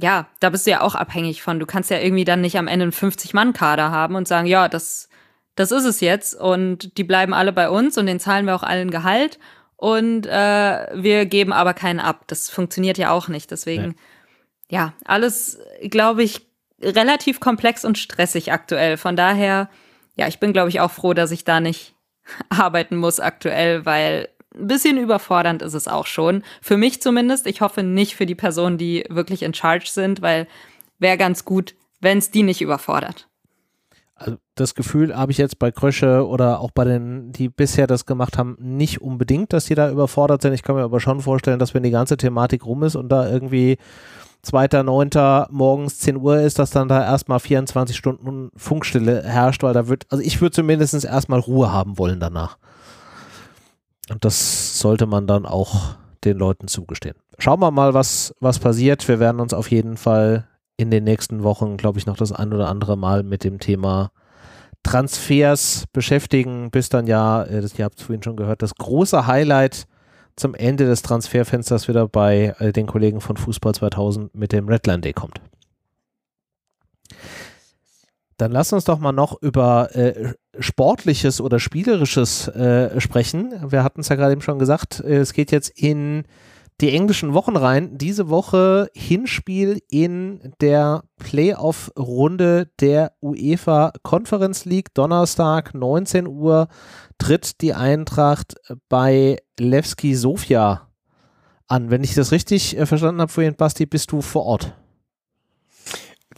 ja, 0.00 0.26
da 0.40 0.50
bist 0.50 0.66
du 0.66 0.70
ja 0.70 0.80
auch 0.80 0.94
abhängig 0.94 1.42
von. 1.42 1.58
Du 1.58 1.66
kannst 1.66 1.90
ja 1.90 1.98
irgendwie 1.98 2.24
dann 2.24 2.40
nicht 2.40 2.58
am 2.58 2.68
Ende 2.68 2.84
einen 2.84 2.92
50-Mann-Kader 2.92 3.90
haben 3.90 4.14
und 4.14 4.26
sagen, 4.26 4.46
ja, 4.46 4.68
das, 4.68 5.08
das 5.54 5.72
ist 5.72 5.84
es 5.84 6.00
jetzt 6.00 6.34
und 6.34 6.96
die 6.96 7.04
bleiben 7.04 7.34
alle 7.34 7.52
bei 7.52 7.68
uns 7.68 7.98
und 7.98 8.06
den 8.06 8.20
zahlen 8.20 8.46
wir 8.46 8.54
auch 8.54 8.62
allen 8.62 8.90
Gehalt 8.90 9.38
und 9.76 10.26
äh, 10.26 10.86
wir 10.94 11.26
geben 11.26 11.52
aber 11.52 11.74
keinen 11.74 12.00
ab. 12.00 12.24
Das 12.26 12.50
funktioniert 12.50 12.98
ja 12.98 13.10
auch 13.10 13.28
nicht. 13.28 13.50
Deswegen, 13.50 13.96
ja, 14.68 14.78
ja 14.78 14.92
alles, 15.04 15.58
glaube 15.82 16.22
ich, 16.22 16.46
relativ 16.82 17.40
komplex 17.40 17.84
und 17.84 17.98
stressig 17.98 18.52
aktuell. 18.52 18.96
Von 18.96 19.16
daher, 19.16 19.68
ja, 20.16 20.28
ich 20.28 20.38
bin, 20.38 20.52
glaube 20.52 20.68
ich, 20.70 20.80
auch 20.80 20.90
froh, 20.90 21.14
dass 21.14 21.30
ich 21.30 21.44
da 21.44 21.60
nicht 21.60 21.94
arbeiten 22.48 22.96
muss 22.96 23.20
aktuell, 23.20 23.84
weil 23.84 24.28
ein 24.60 24.66
bisschen 24.66 24.98
überfordernd 24.98 25.62
ist 25.62 25.74
es 25.74 25.88
auch 25.88 26.06
schon. 26.06 26.42
Für 26.60 26.76
mich 26.76 27.00
zumindest. 27.02 27.46
Ich 27.46 27.60
hoffe 27.60 27.82
nicht 27.82 28.16
für 28.16 28.26
die 28.26 28.34
Personen, 28.34 28.78
die 28.78 29.04
wirklich 29.08 29.42
in 29.42 29.54
Charge 29.54 29.88
sind, 29.88 30.22
weil 30.22 30.46
wäre 30.98 31.16
ganz 31.16 31.44
gut, 31.44 31.74
wenn 32.00 32.18
es 32.18 32.30
die 32.30 32.42
nicht 32.42 32.60
überfordert. 32.60 33.28
Also 34.14 34.36
das 34.54 34.74
Gefühl 34.74 35.16
habe 35.16 35.32
ich 35.32 35.38
jetzt 35.38 35.58
bei 35.58 35.70
Krösche 35.70 36.26
oder 36.26 36.60
auch 36.60 36.72
bei 36.72 36.84
den, 36.84 37.32
die 37.32 37.48
bisher 37.48 37.86
das 37.86 38.04
gemacht 38.04 38.36
haben, 38.36 38.56
nicht 38.60 39.00
unbedingt, 39.00 39.54
dass 39.54 39.64
die 39.64 39.74
da 39.74 39.90
überfordert 39.90 40.42
sind. 40.42 40.52
Ich 40.52 40.62
kann 40.62 40.76
mir 40.76 40.82
aber 40.82 41.00
schon 41.00 41.22
vorstellen, 41.22 41.58
dass 41.58 41.72
wenn 41.72 41.82
die 41.82 41.90
ganze 41.90 42.18
Thematik 42.18 42.66
rum 42.66 42.82
ist 42.82 42.96
und 42.96 43.08
da 43.08 43.30
irgendwie 43.30 43.78
2.9. 44.44 45.46
morgens 45.50 46.00
10 46.00 46.16
Uhr 46.16 46.38
ist, 46.40 46.58
dass 46.58 46.70
dann 46.70 46.88
da 46.88 47.02
erstmal 47.02 47.40
24 47.40 47.96
Stunden 47.96 48.50
Funkstille 48.56 49.22
herrscht, 49.22 49.62
weil 49.62 49.72
da 49.72 49.88
wird, 49.88 50.06
also 50.10 50.22
ich 50.22 50.40
würde 50.42 50.54
zumindest 50.54 51.02
erstmal 51.04 51.40
Ruhe 51.40 51.72
haben 51.72 51.96
wollen 51.96 52.20
danach. 52.20 52.58
Und 54.10 54.24
das 54.24 54.78
sollte 54.78 55.06
man 55.06 55.26
dann 55.26 55.46
auch 55.46 55.94
den 56.24 56.36
Leuten 56.36 56.68
zugestehen. 56.68 57.16
Schauen 57.38 57.60
wir 57.60 57.70
mal, 57.70 57.94
was, 57.94 58.34
was 58.40 58.58
passiert. 58.58 59.06
Wir 59.08 59.20
werden 59.20 59.40
uns 59.40 59.54
auf 59.54 59.70
jeden 59.70 59.96
Fall 59.96 60.46
in 60.76 60.90
den 60.90 61.04
nächsten 61.04 61.42
Wochen, 61.42 61.76
glaube 61.76 61.98
ich, 61.98 62.06
noch 62.06 62.16
das 62.16 62.32
ein 62.32 62.52
oder 62.52 62.68
andere 62.68 62.96
Mal 62.96 63.22
mit 63.22 63.44
dem 63.44 63.60
Thema 63.60 64.10
Transfers 64.82 65.84
beschäftigen, 65.92 66.70
bis 66.70 66.88
dann 66.88 67.06
ja, 67.06 67.44
äh, 67.44 67.60
das, 67.60 67.78
ihr 67.78 67.84
habt 67.84 67.98
es 67.98 68.06
vorhin 68.06 68.22
schon 68.22 68.36
gehört, 68.36 68.62
das 68.62 68.74
große 68.74 69.26
Highlight 69.26 69.86
zum 70.36 70.54
Ende 70.54 70.86
des 70.86 71.02
Transferfensters 71.02 71.86
wieder 71.86 72.08
bei 72.08 72.54
äh, 72.58 72.72
den 72.72 72.86
Kollegen 72.86 73.20
von 73.20 73.36
Fußball 73.36 73.74
2000 73.74 74.34
mit 74.34 74.52
dem 74.52 74.68
Redline 74.68 75.00
Day 75.00 75.12
kommt. 75.12 75.40
Dann 78.40 78.52
lass 78.52 78.72
uns 78.72 78.84
doch 78.84 78.98
mal 78.98 79.12
noch 79.12 79.42
über 79.42 79.94
äh, 79.94 80.32
Sportliches 80.58 81.42
oder 81.42 81.60
Spielerisches 81.60 82.48
äh, 82.48 82.98
sprechen. 82.98 83.52
Wir 83.70 83.84
hatten 83.84 84.00
es 84.00 84.08
ja 84.08 84.16
gerade 84.16 84.32
eben 84.32 84.40
schon 84.40 84.58
gesagt, 84.58 85.00
äh, 85.00 85.18
es 85.18 85.34
geht 85.34 85.52
jetzt 85.52 85.68
in 85.68 86.24
die 86.80 86.94
englischen 86.94 87.34
Wochen 87.34 87.54
rein. 87.54 87.98
Diese 87.98 88.30
Woche 88.30 88.88
Hinspiel 88.94 89.82
in 89.90 90.54
der 90.62 91.02
Playoff-Runde 91.18 92.70
der 92.80 93.12
UEFA 93.20 93.92
Conference 94.02 94.64
League. 94.64 94.94
Donnerstag, 94.94 95.74
19 95.74 96.26
Uhr, 96.26 96.68
tritt 97.18 97.60
die 97.60 97.74
Eintracht 97.74 98.54
bei 98.88 99.36
Levski 99.58 100.14
Sofia 100.14 100.88
an. 101.68 101.90
Wenn 101.90 102.02
ich 102.02 102.14
das 102.14 102.32
richtig 102.32 102.78
äh, 102.78 102.86
verstanden 102.86 103.20
habe 103.20 103.30
vorhin, 103.30 103.54
Basti, 103.54 103.84
bist 103.84 104.12
du 104.12 104.22
vor 104.22 104.46
Ort. 104.46 104.74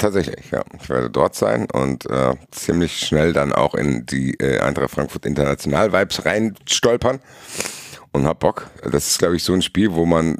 Tatsächlich, 0.03 0.51
ja. 0.51 0.65
Ich 0.81 0.89
werde 0.89 1.11
dort 1.11 1.37
sein 1.37 1.69
und 1.71 2.11
äh, 2.11 2.35
ziemlich 2.51 2.99
schnell 2.99 3.33
dann 3.33 3.53
auch 3.53 3.77
in 3.77 4.05
die 4.05 4.35
äh, 4.41 4.59
Eintracht 4.59 4.91
Frankfurt 4.91 5.25
International 5.27 5.93
Vibes 5.93 6.27
reinstolpern 6.27 7.21
und 8.11 8.27
hab 8.27 8.41
Bock. 8.41 8.69
Das 8.83 9.07
ist, 9.07 9.21
glaube 9.21 9.37
ich, 9.37 9.45
so 9.45 9.53
ein 9.53 9.63
Spiel, 9.63 9.93
wo 9.93 10.05
man 10.05 10.39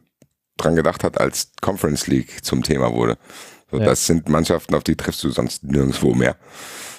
dran 0.57 0.75
gedacht 0.75 1.05
hat, 1.05 1.21
als 1.21 1.53
Conference 1.61 2.09
League 2.09 2.45
zum 2.45 2.65
Thema 2.65 2.93
wurde. 2.93 3.19
So, 3.71 3.79
ja. 3.79 3.85
Das 3.85 4.05
sind 4.05 4.29
Mannschaften, 4.29 4.75
auf 4.75 4.83
die 4.83 4.97
triffst 4.97 5.23
du 5.23 5.31
sonst 5.31 5.63
nirgendwo 5.63 6.13
mehr. 6.13 6.35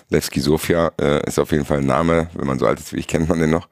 Levski 0.07 0.39
Sofia 0.39 0.93
äh, 1.01 1.27
ist 1.27 1.39
auf 1.39 1.51
jeden 1.51 1.65
Fall 1.65 1.79
ein 1.79 1.85
Name, 1.85 2.29
wenn 2.33 2.47
man 2.47 2.59
so 2.59 2.65
alt 2.65 2.79
ist 2.79 2.93
wie 2.93 2.99
ich, 2.99 3.09
kennt 3.09 3.27
man 3.27 3.39
den 3.39 3.49
noch. 3.49 3.67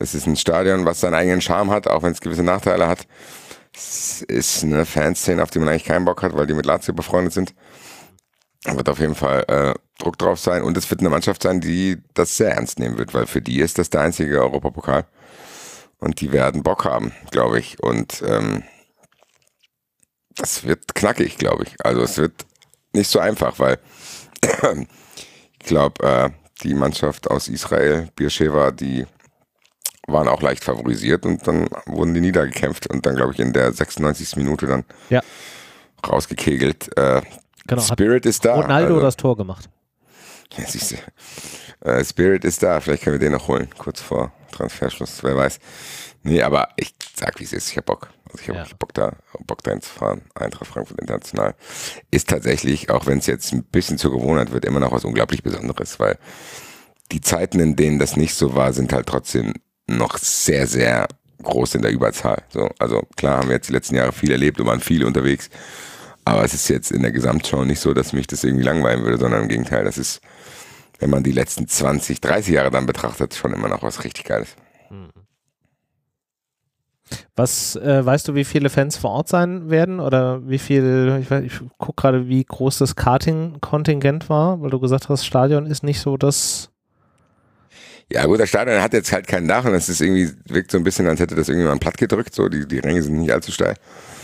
Es 0.00 0.16
ist 0.16 0.26
ein 0.26 0.34
Stadion, 0.34 0.84
was 0.84 0.98
seinen 0.98 1.14
eigenen 1.14 1.40
Charme 1.40 1.70
hat, 1.70 1.86
auch 1.86 2.02
wenn 2.02 2.10
es 2.10 2.20
gewisse 2.20 2.42
Nachteile 2.42 2.88
hat. 2.88 3.06
Es 3.72 4.22
ist 4.22 4.64
eine 4.64 4.84
Fanszene, 4.84 5.40
auf 5.44 5.50
die 5.50 5.60
man 5.60 5.68
eigentlich 5.68 5.84
keinen 5.84 6.04
Bock 6.04 6.24
hat, 6.24 6.36
weil 6.36 6.48
die 6.48 6.54
mit 6.54 6.66
Lazio 6.66 6.92
befreundet 6.92 7.32
sind. 7.32 7.54
Wird 8.64 8.88
auf 8.88 8.98
jeden 8.98 9.14
Fall 9.14 9.44
äh, 9.48 9.74
Druck 9.98 10.18
drauf 10.18 10.40
sein 10.40 10.62
und 10.62 10.76
es 10.76 10.90
wird 10.90 11.00
eine 11.00 11.10
Mannschaft 11.10 11.42
sein, 11.42 11.60
die 11.60 11.98
das 12.14 12.36
sehr 12.36 12.52
ernst 12.52 12.78
nehmen 12.78 12.96
wird, 12.98 13.12
weil 13.12 13.26
für 13.26 13.42
die 13.42 13.60
ist 13.60 13.78
das 13.78 13.90
der 13.90 14.00
einzige 14.00 14.40
Europapokal. 14.40 15.06
Und 15.98 16.20
die 16.20 16.32
werden 16.32 16.62
Bock 16.62 16.84
haben, 16.84 17.12
glaube 17.30 17.58
ich. 17.58 17.82
Und 17.82 18.22
ähm, 18.26 18.62
das 20.36 20.64
wird 20.64 20.94
knackig, 20.94 21.38
glaube 21.38 21.64
ich. 21.64 21.74
Also 21.84 22.02
es 22.02 22.18
wird 22.18 22.46
nicht 22.92 23.10
so 23.10 23.18
einfach, 23.18 23.58
weil 23.58 23.78
ich 24.42 25.66
glaube, 25.66 26.04
äh, 26.06 26.30
die 26.62 26.74
Mannschaft 26.74 27.30
aus 27.30 27.48
Israel, 27.48 28.08
Beersheva, 28.16 28.70
die 28.70 29.06
waren 30.06 30.28
auch 30.28 30.42
leicht 30.42 30.64
favorisiert 30.64 31.24
und 31.24 31.46
dann 31.46 31.68
wurden 31.86 32.14
die 32.14 32.20
niedergekämpft 32.20 32.88
und 32.88 33.06
dann, 33.06 33.16
glaube 33.16 33.32
ich, 33.32 33.38
in 33.38 33.52
der 33.52 33.72
96. 33.72 34.36
Minute 34.36 34.66
dann 34.66 34.84
ja. 35.08 35.22
rausgekegelt. 36.06 36.96
Äh, 36.96 37.22
genau, 37.66 37.82
Spirit 37.82 38.26
ist 38.26 38.44
da. 38.44 38.56
Ronaldo 38.56 38.94
also, 38.94 39.00
das 39.00 39.16
Tor 39.16 39.36
gemacht. 39.36 39.68
Ja, 40.56 40.64
siehst 40.66 40.92
du. 40.92 41.88
Äh, 41.88 42.04
Spirit 42.04 42.44
ist 42.44 42.62
da. 42.62 42.80
Vielleicht 42.80 43.02
können 43.02 43.14
wir 43.14 43.20
den 43.20 43.32
noch 43.32 43.48
holen, 43.48 43.68
kurz 43.76 44.00
vor 44.00 44.32
Transferschluss, 44.52 45.22
wer 45.22 45.36
weiß. 45.36 45.58
Nee, 46.22 46.42
aber 46.42 46.68
ich 46.76 46.94
sag, 47.16 47.38
wie 47.40 47.44
es 47.44 47.52
ist. 47.52 47.70
Ich 47.70 47.76
hab 47.76 47.86
Bock. 47.86 48.10
Also 48.26 48.42
ich 48.42 48.48
habe 48.48 48.58
ja. 48.58 48.76
Bock 48.78 48.94
da, 48.94 49.12
Bock 49.46 49.62
da 49.62 49.72
hinzufahren. 49.72 50.22
Eintracht 50.34 50.66
Frankfurt 50.66 51.00
International 51.00 51.54
ist 52.10 52.28
tatsächlich, 52.28 52.90
auch 52.90 53.06
wenn 53.06 53.18
es 53.18 53.26
jetzt 53.26 53.52
ein 53.52 53.64
bisschen 53.64 53.98
zur 53.98 54.12
Gewohnheit 54.12 54.52
wird, 54.52 54.64
immer 54.64 54.80
noch 54.80 54.92
was 54.92 55.04
unglaublich 55.04 55.42
Besonderes, 55.42 56.00
weil 56.00 56.18
die 57.12 57.20
Zeiten, 57.20 57.60
in 57.60 57.76
denen 57.76 57.98
das 57.98 58.16
nicht 58.16 58.34
so 58.34 58.54
war, 58.54 58.72
sind 58.72 58.92
halt 58.92 59.06
trotzdem 59.06 59.54
noch 59.86 60.16
sehr, 60.16 60.66
sehr 60.66 61.06
groß 61.42 61.74
in 61.74 61.82
der 61.82 61.92
Überzahl. 61.92 62.42
So, 62.48 62.70
also 62.78 63.02
klar 63.16 63.38
haben 63.38 63.48
wir 63.48 63.56
jetzt 63.56 63.68
die 63.68 63.74
letzten 63.74 63.96
Jahre 63.96 64.12
viel 64.12 64.32
erlebt 64.32 64.58
und 64.60 64.66
waren 64.66 64.80
viele 64.80 65.06
unterwegs. 65.06 65.50
Aber 66.24 66.44
es 66.44 66.54
ist 66.54 66.68
jetzt 66.68 66.90
in 66.90 67.02
der 67.02 67.12
Gesamtschau 67.12 67.64
nicht 67.64 67.80
so, 67.80 67.92
dass 67.92 68.12
mich 68.12 68.26
das 68.26 68.44
irgendwie 68.44 68.64
langweilen 68.64 69.02
würde, 69.02 69.18
sondern 69.18 69.42
im 69.42 69.48
Gegenteil, 69.48 69.84
das 69.84 69.98
ist, 69.98 70.20
wenn 70.98 71.10
man 71.10 71.22
die 71.22 71.32
letzten 71.32 71.68
20, 71.68 72.20
30 72.20 72.54
Jahre 72.54 72.70
dann 72.70 72.86
betrachtet, 72.86 73.34
schon 73.34 73.52
immer 73.52 73.68
noch 73.68 73.82
was 73.82 74.04
richtig 74.04 74.24
Geiles. 74.24 74.56
Mhm. 74.90 75.10
Was 77.36 77.76
äh, 77.76 78.04
weißt 78.04 78.28
du, 78.28 78.34
wie 78.34 78.44
viele 78.44 78.70
Fans 78.70 78.96
vor 78.96 79.10
Ort 79.10 79.28
sein 79.28 79.68
werden 79.68 80.00
oder 80.00 80.48
wie 80.48 80.58
viel? 80.58 81.20
Ich, 81.20 81.30
ich 81.30 81.60
gucke 81.78 82.00
gerade, 82.00 82.28
wie 82.28 82.44
groß 82.44 82.78
das 82.78 82.96
Karting-Kontingent 82.96 84.28
war, 84.28 84.60
weil 84.62 84.70
du 84.70 84.80
gesagt 84.80 85.08
hast, 85.08 85.26
Stadion 85.26 85.66
ist 85.66 85.82
nicht 85.82 86.00
so 86.00 86.16
das. 86.16 86.70
Ja, 88.10 88.24
gut, 88.26 88.40
das 88.40 88.48
Stadion 88.48 88.80
hat 88.80 88.92
jetzt 88.92 89.12
halt 89.12 89.26
kein 89.26 89.48
Dach 89.48 89.64
und 89.64 89.74
es 89.74 89.88
ist 89.88 90.00
irgendwie, 90.00 90.30
wirkt 90.46 90.70
so 90.70 90.78
ein 90.78 90.84
bisschen, 90.84 91.06
als 91.06 91.20
hätte 91.20 91.34
das 91.34 91.48
irgendjemand 91.48 91.80
platt 91.80 91.98
gedrückt, 91.98 92.34
so, 92.34 92.48
die, 92.48 92.66
die 92.66 92.78
Ränge 92.78 93.02
sind 93.02 93.18
nicht 93.18 93.32
allzu 93.32 93.50
steil. 93.50 93.74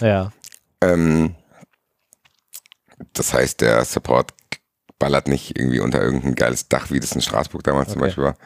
Ja. 0.00 0.32
Ähm, 0.82 1.34
das 3.12 3.32
heißt, 3.32 3.60
der 3.60 3.84
Support 3.84 4.32
ballert 4.98 5.28
nicht 5.28 5.58
irgendwie 5.58 5.80
unter 5.80 6.02
irgendein 6.02 6.34
geiles 6.34 6.68
Dach, 6.68 6.90
wie 6.90 7.00
das 7.00 7.12
in 7.12 7.22
Straßburg 7.22 7.62
damals 7.64 7.88
okay. 7.88 7.92
zum 7.92 8.00
Beispiel 8.02 8.24
war. 8.24 8.36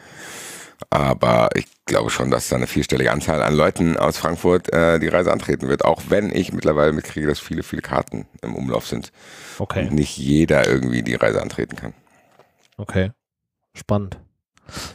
Aber 0.89 1.49
ich 1.55 1.67
glaube 1.85 2.09
schon, 2.09 2.31
dass 2.31 2.49
da 2.49 2.55
eine 2.55 2.67
vierstellige 2.67 3.11
Anzahl 3.11 3.41
an 3.41 3.55
Leuten 3.55 3.97
aus 3.97 4.17
Frankfurt 4.17 4.71
äh, 4.73 4.99
die 4.99 5.07
Reise 5.07 5.31
antreten 5.31 5.67
wird, 5.67 5.85
auch 5.85 6.03
wenn 6.09 6.33
ich 6.33 6.51
mittlerweile 6.51 6.91
mitkriege, 6.91 7.27
dass 7.27 7.39
viele, 7.39 7.63
viele 7.63 7.81
Karten 7.81 8.27
im 8.41 8.55
Umlauf 8.55 8.87
sind. 8.87 9.11
Okay. 9.59 9.87
Und 9.87 9.93
nicht 9.93 10.17
jeder 10.17 10.67
irgendwie 10.67 11.03
die 11.03 11.15
Reise 11.15 11.41
antreten 11.41 11.75
kann. 11.75 11.93
Okay. 12.77 13.11
Spannend. 13.73 14.17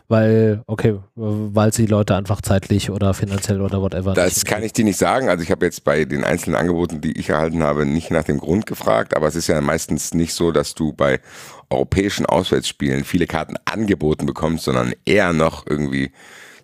Weil, 0.08 0.62
okay, 0.66 0.98
weil 1.14 1.72
sie 1.72 1.86
Leute 1.86 2.16
einfach 2.16 2.40
zeitlich 2.40 2.90
oder 2.90 3.14
finanziell 3.14 3.60
oder 3.60 3.80
whatever. 3.80 4.14
Das 4.14 4.44
kann 4.44 4.62
ich 4.62 4.72
dir 4.72 4.84
nicht 4.84 4.98
sagen. 4.98 5.28
Also 5.28 5.42
ich 5.42 5.50
habe 5.50 5.64
jetzt 5.64 5.84
bei 5.84 6.04
den 6.04 6.24
einzelnen 6.24 6.56
Angeboten, 6.56 7.00
die 7.00 7.18
ich 7.18 7.30
erhalten 7.30 7.62
habe, 7.62 7.86
nicht 7.86 8.10
nach 8.10 8.24
dem 8.24 8.38
Grund 8.38 8.66
gefragt, 8.66 9.16
aber 9.16 9.28
es 9.28 9.36
ist 9.36 9.46
ja 9.46 9.60
meistens 9.60 10.12
nicht 10.14 10.34
so, 10.34 10.52
dass 10.52 10.74
du 10.74 10.92
bei 10.92 11.20
europäischen 11.70 12.26
Auswärtsspielen 12.26 13.04
viele 13.04 13.26
Karten 13.26 13.54
angeboten 13.64 14.26
bekommst, 14.26 14.64
sondern 14.64 14.92
eher 15.04 15.32
noch 15.32 15.66
irgendwie 15.66 16.12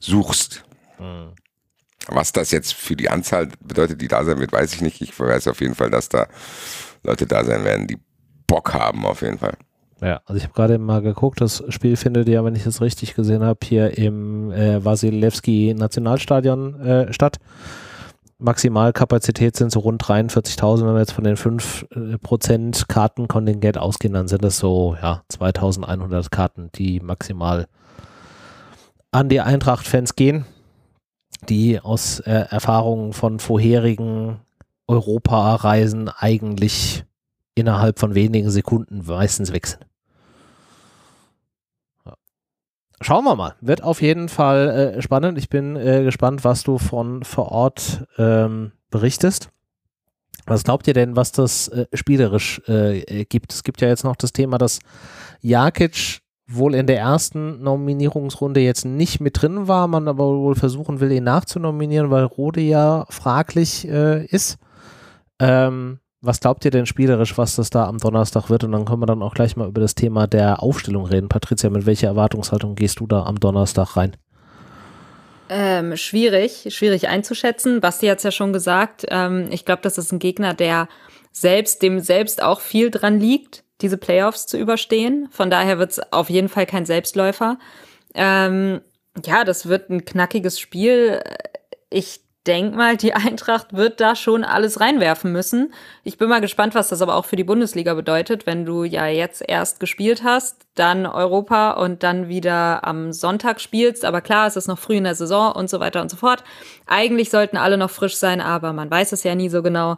suchst. 0.01 0.65
Mhm. 0.99 1.33
Was 2.09 2.33
das 2.33 2.51
jetzt 2.51 2.75
für 2.75 2.95
die 2.95 3.09
Anzahl 3.09 3.49
bedeutet, 3.61 4.01
die 4.01 4.09
da 4.09 4.25
sein 4.25 4.39
wird, 4.39 4.53
weiß 4.53 4.75
ich 4.75 4.81
nicht. 4.81 5.01
Ich 5.01 5.19
weiß 5.19 5.49
auf 5.49 5.61
jeden 5.61 5.75
Fall, 5.75 5.91
dass 5.91 6.09
da 6.09 6.29
Leute 7.03 7.27
da 7.27 7.45
sein 7.45 7.65
werden, 7.65 7.87
die 7.87 7.99
Bock 8.47 8.75
haben, 8.75 9.05
auf 9.05 9.23
jeden 9.23 9.39
Fall. 9.39 9.57
Ja, 10.03 10.21
also 10.27 10.37
ich 10.37 10.45
habe 10.45 10.53
gerade 10.53 10.79
mal 10.79 11.01
geguckt, 11.01 11.41
das 11.41 11.65
Spiel 11.69 11.97
findet 11.97 12.29
ja, 12.29 12.45
wenn 12.45 12.55
ich 12.55 12.67
es 12.67 12.83
richtig 12.83 13.15
gesehen 13.15 13.43
habe, 13.43 13.61
hier 13.65 13.97
im 13.97 14.51
äh, 14.53 14.85
Wasilewski 14.85 15.75
Nationalstadion 15.77 16.81
äh, 16.81 17.13
statt. 17.13 17.39
Maximalkapazität 18.39 19.57
sind 19.57 19.73
so 19.73 19.81
rund 19.81 20.03
43.000. 20.03 20.87
Wenn 20.87 20.95
wir 20.95 21.01
jetzt 21.01 21.13
von 21.13 21.25
den 21.25 21.37
5% 21.37 22.81
äh, 22.83 22.85
Kartenkontingent 22.87 23.79
ausgehen, 23.79 24.13
dann 24.13 24.29
sind 24.29 24.45
es 24.45 24.59
so 24.59 24.97
ja, 25.01 25.23
2.100 25.33 26.29
Karten, 26.31 26.71
die 26.75 27.01
maximal 27.01 27.67
an 29.11 29.31
die 29.31 29.41
Eintracht-Fans 29.41 30.17
gehen, 30.17 30.45
die 31.49 31.81
aus 31.81 32.21
äh, 32.21 32.45
Erfahrungen 32.51 33.15
von 33.15 33.39
vorherigen 33.39 34.41
Europareisen 34.87 36.11
eigentlich 36.11 37.05
innerhalb 37.57 37.99
von 37.99 38.15
wenigen 38.15 38.51
Sekunden 38.51 39.03
meistens 39.05 39.53
wechseln. 39.53 39.85
Schauen 43.01 43.25
wir 43.25 43.37
mal. 43.37 43.55
Wird 43.61 43.83
auf 43.83 44.01
jeden 44.01 44.29
Fall 44.29 44.95
äh, 44.97 45.03
spannend. 45.03 45.37
Ich 45.37 45.51
bin 45.51 45.77
äh, 45.77 46.03
gespannt, 46.05 46.45
was 46.45 46.63
du 46.63 46.79
von 46.79 47.25
vor 47.25 47.53
Ort 47.53 48.07
ähm, 48.17 48.73
berichtest. 48.91 49.51
Was 50.47 50.65
glaubt 50.65 50.87
ihr 50.87 50.95
denn, 50.95 51.17
was 51.17 51.33
das 51.33 51.69
äh, 51.69 51.87
spielerisch 51.93 52.63
äh, 52.69 53.25
gibt? 53.25 53.53
Es 53.53 53.65
gibt 53.65 53.81
ja 53.81 53.89
jetzt 53.89 54.05
noch 54.05 54.17
das 54.17 54.33
Thema, 54.33 54.59
dass 54.59 54.79
Jakic 55.43 56.21
wohl 56.47 56.75
in 56.75 56.87
der 56.87 56.99
ersten 56.99 57.63
Nominierungsrunde 57.63 58.61
jetzt 58.61 58.85
nicht 58.85 59.21
mit 59.21 59.43
drin 59.43 59.67
war, 59.67 59.89
man 59.89 60.09
aber 60.09 60.25
wohl 60.25 60.55
versuchen 60.55 61.01
will, 61.01 61.11
ihn 61.11 61.25
nachzunominieren, 61.25 62.11
weil 62.11 62.25
Rode 62.25 62.61
ja 62.61 63.05
fraglich 63.11 63.87
äh, 63.89 64.25
ist. 64.27 64.57
Ähm, 65.41 65.99
was 66.27 66.41
glaubt 66.41 66.65
ihr 66.65 66.71
denn 66.71 66.87
spielerisch, 66.87 67.39
was 67.39 67.57
das 67.57 67.71
da 67.71 67.87
am 67.87 67.99
Donnerstag 67.99 68.51
wird? 68.51 68.65
Und 68.65 68.73
dann 68.73 68.85
können 68.85 69.01
wir 69.01 69.07
dann 69.07 69.23
auch 69.23 69.35
gleich 69.35 69.57
mal 69.57 69.69
über 69.69 69.81
das 69.81 69.95
Thema 69.95 70.27
der 70.27 70.63
Aufstellung 70.63 71.07
reden. 71.07 71.29
Patricia, 71.29 71.71
mit 71.71 71.87
welcher 71.87 72.09
Erwartungshaltung 72.09 72.75
gehst 72.75 73.01
du 73.01 73.07
da 73.07 73.25
am 73.25 73.41
Donnerstag 73.41 73.97
rein? 73.97 74.17
Ähm, 75.49 75.97
schwierig, 75.97 76.67
schwierig 76.75 77.09
einzuschätzen. 77.09 77.81
Basti 77.81 78.09
hat 78.09 78.19
es 78.19 78.25
ja 78.25 78.33
schon 78.33 78.53
gesagt. 78.53 79.07
Ähm, 79.09 79.49
ich 79.51 79.65
glaube, 79.65 79.83
das 79.83 79.97
ist 79.97 80.13
ein 80.13 80.19
Gegner, 80.19 80.55
der 80.55 80.89
selbst, 81.31 81.83
dem 81.83 82.01
selbst 82.01 82.43
auch 82.43 82.61
viel 82.61 82.91
dran 82.91 83.21
liegt, 83.21 83.63
diese 83.81 83.97
Playoffs 83.97 84.47
zu 84.47 84.59
überstehen. 84.59 85.29
Von 85.31 85.51
daher 85.51 85.79
wird 85.79 85.93
es 85.93 86.13
auf 86.13 86.31
jeden 86.31 86.49
Fall 86.49 86.67
kein 86.67 86.87
Selbstläufer. 86.87 87.59
Ähm, 88.15 88.81
ja, 89.25 89.45
das 89.45 89.67
wird 89.67 89.89
ein 89.89 90.05
knackiges 90.05 90.59
Spiel. 90.59 91.23
Ich 91.91 92.26
denke 92.47 92.77
mal, 92.77 92.97
die 92.97 93.15
Eintracht 93.15 93.75
wird 93.75 94.01
da 94.01 94.17
schon 94.17 94.45
alles 94.45 94.81
reinwerfen 94.81 95.33
müssen. 95.33 95.73
Ich 96.05 96.19
bin 96.19 96.29
mal 96.29 96.41
gespannt, 96.41 96.75
was 96.75 96.89
das 96.89 97.03
aber 97.03 97.17
auch 97.17 97.25
für 97.25 97.37
die 97.37 97.45
Bundesliga 97.45 97.95
bedeutet, 97.95 98.47
wenn 98.47 98.65
du 98.65 98.85
ja 98.85 99.07
jetzt 99.07 99.43
erst 99.47 99.81
gespielt 99.81 100.23
hast, 100.23 100.57
dann 100.75 101.07
Europa 101.07 101.73
und 101.73 102.03
dann 102.03 102.29
wieder 102.29 102.87
am 102.87 103.13
Sonntag 103.13 103.61
spielst. 103.61 104.05
Aber 104.05 104.21
klar, 104.21 104.47
es 104.47 104.57
ist 104.57 104.69
noch 104.69 104.79
früh 104.79 104.97
in 104.97 105.05
der 105.05 105.15
Saison 105.15 105.53
und 105.53 105.69
so 105.69 105.81
weiter 105.81 106.01
und 106.01 106.11
so 106.11 106.17
fort. 106.17 106.45
Eigentlich 106.87 107.31
sollten 107.31 107.57
alle 107.57 107.79
noch 107.79 107.91
frisch 107.91 108.17
sein, 108.17 108.41
aber 108.41 108.73
man 108.73 108.91
weiß 108.91 109.13
es 109.13 109.25
ja 109.25 109.35
nie 109.35 109.49
so 109.49 109.63
genau. 109.63 109.97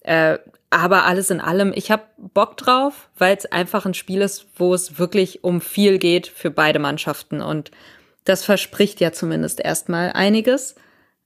Äh, 0.00 0.38
aber 0.70 1.04
alles 1.04 1.30
in 1.30 1.40
allem, 1.40 1.72
ich 1.74 1.92
habe 1.92 2.02
Bock 2.18 2.56
drauf, 2.56 3.08
weil 3.16 3.36
es 3.36 3.46
einfach 3.46 3.86
ein 3.86 3.94
Spiel 3.94 4.20
ist, 4.22 4.46
wo 4.56 4.74
es 4.74 4.98
wirklich 4.98 5.44
um 5.44 5.60
viel 5.60 5.98
geht 5.98 6.26
für 6.26 6.50
beide 6.50 6.80
Mannschaften. 6.80 7.40
Und 7.40 7.70
das 8.24 8.44
verspricht 8.44 9.00
ja 9.00 9.12
zumindest 9.12 9.60
erstmal 9.60 10.10
einiges. 10.12 10.74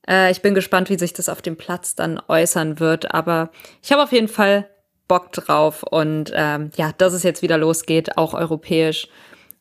Äh, 0.09 0.31
ich 0.31 0.43
bin 0.43 0.55
gespannt, 0.55 0.91
wie 0.91 0.99
sich 0.99 1.13
das 1.13 1.29
auf 1.29 1.43
dem 1.43 1.57
Platz 1.57 1.95
dann 1.95 2.21
äußern 2.27 2.81
wird. 2.81 3.15
Aber 3.15 3.51
ich 3.83 3.93
habe 3.93 4.03
auf 4.03 4.13
jeden 4.13 4.29
Fall 4.29 4.69
Bock 5.07 5.33
drauf. 5.33 5.83
Und 5.83 6.33
ähm, 6.35 6.71
ja, 6.77 6.93
dass 6.97 7.13
es 7.13 7.23
jetzt 7.23 7.43
wieder 7.43 7.59
losgeht, 7.59 8.17
auch 8.17 8.35
europäisch. 8.35 9.09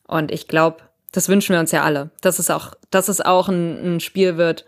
Und 0.06 0.32
ich 0.32 0.48
glaube, 0.48 0.78
das 1.12 1.28
wünschen 1.28 1.52
wir 1.52 1.60
uns 1.60 1.72
ja 1.72 1.82
alle. 1.82 2.10
Dass 2.20 2.38
es 2.38 2.50
auch, 2.50 2.74
dass 2.90 3.08
es 3.08 3.20
auch 3.20 3.48
ein, 3.48 3.96
ein 3.96 4.00
Spiel 4.00 4.36
wird, 4.36 4.64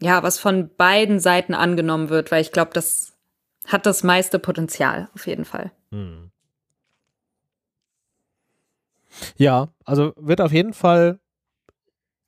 ja, 0.00 0.22
was 0.22 0.38
von 0.38 0.70
beiden 0.76 1.20
Seiten 1.20 1.54
angenommen 1.54 2.10
wird, 2.10 2.30
weil 2.30 2.42
ich 2.42 2.52
glaube, 2.52 2.72
das 2.74 3.12
hat 3.66 3.86
das 3.86 4.02
meiste 4.02 4.38
Potenzial, 4.38 5.08
auf 5.14 5.26
jeden 5.26 5.44
Fall. 5.44 5.72
Hm. 5.90 6.30
Ja, 9.36 9.68
also 9.84 10.12
wird 10.16 10.40
auf 10.40 10.52
jeden 10.52 10.74
Fall 10.74 11.20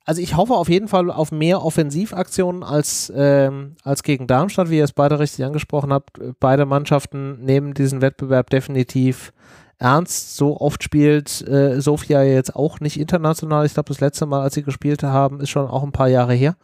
also 0.07 0.21
ich 0.21 0.37
hoffe 0.37 0.53
auf 0.53 0.69
jeden 0.69 0.87
Fall 0.87 1.11
auf 1.11 1.33
mehr 1.33 1.63
Offensivaktionen 1.63 2.63
als, 2.63 3.11
ähm, 3.13 3.75
als 3.83 4.03
gegen 4.03 4.25
Darmstadt, 4.25 4.69
wie 4.69 4.77
ihr 4.77 4.85
es 4.85 4.93
beide 4.93 5.19
richtig 5.19 5.43
angesprochen 5.43 5.91
habt. 5.91 6.17
Beide 6.39 6.65
Mannschaften 6.65 7.43
nehmen 7.43 7.73
diesen 7.73 8.01
Wettbewerb 8.01 8.49
definitiv 8.49 9.33
ernst. 9.79 10.37
So 10.37 10.61
oft 10.61 10.81
spielt 10.81 11.45
äh, 11.45 11.81
Sofia 11.81 12.23
jetzt 12.23 12.55
auch 12.55 12.79
nicht 12.79 12.97
international. 12.97 13.65
Ich 13.65 13.73
glaube, 13.73 13.89
das 13.89 13.99
letzte 13.99 14.25
Mal, 14.25 14.41
als 14.41 14.53
sie 14.55 14.63
gespielt 14.63 15.03
haben, 15.03 15.41
ist 15.41 15.49
schon 15.49 15.67
auch 15.67 15.83
ein 15.83 15.91
paar 15.91 16.07
Jahre 16.07 16.33
her. 16.33 16.55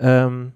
Ähm, 0.00 0.54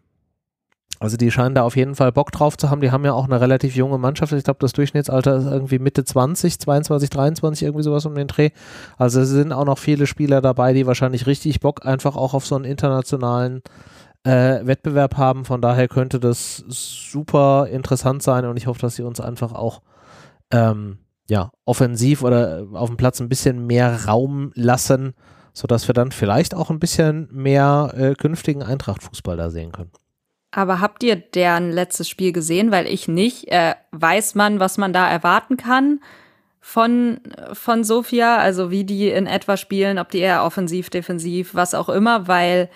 also 1.01 1.16
die 1.16 1.30
scheinen 1.30 1.55
da 1.55 1.62
auf 1.62 1.76
jeden 1.76 1.94
Fall 1.94 2.11
Bock 2.11 2.32
drauf 2.32 2.57
zu 2.57 2.70
haben. 2.70 2.80
Die 2.80 2.90
haben 2.90 3.05
ja 3.05 3.12
auch 3.12 3.26
eine 3.26 3.40
relativ 3.40 3.76
junge 3.76 3.99
Mannschaft. 3.99 4.32
Ich 4.32 4.44
glaube, 4.44 4.59
das 4.61 4.72
Durchschnittsalter 4.72 5.36
ist 5.36 5.44
irgendwie 5.44 5.78
Mitte 5.78 6.05
20, 6.05 6.59
22, 6.59 7.11
23, 7.11 7.66
irgendwie 7.66 7.84
sowas 7.84 8.05
um 8.05 8.14
den 8.14 8.26
Dreh. 8.26 8.51
Also 8.96 9.20
es 9.20 9.28
sind 9.28 9.53
auch 9.53 9.64
noch 9.64 9.78
viele 9.78 10.07
Spieler 10.07 10.40
dabei, 10.40 10.72
die 10.72 10.86
wahrscheinlich 10.86 11.26
richtig 11.26 11.61
Bock 11.61 11.86
einfach 11.86 12.16
auch 12.16 12.34
auf 12.34 12.46
so 12.46 12.57
einen 12.57 12.64
internationalen 12.64 13.62
äh, 14.24 14.66
Wettbewerb 14.66 15.16
haben. 15.16 15.44
Von 15.44 15.62
daher 15.62 15.86
könnte 15.86 16.18
das 16.18 16.64
super 16.68 17.68
interessant 17.70 18.22
sein 18.22 18.44
und 18.44 18.57
ich 18.57 18.66
hoffe, 18.66 18.80
dass 18.80 18.96
sie 18.96 19.05
uns 19.05 19.20
einfach 19.20 19.53
auch 19.53 19.82
ähm, 20.51 20.99
ja, 21.28 21.53
offensiv 21.64 22.22
oder 22.24 22.66
auf 22.72 22.88
dem 22.88 22.96
Platz 22.96 23.20
ein 23.20 23.28
bisschen 23.28 23.66
mehr 23.66 24.07
Raum 24.07 24.51
lassen, 24.55 25.14
sodass 25.53 25.88
wir 25.88 25.92
dann 25.92 26.11
vielleicht 26.11 26.55
auch 26.55 26.70
ein 26.70 26.80
bisschen 26.80 27.28
mehr 27.30 27.92
äh, 27.96 28.14
künftigen 28.14 28.64
Eintracht-Fußball 28.64 29.36
da 29.36 29.51
sehen 29.51 29.70
können. 29.70 29.92
Aber 30.51 30.80
habt 30.80 31.03
ihr 31.03 31.16
deren 31.16 31.70
letztes 31.70 32.09
Spiel 32.09 32.32
gesehen? 32.32 32.70
Weil 32.70 32.86
ich 32.86 33.09
nicht. 33.09 33.49
Äh, 33.49 33.74
weiß 33.90 34.34
man, 34.34 34.61
was 34.61 34.78
man 34.78 34.92
da 34.92 35.09
erwarten 35.09 35.57
kann 35.57 36.01
von, 36.61 37.20
von 37.53 37.84
Sofia? 37.84 38.38
Also 38.38 38.70
wie 38.70 38.84
die 38.84 39.11
in 39.11 39.26
etwa 39.26 39.57
spielen, 39.57 39.99
ob 39.99 40.11
die 40.11 40.20
eher 40.20 40.44
offensiv, 40.44 40.90
defensiv, 40.90 41.55
was 41.55 41.74
auch 41.74 41.88
immer, 41.88 42.28
weil 42.28 42.70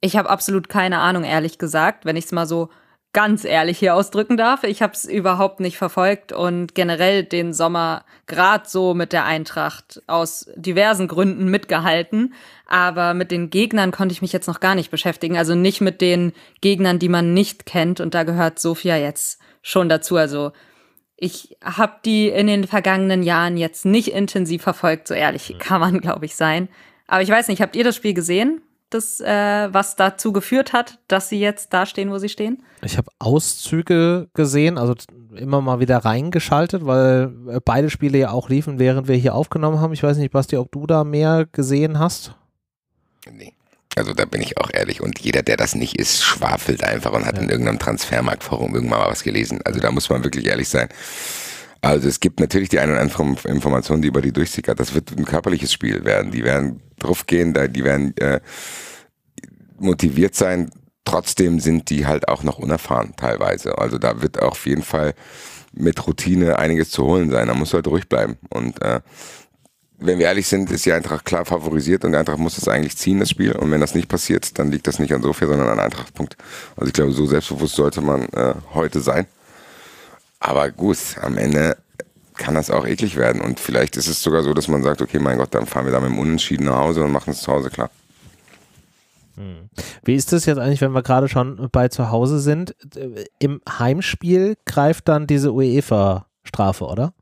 ich 0.00 0.16
habe 0.16 0.30
absolut 0.30 0.68
keine 0.68 0.98
Ahnung, 0.98 1.24
ehrlich 1.24 1.58
gesagt, 1.58 2.04
wenn 2.04 2.16
ich 2.16 2.26
es 2.26 2.32
mal 2.32 2.46
so 2.46 2.68
ganz 3.16 3.44
ehrlich 3.44 3.78
hier 3.78 3.94
ausdrücken 3.94 4.36
darf. 4.36 4.62
Ich 4.62 4.82
habe 4.82 4.92
es 4.92 5.06
überhaupt 5.06 5.58
nicht 5.58 5.78
verfolgt 5.78 6.32
und 6.32 6.74
generell 6.74 7.24
den 7.24 7.54
Sommer 7.54 8.04
gerade 8.26 8.68
so 8.68 8.92
mit 8.92 9.14
der 9.14 9.24
Eintracht 9.24 10.02
aus 10.06 10.50
diversen 10.54 11.08
Gründen 11.08 11.50
mitgehalten. 11.50 12.34
Aber 12.66 13.14
mit 13.14 13.30
den 13.30 13.50
Gegnern 13.50 13.92
konnte 13.92 14.12
ich 14.12 14.22
mich 14.22 14.32
jetzt 14.32 14.48
noch 14.48 14.60
gar 14.60 14.74
nicht 14.74 14.90
beschäftigen. 14.90 15.36
Also 15.36 15.54
nicht 15.54 15.80
mit 15.80 16.00
den 16.00 16.32
Gegnern, 16.60 16.98
die 16.98 17.08
man 17.08 17.32
nicht 17.32 17.64
kennt. 17.64 18.00
Und 18.00 18.14
da 18.14 18.24
gehört 18.24 18.58
Sophia 18.58 18.96
jetzt 18.96 19.40
schon 19.62 19.88
dazu. 19.88 20.16
Also 20.16 20.52
ich 21.16 21.56
habe 21.62 21.94
die 22.04 22.28
in 22.28 22.48
den 22.48 22.66
vergangenen 22.66 23.22
Jahren 23.22 23.56
jetzt 23.56 23.84
nicht 23.84 24.08
intensiv 24.08 24.62
verfolgt. 24.62 25.08
So 25.08 25.14
ehrlich 25.14 25.56
kann 25.58 25.80
man, 25.80 26.00
glaube 26.00 26.26
ich, 26.26 26.34
sein. 26.34 26.68
Aber 27.06 27.22
ich 27.22 27.30
weiß 27.30 27.48
nicht, 27.48 27.62
habt 27.62 27.76
ihr 27.76 27.84
das 27.84 27.96
Spiel 27.96 28.14
gesehen? 28.14 28.62
das, 28.90 29.20
äh, 29.20 29.68
was 29.72 29.96
dazu 29.96 30.32
geführt 30.32 30.72
hat, 30.72 30.98
dass 31.08 31.28
sie 31.28 31.40
jetzt 31.40 31.72
da 31.72 31.86
stehen, 31.86 32.10
wo 32.10 32.18
sie 32.18 32.28
stehen? 32.28 32.62
Ich 32.82 32.96
habe 32.96 33.10
Auszüge 33.18 34.28
gesehen, 34.34 34.78
also 34.78 34.94
immer 35.34 35.60
mal 35.60 35.80
wieder 35.80 35.98
reingeschaltet, 35.98 36.86
weil 36.86 37.32
äh, 37.48 37.60
beide 37.64 37.90
Spiele 37.90 38.18
ja 38.18 38.30
auch 38.30 38.48
liefen, 38.48 38.78
während 38.78 39.08
wir 39.08 39.16
hier 39.16 39.34
aufgenommen 39.34 39.80
haben. 39.80 39.92
Ich 39.92 40.02
weiß 40.02 40.16
nicht, 40.18 40.32
Basti, 40.32 40.56
ob 40.56 40.70
du 40.72 40.86
da 40.86 41.04
mehr 41.04 41.46
gesehen 41.50 41.98
hast? 41.98 42.36
Nee. 43.32 43.52
Also 43.96 44.12
da 44.12 44.26
bin 44.26 44.42
ich 44.42 44.58
auch 44.58 44.70
ehrlich 44.72 45.00
und 45.00 45.20
jeder, 45.20 45.42
der 45.42 45.56
das 45.56 45.74
nicht 45.74 45.98
ist, 45.98 46.22
schwafelt 46.22 46.84
einfach 46.84 47.12
und 47.12 47.24
hat 47.24 47.36
ja. 47.36 47.42
in 47.42 47.48
irgendeinem 47.48 47.78
Transfermarktforum 47.78 48.74
irgendwann 48.74 49.00
mal 49.00 49.10
was 49.10 49.22
gelesen. 49.22 49.60
Also 49.64 49.80
da 49.80 49.90
muss 49.90 50.10
man 50.10 50.22
wirklich 50.22 50.46
ehrlich 50.46 50.68
sein. 50.68 50.88
Also 51.80 52.08
es 52.08 52.20
gibt 52.20 52.40
natürlich 52.40 52.68
die 52.68 52.78
eine 52.78 52.92
oder 52.92 53.00
andere 53.00 53.36
Information, 53.48 54.02
die 54.02 54.08
über 54.08 54.20
die 54.20 54.32
durchsickert. 54.32 54.80
Das 54.80 54.94
wird 54.94 55.16
ein 55.16 55.24
körperliches 55.24 55.72
Spiel 55.72 56.04
werden. 56.04 56.30
Die 56.30 56.44
werden 56.44 56.82
draufgehen, 56.98 57.54
die 57.72 57.84
werden 57.84 58.14
äh, 58.18 58.40
motiviert 59.78 60.34
sein. 60.34 60.70
Trotzdem 61.04 61.60
sind 61.60 61.88
die 61.88 62.06
halt 62.06 62.28
auch 62.28 62.42
noch 62.42 62.58
unerfahren 62.58 63.14
teilweise. 63.16 63.78
Also 63.78 63.98
da 63.98 64.20
wird 64.20 64.42
auch 64.42 64.52
auf 64.52 64.66
jeden 64.66 64.82
Fall 64.82 65.14
mit 65.72 66.06
Routine 66.06 66.58
einiges 66.58 66.90
zu 66.90 67.04
holen 67.04 67.30
sein. 67.30 67.48
Da 67.48 67.54
muss 67.54 67.72
halt 67.72 67.86
ruhig 67.86 68.08
bleiben. 68.08 68.36
Und 68.50 68.82
äh, 68.82 69.00
wenn 69.98 70.18
wir 70.18 70.26
ehrlich 70.26 70.46
sind, 70.46 70.70
ist 70.70 70.84
die 70.84 70.92
Eintracht 70.92 71.24
klar 71.24 71.44
favorisiert 71.44 72.04
und 72.04 72.12
der 72.12 72.20
Eintracht 72.20 72.38
muss 72.38 72.58
es 72.58 72.68
eigentlich 72.68 72.96
ziehen, 72.96 73.18
das 73.18 73.30
Spiel. 73.30 73.52
Und 73.52 73.70
wenn 73.70 73.80
das 73.80 73.94
nicht 73.94 74.08
passiert, 74.08 74.58
dann 74.58 74.70
liegt 74.70 74.86
das 74.86 74.98
nicht 74.98 75.14
an 75.14 75.22
Sofia, 75.22 75.48
sondern 75.48 75.68
an 75.68 75.80
Eintracht. 75.80 76.12
Also 76.18 76.86
ich 76.86 76.92
glaube, 76.92 77.12
so 77.12 77.26
selbstbewusst 77.26 77.76
sollte 77.76 78.00
man 78.00 78.22
äh, 78.32 78.54
heute 78.74 79.00
sein. 79.00 79.26
Aber 80.38 80.70
gut, 80.70 80.98
am 81.22 81.38
Ende 81.38 81.76
kann 82.34 82.54
das 82.54 82.70
auch 82.70 82.86
eklig 82.86 83.16
werden. 83.16 83.40
Und 83.40 83.58
vielleicht 83.58 83.96
ist 83.96 84.08
es 84.08 84.22
sogar 84.22 84.42
so, 84.42 84.52
dass 84.52 84.68
man 84.68 84.82
sagt, 84.82 85.00
okay, 85.00 85.18
mein 85.18 85.38
Gott, 85.38 85.54
dann 85.54 85.66
fahren 85.66 85.86
wir 85.86 85.92
da 85.92 86.00
mit 86.00 86.10
dem 86.10 86.18
Unentschieden 86.18 86.66
nach 86.66 86.76
Hause 86.76 87.02
und 87.02 87.12
machen 87.12 87.30
es 87.30 87.40
zu 87.40 87.50
Hause 87.50 87.70
klar. 87.70 87.90
Hm. 89.36 89.70
Wie 90.04 90.14
ist 90.14 90.32
das 90.32 90.44
jetzt 90.44 90.58
eigentlich, 90.58 90.82
wenn 90.82 90.92
wir 90.92 91.02
gerade 91.02 91.28
schon 91.28 91.68
bei 91.72 91.88
zu 91.88 92.10
Hause 92.10 92.40
sind? 92.40 92.74
Im 93.38 93.62
Heimspiel 93.66 94.56
greift 94.66 95.08
dann 95.08 95.26
diese 95.26 95.52
UEFA-Strafe, 95.52 96.84
oder? 96.84 97.14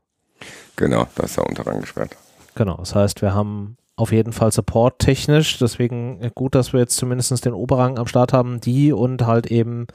Genau, 0.75 1.07
da 1.15 1.23
ist 1.23 1.37
der 1.37 1.45
Unterrang 1.45 1.79
gesperrt. 1.79 2.17
Genau, 2.55 2.77
das 2.77 2.95
heißt, 2.95 3.21
wir 3.21 3.33
haben 3.33 3.77
auf 3.97 4.11
jeden 4.11 4.33
Fall 4.33 4.51
Support 4.51 4.99
technisch, 4.99 5.57
deswegen 5.57 6.31
gut, 6.35 6.55
dass 6.55 6.73
wir 6.73 6.81
jetzt 6.81 6.97
zumindest 6.97 7.45
den 7.45 7.53
Oberrang 7.53 7.97
am 7.97 8.07
Start 8.07 8.33
haben, 8.33 8.59
die 8.59 8.91
und 8.91 9.25
halt 9.25 9.47
eben 9.47 9.87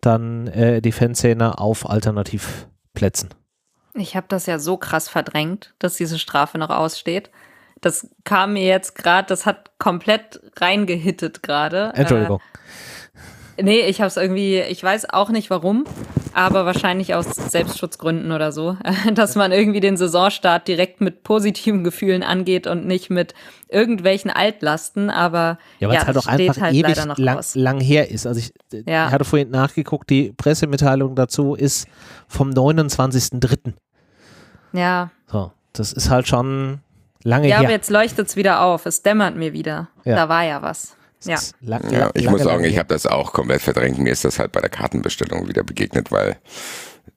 dann 0.00 0.46
äh, 0.48 0.80
die 0.80 0.92
Fanszene 0.92 1.58
auf 1.58 1.88
Alternativplätzen. 1.88 3.30
Ich 3.94 4.16
habe 4.16 4.26
das 4.28 4.46
ja 4.46 4.58
so 4.58 4.78
krass 4.78 5.08
verdrängt, 5.08 5.74
dass 5.78 5.96
diese 5.96 6.18
Strafe 6.18 6.56
noch 6.56 6.70
aussteht. 6.70 7.30
Das 7.82 8.08
kam 8.24 8.54
mir 8.54 8.64
jetzt 8.64 8.94
gerade, 8.94 9.26
das 9.26 9.44
hat 9.44 9.72
komplett 9.78 10.40
reingehittet 10.56 11.42
gerade. 11.42 11.92
Entschuldigung. 11.94 12.38
Äh, 12.38 12.58
Nee, 13.60 13.80
ich 13.80 14.00
habe 14.00 14.08
es 14.08 14.16
irgendwie, 14.16 14.60
ich 14.60 14.82
weiß 14.82 15.10
auch 15.10 15.28
nicht 15.28 15.50
warum, 15.50 15.84
aber 16.32 16.64
wahrscheinlich 16.64 17.14
aus 17.14 17.26
Selbstschutzgründen 17.26 18.32
oder 18.32 18.50
so, 18.52 18.76
dass 19.14 19.34
man 19.34 19.52
irgendwie 19.52 19.80
den 19.80 19.96
Saisonstart 19.96 20.66
direkt 20.68 21.00
mit 21.00 21.22
positiven 21.22 21.84
Gefühlen 21.84 22.22
angeht 22.22 22.66
und 22.66 22.86
nicht 22.86 23.10
mit 23.10 23.34
irgendwelchen 23.68 24.30
Altlasten, 24.30 25.10
aber 25.10 25.58
ja, 25.78 25.88
weil 25.88 25.94
ja, 25.94 26.00
es 26.00 26.06
halt 26.06 26.16
auch 26.18 26.26
einfach 26.26 26.60
halt 26.60 26.74
ewig 26.74 26.96
lang, 27.18 27.42
lang, 27.54 27.80
her 27.80 28.10
ist. 28.10 28.26
Also 28.26 28.40
ich, 28.40 28.52
ja. 28.86 29.06
ich 29.06 29.12
hatte 29.12 29.24
vorhin 29.24 29.50
nachgeguckt, 29.50 30.08
die 30.10 30.32
Pressemitteilung 30.32 31.14
dazu 31.14 31.54
ist 31.54 31.86
vom 32.28 32.50
29.03. 32.50 33.74
Ja. 34.72 35.10
So, 35.26 35.52
das 35.72 35.92
ist 35.92 36.08
halt 36.10 36.26
schon 36.26 36.80
lange 37.22 37.48
ja, 37.48 37.56
her. 37.56 37.62
Ja, 37.62 37.68
aber 37.68 37.74
jetzt 37.74 37.90
leuchtet 37.90 38.28
es 38.28 38.36
wieder 38.36 38.62
auf, 38.62 38.86
es 38.86 39.02
dämmert 39.02 39.36
mir 39.36 39.52
wieder. 39.52 39.88
Ja. 40.04 40.16
Da 40.16 40.28
war 40.28 40.44
ja 40.44 40.62
was. 40.62 40.96
Ja. 41.24 41.38
Lang, 41.60 41.90
ja, 41.90 42.10
ich 42.14 42.28
muss 42.28 42.42
sagen, 42.42 42.64
ich 42.64 42.78
habe 42.78 42.88
das 42.88 43.06
auch 43.06 43.32
komplett 43.32 43.62
verdrängt. 43.62 43.98
Mir 43.98 44.12
ist 44.12 44.24
das 44.24 44.38
halt 44.38 44.52
bei 44.52 44.60
der 44.60 44.70
Kartenbestellung 44.70 45.48
wieder 45.48 45.62
begegnet, 45.62 46.10
weil 46.10 46.36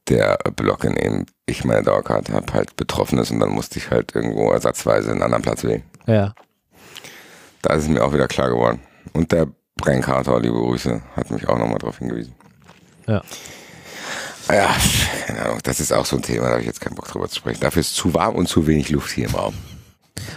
der 0.09 0.37
Block, 0.55 0.83
in 0.83 0.95
dem 0.95 1.25
ich 1.45 1.63
meine 1.63 1.83
Dauerkarte 1.83 2.33
habe, 2.33 2.53
halt 2.53 2.75
betroffen 2.75 3.17
ist 3.19 3.31
und 3.31 3.39
dann 3.39 3.49
musste 3.49 3.79
ich 3.79 3.89
halt 3.89 4.15
irgendwo 4.15 4.51
ersatzweise 4.51 5.11
einen 5.11 5.21
anderen 5.21 5.43
Platz 5.43 5.63
wählen. 5.63 5.83
Ja. 6.05 6.33
Da 7.61 7.73
ist 7.73 7.83
es 7.83 7.89
mir 7.89 8.03
auch 8.03 8.13
wieder 8.13 8.27
klar 8.27 8.49
geworden. 8.49 8.79
Und 9.13 9.31
der 9.31 9.47
Brennkater, 9.77 10.39
liebe 10.39 10.55
Grüße, 10.55 11.01
hat 11.15 11.31
mich 11.31 11.47
auch 11.47 11.57
nochmal 11.57 11.79
darauf 11.79 11.97
hingewiesen. 11.97 12.35
Ja. 13.07 13.21
Ja, 14.47 14.75
keine 15.25 15.41
Ahnung, 15.41 15.59
das 15.63 15.79
ist 15.79 15.91
auch 15.91 16.05
so 16.05 16.17
ein 16.17 16.21
Thema, 16.21 16.45
da 16.45 16.51
habe 16.51 16.61
ich 16.61 16.67
jetzt 16.67 16.79
keinen 16.79 16.93
Bock 16.93 17.07
drüber 17.07 17.27
zu 17.27 17.37
sprechen. 17.37 17.61
Dafür 17.61 17.79
ist 17.79 17.95
zu 17.95 18.13
warm 18.13 18.35
und 18.35 18.47
zu 18.47 18.67
wenig 18.67 18.89
Luft 18.89 19.11
hier 19.11 19.27
im 19.27 19.33
Raum. 19.33 19.55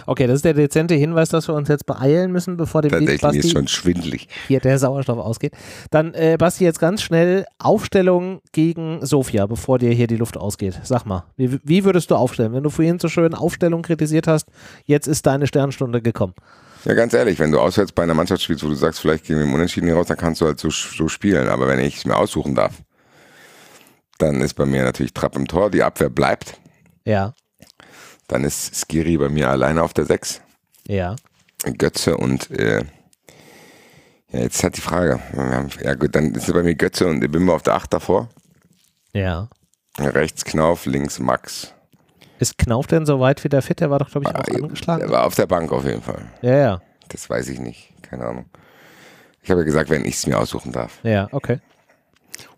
Okay, 0.05 0.27
das 0.27 0.37
ist 0.37 0.45
der 0.45 0.53
dezente 0.53 0.95
Hinweis, 0.95 1.29
dass 1.29 1.47
wir 1.47 1.55
uns 1.55 1.69
jetzt 1.69 1.85
beeilen 1.85 2.31
müssen, 2.31 2.57
bevor 2.57 2.81
dem 2.81 2.91
Tatsächlich 2.91 3.21
Basti 3.21 3.39
ist 3.39 3.51
schon 3.51 3.67
schwindlig. 3.67 4.27
hier 4.47 4.59
der 4.59 4.77
Sauerstoff 4.77 5.17
ausgeht. 5.17 5.53
Dann, 5.91 6.13
äh, 6.13 6.37
Basti, 6.37 6.63
jetzt 6.63 6.79
ganz 6.79 7.01
schnell 7.01 7.45
Aufstellung 7.57 8.41
gegen 8.51 9.05
Sofia, 9.05 9.45
bevor 9.45 9.79
dir 9.79 9.91
hier 9.91 10.07
die 10.07 10.17
Luft 10.17 10.37
ausgeht. 10.37 10.79
Sag 10.83 11.05
mal, 11.05 11.25
wie, 11.37 11.59
wie 11.63 11.85
würdest 11.85 12.11
du 12.11 12.15
aufstellen? 12.15 12.53
Wenn 12.53 12.63
du 12.63 12.69
vorhin 12.69 12.99
so 12.99 13.07
schön 13.07 13.33
Aufstellung 13.33 13.81
kritisiert 13.81 14.27
hast, 14.27 14.47
jetzt 14.85 15.07
ist 15.07 15.25
deine 15.25 15.47
Sternstunde 15.47 16.01
gekommen. 16.01 16.33
Ja, 16.85 16.93
ganz 16.93 17.13
ehrlich, 17.13 17.39
wenn 17.39 17.51
du 17.51 17.59
auswärts 17.59 17.91
bei 17.91 18.03
einer 18.03 18.13
Mannschaft 18.13 18.41
spielst, 18.41 18.63
wo 18.63 18.69
du 18.69 18.75
sagst, 18.75 19.01
vielleicht 19.01 19.25
gehen 19.25 19.37
wir 19.37 19.43
im 19.43 19.53
Unentschieden 19.53 19.87
hier 19.87 19.95
raus, 19.95 20.07
dann 20.07 20.17
kannst 20.17 20.39
du 20.41 20.45
halt 20.45 20.59
so, 20.59 20.69
so 20.69 21.07
spielen. 21.09 21.49
Aber 21.49 21.67
wenn 21.67 21.79
ich 21.79 21.97
es 21.97 22.05
mir 22.05 22.15
aussuchen 22.15 22.55
darf, 22.55 22.81
dann 24.17 24.41
ist 24.41 24.53
bei 24.53 24.65
mir 24.65 24.83
natürlich 24.83 25.13
Trapp 25.13 25.35
im 25.35 25.47
Tor, 25.47 25.71
die 25.71 25.83
Abwehr 25.83 26.09
bleibt. 26.09 26.59
Ja. 27.05 27.33
Dann 28.29 28.45
ist 28.45 28.75
Skiri 28.75 29.17
bei 29.17 29.27
mir 29.27 29.49
alleine 29.49 29.83
auf 29.83 29.93
der 29.93 30.05
6. 30.05 30.39
Ja. 30.87 31.15
Götze 31.77 32.15
und 32.15 32.49
äh, 32.51 32.83
ja, 34.31 34.39
jetzt 34.39 34.63
hat 34.63 34.77
die 34.77 34.81
Frage. 34.81 35.19
Ja 35.83 35.95
gut, 35.95 36.15
dann 36.15 36.33
ist 36.35 36.51
bei 36.53 36.63
mir 36.63 36.75
Götze 36.75 37.07
und 37.07 37.23
Ibimba 37.23 37.53
auf 37.53 37.63
der 37.63 37.73
8 37.73 37.91
davor. 37.91 38.29
Ja. 39.13 39.49
Rechts 39.97 40.45
Knauf, 40.45 40.85
links 40.85 41.19
Max. 41.19 41.73
Ist 42.37 42.57
Knauf 42.57 42.87
denn 42.87 43.05
so 43.05 43.19
weit 43.19 43.43
wieder 43.43 43.61
fit? 43.61 43.81
Der 43.81 43.89
war 43.89 43.99
doch, 43.99 44.09
glaube 44.09 44.29
ich, 44.29 44.35
auch 44.35 44.39
ah, 44.39 44.63
angeschlagen. 44.63 45.01
Der 45.01 45.09
war 45.09 45.25
auf 45.25 45.35
der 45.35 45.47
Bank 45.47 45.71
auf 45.71 45.83
jeden 45.83 46.01
Fall. 46.01 46.21
Ja, 46.41 46.55
ja. 46.55 46.81
Das 47.09 47.29
weiß 47.29 47.49
ich 47.49 47.59
nicht. 47.59 47.91
Keine 48.03 48.25
Ahnung. 48.25 48.45
Ich 49.41 49.49
habe 49.49 49.61
ja 49.61 49.65
gesagt, 49.65 49.89
wenn 49.89 50.05
ich 50.05 50.15
es 50.15 50.27
mir 50.27 50.37
aussuchen 50.37 50.71
darf. 50.71 50.99
Ja, 51.03 51.27
okay. 51.31 51.59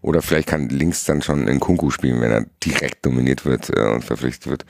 Oder 0.01 0.21
vielleicht 0.21 0.49
kann 0.49 0.69
links 0.69 1.05
dann 1.05 1.21
schon 1.21 1.47
in 1.47 1.59
Kunku 1.59 1.89
spielen, 1.89 2.21
wenn 2.21 2.31
er 2.31 2.45
direkt 2.63 3.05
dominiert 3.05 3.45
wird 3.45 3.69
äh, 3.69 3.89
und 3.89 4.03
verpflichtet 4.03 4.47
wird. 4.51 4.65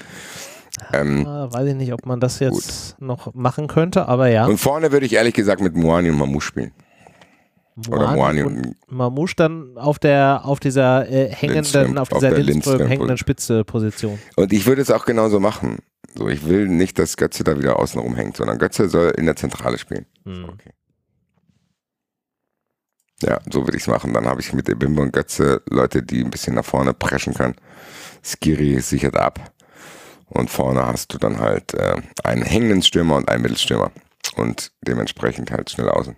Ähm, 0.93 1.27
ah, 1.27 1.51
weiß 1.51 1.69
ich 1.69 1.75
nicht, 1.75 1.93
ob 1.93 2.05
man 2.05 2.19
das 2.19 2.39
jetzt 2.39 2.97
gut. 2.97 3.07
noch 3.07 3.33
machen 3.33 3.67
könnte, 3.67 4.07
aber 4.07 4.27
ja. 4.27 4.45
Und 4.45 4.57
vorne 4.57 4.91
würde 4.91 5.05
ich 5.05 5.13
ehrlich 5.13 5.33
gesagt 5.33 5.61
mit 5.61 5.75
Moani 5.75 6.09
und 6.09 6.17
Mamouche 6.17 6.45
spielen. 6.45 6.71
Moani 7.75 8.03
Oder 8.03 8.15
Moani 8.15 8.43
und, 8.43 8.65
und 8.65 8.75
Mamouche 8.87 9.35
dann 9.35 9.77
auf 9.77 9.99
der 9.99 10.41
auf 10.43 10.59
dieser 10.59 11.09
äh, 11.09 11.29
hängenden, 11.29 11.63
Lindström, 11.63 11.97
auf 11.97 12.09
dieser 12.09 12.31
auf 12.31 12.37
Lindström, 12.37 12.87
hängenden 12.87 13.17
Spitze 13.17 13.63
Position. 13.63 14.19
Und 14.35 14.53
ich 14.53 14.65
würde 14.65 14.81
es 14.81 14.91
auch 14.91 15.05
genauso 15.05 15.39
machen. 15.39 15.79
So, 16.15 16.27
ich 16.27 16.47
will 16.47 16.67
nicht, 16.67 16.99
dass 16.99 17.15
Götze 17.15 17.43
da 17.43 17.57
wieder 17.57 17.79
außen 17.79 17.99
rumhängt, 17.99 18.37
sondern 18.37 18.57
Götze 18.57 18.89
soll 18.89 19.11
in 19.17 19.25
der 19.25 19.35
Zentrale 19.35 19.77
spielen. 19.77 20.05
Mhm. 20.25 20.45
Okay. 20.49 20.71
Ja, 23.23 23.39
so 23.51 23.65
würde 23.65 23.77
ich 23.77 23.83
es 23.83 23.87
machen. 23.87 24.13
Dann 24.13 24.25
habe 24.25 24.41
ich 24.41 24.51
mit 24.51 24.67
der 24.67 24.75
Bimbo 24.75 25.01
und 25.01 25.13
Götze 25.13 25.61
Leute, 25.69 26.03
die 26.03 26.23
ein 26.23 26.31
bisschen 26.31 26.55
nach 26.55 26.65
vorne 26.65 26.93
preschen 26.93 27.33
können. 27.33 27.55
Skiri 28.23 28.79
sichert 28.81 29.15
ab. 29.15 29.39
Und 30.33 30.49
vorne 30.49 30.85
hast 30.85 31.13
du 31.13 31.17
dann 31.17 31.39
halt 31.39 31.73
äh, 31.73 32.01
einen 32.23 32.43
hängenden 32.43 32.81
Stürmer 32.81 33.17
und 33.17 33.27
einen 33.27 33.43
Mittelstürmer. 33.43 33.91
Und 34.37 34.71
dementsprechend 34.81 35.51
halt 35.51 35.69
schnell 35.69 35.89
außen. 35.89 36.15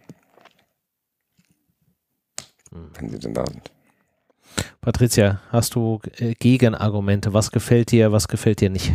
Hm. 2.72 2.91
Wenn 2.93 3.09
sie 3.09 3.20
denn 3.20 3.34
da 3.34 3.43
sind. 3.45 3.72
Patricia, 4.82 5.41
hast 5.49 5.74
du 5.74 5.99
äh, 6.18 6.36
Gegenargumente? 6.36 7.34
Was 7.34 7.51
gefällt 7.51 7.91
dir, 7.91 8.11
was 8.11 8.28
gefällt 8.28 8.61
dir 8.61 8.70
nicht? 8.70 8.93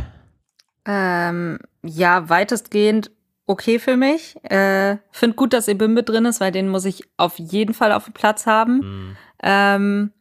Ähm, 0.84 1.58
ja, 1.82 2.28
weitestgehend 2.28 3.10
okay 3.46 3.80
für 3.80 3.96
mich. 3.96 4.36
Äh, 4.44 4.98
Finde 5.10 5.34
gut, 5.34 5.52
dass 5.52 5.66
Ebimbe 5.66 6.04
drin 6.04 6.26
ist, 6.26 6.40
weil 6.40 6.52
den 6.52 6.68
muss 6.68 6.84
ich 6.84 7.02
auf 7.16 7.38
jeden 7.38 7.74
Fall 7.74 7.90
auf 7.90 8.04
dem 8.04 8.14
Platz 8.14 8.46
haben. 8.46 8.76
Mhm. 8.78 9.16
Ähm, 9.42 10.12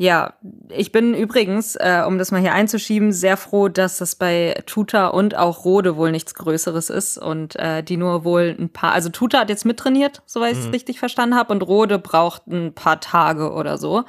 ja, 0.00 0.32
ich 0.70 0.92
bin 0.92 1.12
übrigens, 1.12 1.76
äh, 1.76 2.02
um 2.06 2.16
das 2.16 2.30
mal 2.30 2.40
hier 2.40 2.54
einzuschieben, 2.54 3.12
sehr 3.12 3.36
froh, 3.36 3.68
dass 3.68 3.98
das 3.98 4.14
bei 4.14 4.58
Tuta 4.64 5.08
und 5.08 5.36
auch 5.36 5.66
Rode 5.66 5.94
wohl 5.98 6.10
nichts 6.10 6.34
Größeres 6.34 6.88
ist 6.88 7.18
und 7.18 7.54
äh, 7.56 7.82
die 7.82 7.98
nur 7.98 8.24
wohl 8.24 8.56
ein 8.58 8.70
paar, 8.70 8.92
also 8.92 9.10
Tuta 9.10 9.40
hat 9.40 9.50
jetzt 9.50 9.66
mittrainiert, 9.66 10.22
soweit 10.24 10.52
ich 10.52 10.60
es 10.60 10.64
mhm. 10.64 10.70
richtig 10.70 11.00
verstanden 11.00 11.36
habe, 11.36 11.52
und 11.52 11.60
Rode 11.60 11.98
braucht 11.98 12.46
ein 12.46 12.72
paar 12.72 12.98
Tage 13.00 13.52
oder 13.52 13.76
so. 13.76 14.04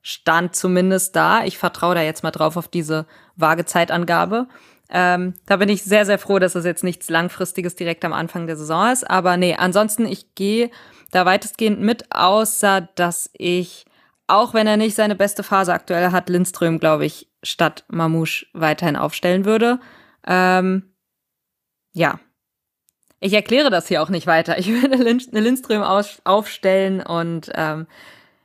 Stand 0.00 0.56
zumindest 0.56 1.14
da. 1.14 1.44
Ich 1.44 1.58
vertraue 1.58 1.94
da 1.94 2.00
jetzt 2.00 2.22
mal 2.22 2.30
drauf 2.30 2.56
auf 2.56 2.68
diese 2.68 3.04
vage 3.36 3.66
Zeitangabe. 3.66 4.46
Ähm, 4.88 5.34
da 5.44 5.58
bin 5.58 5.68
ich 5.68 5.84
sehr, 5.84 6.06
sehr 6.06 6.18
froh, 6.18 6.38
dass 6.38 6.54
das 6.54 6.64
jetzt 6.64 6.84
nichts 6.84 7.10
Langfristiges 7.10 7.76
direkt 7.76 8.06
am 8.06 8.14
Anfang 8.14 8.46
der 8.46 8.56
Saison 8.56 8.90
ist. 8.90 9.10
Aber 9.10 9.36
nee, 9.36 9.54
ansonsten, 9.54 10.06
ich 10.06 10.34
gehe 10.34 10.70
da 11.10 11.26
weitestgehend 11.26 11.82
mit, 11.82 12.06
außer 12.14 12.88
dass 12.94 13.28
ich, 13.34 13.84
auch 14.26 14.54
wenn 14.54 14.66
er 14.66 14.76
nicht 14.76 14.94
seine 14.94 15.14
beste 15.14 15.42
Phase 15.42 15.72
aktuell 15.72 16.12
hat, 16.12 16.28
Lindström, 16.28 16.78
glaube 16.78 17.04
ich, 17.04 17.30
statt 17.42 17.84
Mamouche 17.88 18.46
weiterhin 18.52 18.96
aufstellen 18.96 19.44
würde. 19.44 19.80
Ähm, 20.26 20.94
ja. 21.92 22.18
Ich 23.20 23.32
erkläre 23.32 23.70
das 23.70 23.88
hier 23.88 24.02
auch 24.02 24.10
nicht 24.10 24.26
weiter. 24.26 24.58
Ich 24.58 24.68
würde 24.68 24.96
Lindström 24.96 25.82
aufstellen 25.82 27.02
und 27.02 27.50
ähm, 27.54 27.86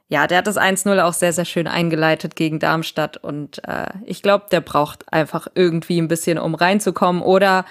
ja, 0.07 0.25
der 0.25 0.39
hat 0.39 0.47
das 0.47 0.57
1-0 0.57 0.99
auch 1.03 1.13
sehr, 1.13 1.33
sehr 1.33 1.45
schön 1.45 1.67
eingeleitet 1.67 2.35
gegen 2.35 2.59
Darmstadt 2.59 3.17
und 3.17 3.61
äh, 3.67 3.89
ich 4.05 4.23
glaube, 4.23 4.45
der 4.51 4.61
braucht 4.61 5.11
einfach 5.13 5.47
irgendwie 5.53 6.01
ein 6.01 6.07
bisschen, 6.07 6.39
um 6.39 6.55
reinzukommen 6.55 7.21
oder 7.21 7.65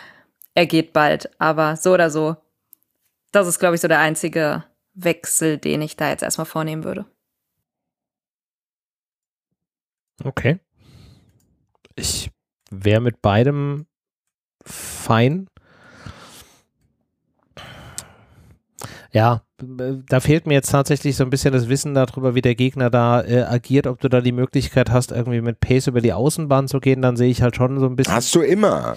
er 0.55 0.67
geht 0.67 0.93
bald. 0.93 1.31
Aber 1.41 1.77
so 1.77 1.93
oder 1.95 2.11
so, 2.11 2.37
das 3.33 3.49
ist, 3.49 3.59
glaube 3.59 3.75
ich, 3.75 3.81
so 3.81 3.89
der 3.89 3.99
einzige 3.99 4.65
Wechsel, 4.95 5.59
den 5.59 5.83
ich 5.83 5.97
da 5.97 6.11
jetzt 6.11 6.23
erstmal 6.23 6.47
vornehmen 6.47 6.85
würde. 6.85 7.07
Okay. 10.25 10.59
Ich 11.95 12.31
wäre 12.71 13.01
mit 13.01 13.23
beidem 13.23 13.87
fein. 14.64 15.49
Ja, 19.11 19.43
da 19.59 20.21
fehlt 20.21 20.47
mir 20.47 20.55
jetzt 20.55 20.71
tatsächlich 20.71 21.16
so 21.16 21.25
ein 21.25 21.31
bisschen 21.31 21.53
das 21.53 21.69
Wissen 21.69 21.95
darüber, 21.95 22.35
wie 22.35 22.43
der 22.43 22.55
Gegner 22.55 22.91
da 22.91 23.23
äh, 23.23 23.43
agiert, 23.43 23.87
ob 23.87 24.01
du 24.01 24.09
da 24.09 24.21
die 24.21 24.33
Möglichkeit 24.33 24.91
hast, 24.91 25.12
irgendwie 25.12 25.41
mit 25.41 25.61
Pace 25.61 25.87
über 25.87 26.01
die 26.01 26.12
Außenbahn 26.12 26.69
zu 26.69 26.79
gehen, 26.79 27.01
dann 27.01 27.16
sehe 27.16 27.31
ich 27.31 27.43
halt 27.43 27.57
schon 27.57 27.81
so 27.81 27.87
ein 27.87 27.97
bisschen. 27.97 28.14
Hast 28.14 28.35
du 28.35 28.43
immer. 28.43 28.97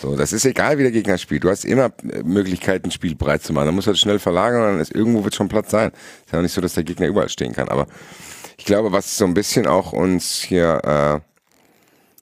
So, 0.00 0.16
das 0.16 0.32
ist 0.32 0.46
egal, 0.46 0.78
wie 0.78 0.82
der 0.82 0.92
Gegner 0.92 1.18
spielt. 1.18 1.44
Du 1.44 1.50
hast 1.50 1.64
immer 1.64 1.92
äh, 2.10 2.22
Möglichkeiten, 2.22 2.88
ein 2.88 2.90
Spiel 2.90 3.14
breit 3.14 3.42
zu 3.42 3.52
machen. 3.52 3.66
Da 3.66 3.72
muss 3.72 3.86
halt 3.86 3.98
schnell 3.98 4.18
verlagern, 4.18 4.62
dann 4.62 4.80
ist 4.80 4.94
irgendwo 4.94 5.24
wird 5.24 5.34
schon 5.34 5.48
Platz 5.48 5.70
sein. 5.70 5.92
Ist 6.24 6.32
ja 6.32 6.40
nicht 6.40 6.52
so, 6.52 6.60
dass 6.60 6.74
der 6.74 6.84
Gegner 6.84 7.06
überall 7.06 7.28
stehen 7.28 7.52
kann. 7.52 7.68
Aber 7.68 7.86
ich 8.56 8.64
glaube, 8.64 8.92
was 8.92 9.18
so 9.18 9.26
ein 9.26 9.34
bisschen 9.34 9.66
auch 9.66 9.92
uns 9.92 10.42
hier 10.42 10.80
äh, 10.84 11.20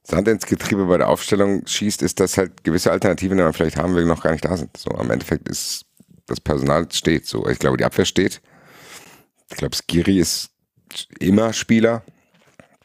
Sand 0.02 0.26
ins 0.26 0.46
Getriebe 0.46 0.86
bei 0.86 0.98
der 0.98 1.08
Aufstellung 1.08 1.66
schießt, 1.66 2.02
ist, 2.02 2.18
dass 2.18 2.36
halt 2.36 2.64
gewisse 2.64 2.90
Alternativen, 2.90 3.36
die 3.36 3.44
man 3.44 3.52
vielleicht 3.52 3.76
haben 3.76 3.94
will, 3.94 4.06
noch 4.06 4.22
gar 4.22 4.32
nicht 4.32 4.44
da 4.44 4.56
sind. 4.56 4.76
So, 4.76 4.90
am 4.90 5.10
Endeffekt 5.10 5.48
ist 5.48 5.84
das 6.26 6.40
Personal 6.40 6.86
steht 6.92 7.26
so. 7.26 7.48
Ich 7.48 7.58
glaube, 7.58 7.76
die 7.76 7.84
Abwehr 7.84 8.04
steht. 8.04 8.40
Ich 9.50 9.56
glaube, 9.56 9.76
Skiri 9.76 10.18
ist 10.18 10.50
immer 11.18 11.52
Spieler. 11.52 12.02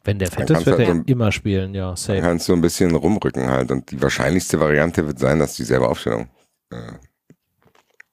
Wenn 0.04 0.20
der 0.20 0.30
fett 0.30 0.50
ist, 0.50 0.66
wird 0.66 0.80
halt 0.80 0.90
er 0.90 0.96
so 0.96 1.02
immer 1.06 1.32
spielen, 1.32 1.74
ja, 1.74 1.96
safe. 1.96 2.20
Dann 2.20 2.24
kannst 2.24 2.50
du 2.50 2.54
ein 2.54 2.62
bisschen 2.62 2.94
rumrücken 2.94 3.50
halt. 3.50 3.72
Und 3.72 3.90
die 3.92 4.02
wahrscheinlichste 4.02 4.60
Variante 4.60 5.06
wird 5.08 5.20
sein, 5.20 5.40
dass 5.40 5.56
dieselbe 5.56 5.88
Aufstellung 5.88 6.30
äh, 6.72 6.94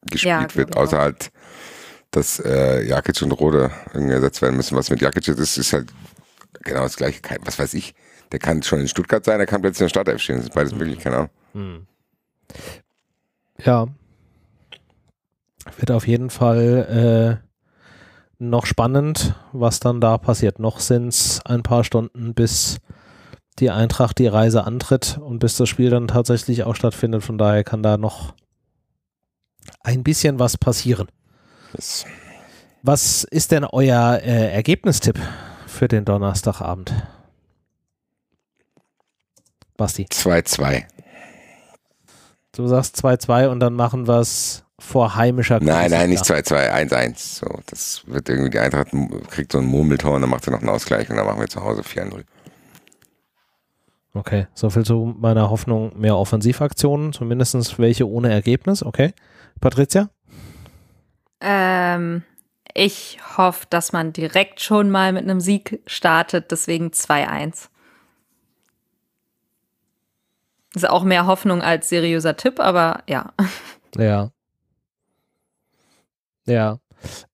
gespielt 0.03 0.53
ja, 0.53 0.55
wird. 0.55 0.76
Außer 0.76 0.99
halt, 0.99 1.32
dass 2.12 2.38
äh, 2.41 2.86
Jakic 2.86 3.20
und 3.22 3.32
Rode 3.32 3.72
irgendwie 3.93 4.14
ersetzt 4.14 4.41
werden 4.41 4.57
müssen. 4.57 4.76
Was 4.76 4.91
mit 4.91 5.01
Jakic 5.01 5.26
ist, 5.26 5.59
ist 5.59 5.72
halt 5.72 5.93
genau 6.62 6.82
das 6.82 6.97
gleiche. 6.97 7.20
Was 7.43 7.59
weiß 7.59 7.74
ich. 7.74 7.95
Der 8.30 8.38
kann 8.38 8.62
schon 8.62 8.78
in 8.78 8.86
Stuttgart 8.86 9.24
sein, 9.24 9.38
der 9.38 9.47
kann 9.49 9.61
plötzlich 9.61 9.80
in 9.80 9.84
der 9.86 9.91
Startelf 9.91 10.22
stehen. 10.22 10.36
Das 10.36 10.45
ist 10.45 10.55
beides 10.55 10.72
mhm. 10.72 10.78
möglich, 10.78 11.01
keine 11.01 11.16
Ahnung. 11.16 11.30
Mhm. 11.55 11.86
Ja, 13.64 13.88
wird 15.78 15.91
auf 15.91 16.07
jeden 16.07 16.30
Fall 16.30 17.41
äh, 17.43 17.49
noch 18.41 18.66
spannend, 18.66 19.34
was 19.53 19.80
dann 19.80 20.01
da 20.01 20.18
passiert. 20.18 20.59
Noch 20.59 20.80
sind 20.80 21.09
es 21.09 21.45
ein 21.45 21.62
paar 21.62 21.84
Stunden, 21.84 22.34
bis 22.34 22.78
die 23.59 23.70
Eintracht 23.70 24.18
die 24.18 24.26
Reise 24.26 24.64
antritt 24.64 25.18
und 25.18 25.38
bis 25.38 25.57
das 25.57 25.68
Spiel 25.68 25.91
dann 25.91 26.09
tatsächlich 26.09 26.64
auch 26.64 26.74
stattfindet. 26.74 27.22
Von 27.22 27.38
daher 27.38 27.64
kann 27.64 27.82
da 27.82 27.99
noch 27.99 28.34
ein 29.82 30.03
bisschen 30.03 30.38
was 30.38 30.57
passieren. 30.57 31.09
Was 32.82 33.24
ist 33.24 33.53
denn 33.53 33.64
euer 33.64 34.20
äh, 34.22 34.53
Ergebnistipp 34.53 35.18
für 35.66 35.86
den 35.86 36.07
Donnerstagabend? 36.07 36.95
Basti. 39.76 40.07
2-2. 40.11 40.84
Du 42.53 42.66
sagst 42.66 42.97
2-2 43.05 43.49
und 43.49 43.61
dann 43.61 43.74
machen 43.74 44.09
wir 44.09 44.20
es 44.20 44.64
vor 44.80 45.14
heimischer 45.14 45.60
Nein, 45.60 45.90
nein, 45.90 46.10
nicht 46.10 46.24
2-2, 46.24 46.90
1-1. 46.90 47.38
So, 47.40 47.46
das 47.66 48.02
wird 48.06 48.28
irgendwie, 48.28 48.50
die 48.50 48.58
Eintracht 48.58 48.88
kriegt 49.30 49.52
so 49.52 49.58
ein 49.58 49.66
Murmeltor 49.66 50.14
und 50.14 50.22
dann 50.22 50.30
macht 50.30 50.44
sie 50.44 50.50
noch 50.50 50.60
einen 50.60 50.70
Ausgleich 50.70 51.08
und 51.10 51.16
dann 51.16 51.26
machen 51.26 51.38
wir 51.38 51.48
zu 51.48 51.62
Hause 51.62 51.82
4-0. 51.82 52.24
Okay, 54.12 54.48
soviel 54.54 54.84
zu 54.84 55.14
meiner 55.18 55.50
Hoffnung, 55.50 55.92
mehr 56.00 56.16
Offensivaktionen, 56.16 57.12
zumindest 57.12 57.78
welche 57.78 58.08
ohne 58.08 58.32
Ergebnis. 58.32 58.82
Okay. 58.82 59.12
Patricia? 59.60 60.10
Ähm, 61.40 62.24
ich 62.74 63.18
hoffe, 63.36 63.66
dass 63.70 63.92
man 63.92 64.12
direkt 64.12 64.60
schon 64.60 64.90
mal 64.90 65.12
mit 65.12 65.22
einem 65.22 65.40
Sieg 65.40 65.80
startet, 65.86 66.50
deswegen 66.50 66.88
2-1. 66.88 67.68
Ist 70.74 70.88
auch 70.88 71.04
mehr 71.04 71.26
Hoffnung 71.26 71.62
als 71.62 71.88
seriöser 71.88 72.36
Tipp, 72.36 72.58
aber 72.60 73.02
ja. 73.08 73.32
Ja. 73.96 74.30
Ja. 76.51 76.78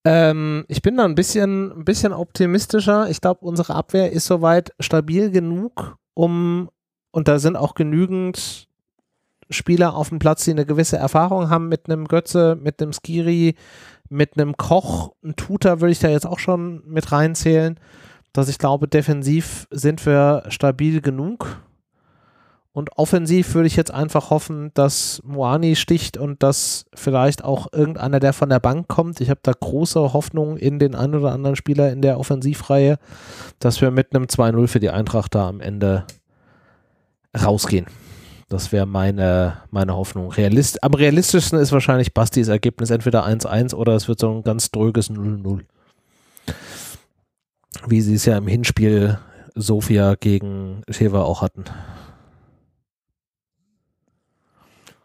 Ähm, 0.05 0.65
ich 0.69 0.83
bin 0.83 0.97
da 0.97 1.05
ein 1.05 1.15
bisschen, 1.15 1.73
ein 1.73 1.85
bisschen 1.85 2.13
optimistischer. 2.13 3.11
Ich 3.11 3.21
glaube, 3.21 3.45
unsere 3.45 3.75
Abwehr 3.75 4.13
ist 4.13 4.27
soweit 4.27 4.73
stabil 4.79 5.31
genug, 5.31 5.97
um, 6.15 6.71
und 7.11 7.29
da 7.29 7.39
sind 7.39 7.57
auch 7.57 7.75
genügend 7.75 8.69
Spieler 9.51 9.95
auf 9.95 10.11
dem 10.11 10.19
Platz, 10.19 10.45
die 10.45 10.51
eine 10.53 10.67
gewisse 10.67 10.97
Erfahrung 10.97 11.51
haben 11.51 11.69
mit 11.69 11.89
einem 11.89 12.07
Götze, 12.07 12.57
mit 12.61 12.81
einem 12.81 12.93
Skiri, 12.93 13.55
mit 14.09 14.39
einem 14.39 14.57
Koch, 14.57 15.13
ein 15.25 15.37
Tutor 15.37 15.81
würde 15.81 15.93
ich 15.93 15.99
da 15.99 16.09
jetzt 16.09 16.27
auch 16.27 16.39
schon 16.39 16.83
mit 16.87 17.11
reinzählen, 17.11 17.79
dass 18.33 18.49
ich 18.49 18.59
glaube, 18.59 18.87
defensiv 18.87 19.67
sind 19.71 20.05
wir 20.05 20.45
stabil 20.49 21.01
genug 21.01 21.61
und 22.77 22.99
offensiv 22.99 23.55
würde 23.55 23.69
ich 23.69 23.77
jetzt 23.77 23.91
einfach 23.91 24.29
hoffen, 24.29 24.71
dass 24.75 25.23
Moani 25.25 25.77
sticht 25.77 26.19
und 26.19 26.43
dass 26.43 26.85
vielleicht 26.93 27.43
auch 27.43 27.73
irgendeiner, 27.73 28.21
der 28.21 28.35
von 28.35 28.51
der 28.51 28.61
Bank 28.61 28.87
kommt. 28.87 29.23
Ich 29.23 29.31
habe 29.31 29.41
da 29.43 29.53
große 29.59 30.13
Hoffnung 30.13 30.59
in 30.59 30.79
den 30.79 30.95
einen 30.95 31.15
oder 31.15 31.33
anderen 31.33 31.57
Spieler 31.57 31.91
in 31.91 32.03
der 32.03 32.21
Offensivreihe, 32.21 32.99
dass 33.61 33.81
wir 33.81 33.91
mit 33.91 34.15
einem 34.15 34.27
2-0 34.27 34.67
für 34.67 34.79
die 34.79 34.91
Eintracht 34.91 35.35
da 35.35 35.49
am 35.49 35.63
Ende 35.63 36.05
rausgehen. 37.35 37.87
Das 38.51 38.73
wäre 38.73 38.85
meine, 38.85 39.57
meine 39.71 39.97
Hoffnung. 39.97 40.31
Realist, 40.31 40.85
am 40.85 40.93
realistischsten 40.93 41.59
ist 41.59 41.73
wahrscheinlich 41.73 42.13
Bastis 42.13 42.49
Ergebnis 42.49 42.91
entweder 42.91 43.27
1-1 43.27 43.75
oder 43.75 43.95
es 43.95 44.07
wird 44.07 44.21
so 44.21 44.31
ein 44.31 44.43
ganz 44.43 44.71
dröges 44.71 45.11
0-0. 45.11 45.61
Wie 47.87 48.01
sie 48.03 48.17
es 48.17 48.27
ja 48.27 48.37
im 48.37 48.47
Hinspiel 48.47 49.19
Sofia 49.55 50.15
gegen 50.15 50.83
Sheva 50.91 51.23
auch 51.23 51.41
hatten. 51.41 51.65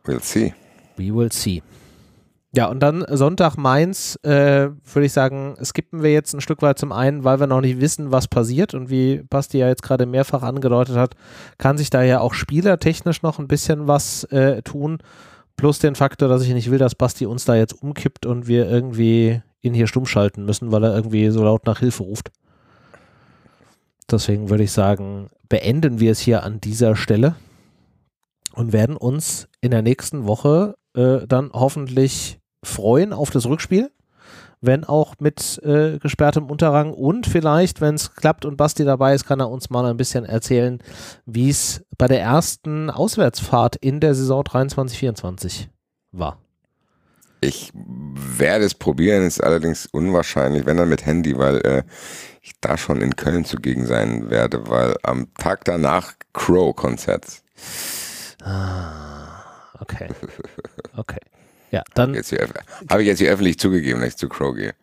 We'll 0.06 0.22
see. 0.22 0.54
We 0.98 1.14
will 1.14 1.32
see. 1.32 1.62
Ja, 2.54 2.68
und 2.68 2.82
dann 2.82 3.06
Sonntag 3.10 3.56
Mainz, 3.56 4.20
äh, 4.24 4.70
würde 4.94 5.06
ich 5.06 5.14
sagen, 5.14 5.56
skippen 5.64 6.04
wir 6.04 6.12
jetzt 6.12 6.34
ein 6.34 6.42
Stück 6.42 6.62
weit 6.62 6.78
zum 6.78 6.92
einen, 6.92 7.24
weil 7.24 7.40
wir 7.40 7.48
noch 7.48 7.62
nicht 7.62 7.80
wissen, 7.80 8.12
was 8.12 8.28
passiert. 8.28 8.74
Und 8.74 8.90
wie 8.90 9.24
Basti 9.30 9.58
ja 9.58 9.70
jetzt 9.70 9.84
gerade 9.84 10.06
mehrfach 10.06 10.44
angedeutet 10.44 10.98
hat, 10.98 11.16
kann 11.58 11.78
sich 11.78 11.90
da 11.90 12.04
ja 12.04 12.20
auch 12.20 12.34
spielertechnisch 12.34 13.22
noch 13.22 13.40
ein 13.40 13.48
bisschen 13.48 13.88
was 13.88 14.26
äh, 14.26 14.62
tun. 14.64 14.98
Plus 15.56 15.80
den 15.80 15.96
Faktor, 15.96 16.28
dass 16.28 16.44
ich 16.44 16.54
nicht 16.54 16.70
will, 16.70 16.80
dass 16.80 16.96
Basti 16.96 17.26
uns 17.26 17.46
da 17.46 17.56
jetzt 17.56 17.82
umkippt 17.82 18.26
und 18.26 18.48
wir 18.48 18.70
irgendwie 18.70 19.42
ihn 19.62 19.74
hier 19.74 19.88
stumm 19.88 20.06
schalten 20.06 20.44
müssen, 20.44 20.74
weil 20.74 20.84
er 20.84 20.94
irgendwie 20.94 21.30
so 21.30 21.44
laut 21.44 21.66
nach 21.66 21.80
Hilfe 21.80 22.04
ruft. 22.04 22.32
Deswegen 24.10 24.50
würde 24.50 24.64
ich 24.64 24.74
sagen, 24.74 25.30
beenden 25.48 26.02
wir 26.02 26.12
es 26.12 26.20
hier 26.20 26.44
an 26.44 26.60
dieser 26.60 26.98
Stelle 26.98 27.36
und 28.54 28.74
werden 28.74 28.98
uns 28.98 29.48
in 29.62 29.72
der 29.72 29.82
nächsten 29.82 30.26
Woche 30.26 30.76
äh, 30.96 31.28
dann 31.28 31.52
hoffentlich 31.54 32.40
freuen 32.64 33.14
auf 33.14 33.32
das 33.32 33.46
Rückspiel, 33.46 33.92
wenn 34.62 34.84
auch 34.84 35.16
mit 35.20 35.60
äh, 35.64 35.98
gesperrtem 35.98 36.46
Unterrang 36.46 36.94
und 36.94 37.26
vielleicht, 37.26 37.82
wenn 37.82 37.96
es 37.96 38.14
klappt 38.14 38.46
und 38.46 38.58
Basti 38.58 38.86
dabei 38.86 39.16
ist, 39.16 39.26
kann 39.26 39.40
er 39.40 39.50
uns 39.50 39.70
mal 39.70 39.86
ein 39.86 39.98
bisschen 39.98 40.26
erzählen, 40.26 40.80
wie 41.26 41.50
es 41.50 41.84
bei 41.98 42.08
der 42.08 42.22
ersten 42.22 42.90
Auswärtsfahrt 42.90 43.76
in 43.78 44.00
der 44.00 44.14
Saison 44.14 44.44
23-24 44.44 45.68
war. 46.12 46.38
Ich 47.44 47.72
werde 47.74 48.66
es 48.66 48.76
probieren, 48.76 49.24
ist 49.24 49.44
allerdings 49.44 49.88
unwahrscheinlich, 49.88 50.68
wenn 50.68 50.78
dann 50.78 50.90
mit 50.90 51.08
Handy, 51.08 51.36
weil 51.40 51.58
äh, 51.62 51.84
ich 52.44 52.54
da 52.62 52.78
schon 52.78 53.02
in 53.02 53.16
Köln 53.16 53.46
zugegen 53.46 53.88
sein 53.88 54.30
werde, 54.30 54.68
weil 54.68 54.96
am 55.02 55.34
Tag 55.34 55.66
danach 55.66 56.14
Crow-Konzert. 56.34 57.42
Ah, 58.42 59.44
okay. 59.80 60.10
Okay. 60.96 61.20
Ja, 61.72 61.84
dann. 61.94 62.16
Habe 62.90 63.02
ich 63.02 63.08
jetzt 63.08 63.20
hier 63.20 63.32
öffentlich 63.32 63.58
zugegeben, 63.60 64.02
dass 64.02 64.10
ich 64.10 64.18
zu 64.18 64.28
Crow 64.28 64.54
gehe. 64.56 64.74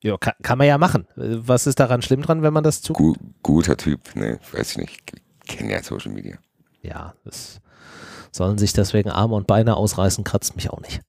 Ja, 0.00 0.16
kann, 0.16 0.34
kann, 0.42 0.58
man 0.58 0.68
ja 0.68 0.78
machen. 0.78 1.08
Was 1.16 1.66
ist 1.66 1.80
daran 1.80 2.02
schlimm 2.02 2.22
dran, 2.22 2.42
wenn 2.42 2.52
man 2.52 2.62
das 2.62 2.82
zu. 2.82 2.92
Gu 2.92 3.14
guter 3.42 3.76
Typ, 3.76 4.14
ne, 4.14 4.38
weiß 4.52 4.72
ich 4.72 4.78
nicht. 4.78 5.12
Ich 5.44 5.56
kenne 5.56 5.72
ja 5.72 5.82
Social 5.82 6.12
Media. 6.12 6.38
Ja, 6.82 7.14
das 7.24 7.60
sollen 8.30 8.58
sich 8.58 8.72
deswegen 8.72 9.10
Arme 9.10 9.34
und 9.34 9.48
Beine 9.48 9.76
ausreißen, 9.76 10.22
kratzt 10.22 10.54
mich 10.54 10.70
auch 10.70 10.80
nicht. 10.80 11.00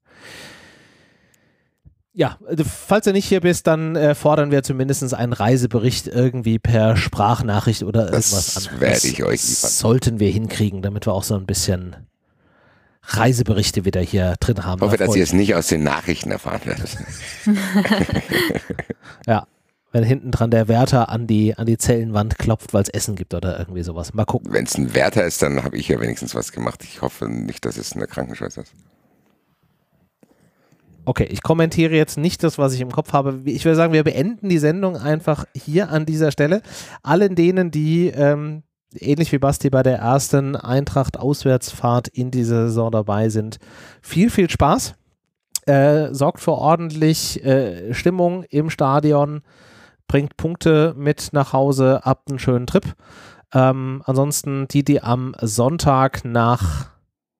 Ja, 2.13 2.37
falls 2.65 3.05
du 3.05 3.13
nicht 3.13 3.25
hier 3.27 3.41
bist, 3.41 3.67
dann 3.67 3.95
äh, 3.95 4.15
fordern 4.15 4.49
wir 4.51 4.63
zumindest 4.63 5.13
einen 5.13 5.33
Reisebericht 5.33 6.07
irgendwie 6.07 6.57
per 6.57 6.97
Sprachnachricht 6.97 7.83
oder 7.83 8.05
irgendwas 8.05 8.53
das 8.53 8.57
an. 8.57 8.73
Das 8.73 8.81
werde 8.81 9.07
ich 9.07 9.23
euch 9.23 9.47
liefern. 9.47 9.69
Sollten 9.69 10.19
wir 10.19 10.29
hinkriegen, 10.29 10.81
damit 10.81 11.05
wir 11.05 11.13
auch 11.13 11.23
so 11.23 11.35
ein 11.35 11.45
bisschen 11.45 11.95
Reiseberichte 13.03 13.85
wieder 13.85 14.01
hier 14.01 14.35
drin 14.39 14.65
haben. 14.65 14.79
Ich 14.79 14.87
hoffe, 14.87 14.97
dass 14.97 15.15
ihr 15.15 15.23
es 15.23 15.33
nicht 15.33 15.55
aus 15.55 15.67
den 15.67 15.83
Nachrichten 15.83 16.31
erfahren 16.31 16.61
werdet. 16.65 16.97
ja, 19.27 19.47
wenn 19.91 20.03
hinten 20.03 20.31
dran 20.31 20.51
der 20.51 20.67
Wärter 20.67 21.09
an 21.09 21.25
die, 21.25 21.55
an 21.57 21.65
die 21.65 21.77
Zellenwand 21.77 22.37
klopft, 22.37 22.73
weil 22.73 22.83
es 22.83 22.89
Essen 22.89 23.15
gibt 23.15 23.33
oder 23.33 23.57
irgendwie 23.57 23.83
sowas. 23.83 24.13
Mal 24.13 24.25
gucken. 24.25 24.51
Wenn 24.51 24.65
es 24.65 24.77
ein 24.77 24.93
Wärter 24.93 25.23
ist, 25.25 25.41
dann 25.41 25.63
habe 25.63 25.77
ich 25.77 25.87
ja 25.87 25.99
wenigstens 25.99 26.35
was 26.35 26.51
gemacht. 26.51 26.83
Ich 26.83 27.01
hoffe 27.01 27.27
nicht, 27.27 27.65
dass 27.65 27.77
es 27.77 27.93
eine 27.93 28.07
Krankenschwester 28.07 28.61
ist. 28.61 28.73
Okay, 31.09 31.27
ich 31.31 31.41
kommentiere 31.41 31.95
jetzt 31.95 32.19
nicht 32.19 32.43
das, 32.43 32.59
was 32.59 32.75
ich 32.75 32.81
im 32.81 32.91
Kopf 32.91 33.13
habe. 33.13 33.39
Ich 33.45 33.65
würde 33.65 33.75
sagen, 33.75 33.93
wir 33.93 34.03
beenden 34.03 34.47
die 34.47 34.59
Sendung 34.59 34.95
einfach 34.95 35.45
hier 35.55 35.89
an 35.89 36.05
dieser 36.05 36.31
Stelle. 36.31 36.61
Allen 37.01 37.33
denen, 37.33 37.71
die 37.71 38.09
ähm, 38.09 38.61
ähnlich 38.93 39.31
wie 39.31 39.39
Basti 39.39 39.71
bei 39.71 39.81
der 39.81 39.97
ersten 39.97 40.55
Eintracht-Auswärtsfahrt 40.55 42.09
in 42.09 42.29
dieser 42.29 42.67
Saison 42.67 42.91
dabei 42.91 43.29
sind. 43.29 43.57
Viel, 44.03 44.29
viel 44.29 44.51
Spaß. 44.51 44.93
Äh, 45.65 46.13
sorgt 46.13 46.41
für 46.41 46.51
ordentlich 46.51 47.43
äh, 47.43 47.91
Stimmung 47.95 48.43
im 48.43 48.69
Stadion, 48.69 49.41
bringt 50.07 50.37
Punkte 50.37 50.93
mit 50.95 51.29
nach 51.31 51.53
Hause, 51.53 52.01
habt 52.03 52.29
einen 52.29 52.37
schönen 52.37 52.67
Trip. 52.67 52.85
Ähm, 53.51 54.03
ansonsten 54.05 54.67
die, 54.67 54.83
die 54.83 55.01
am 55.01 55.33
Sonntag 55.41 56.23
nach 56.23 56.98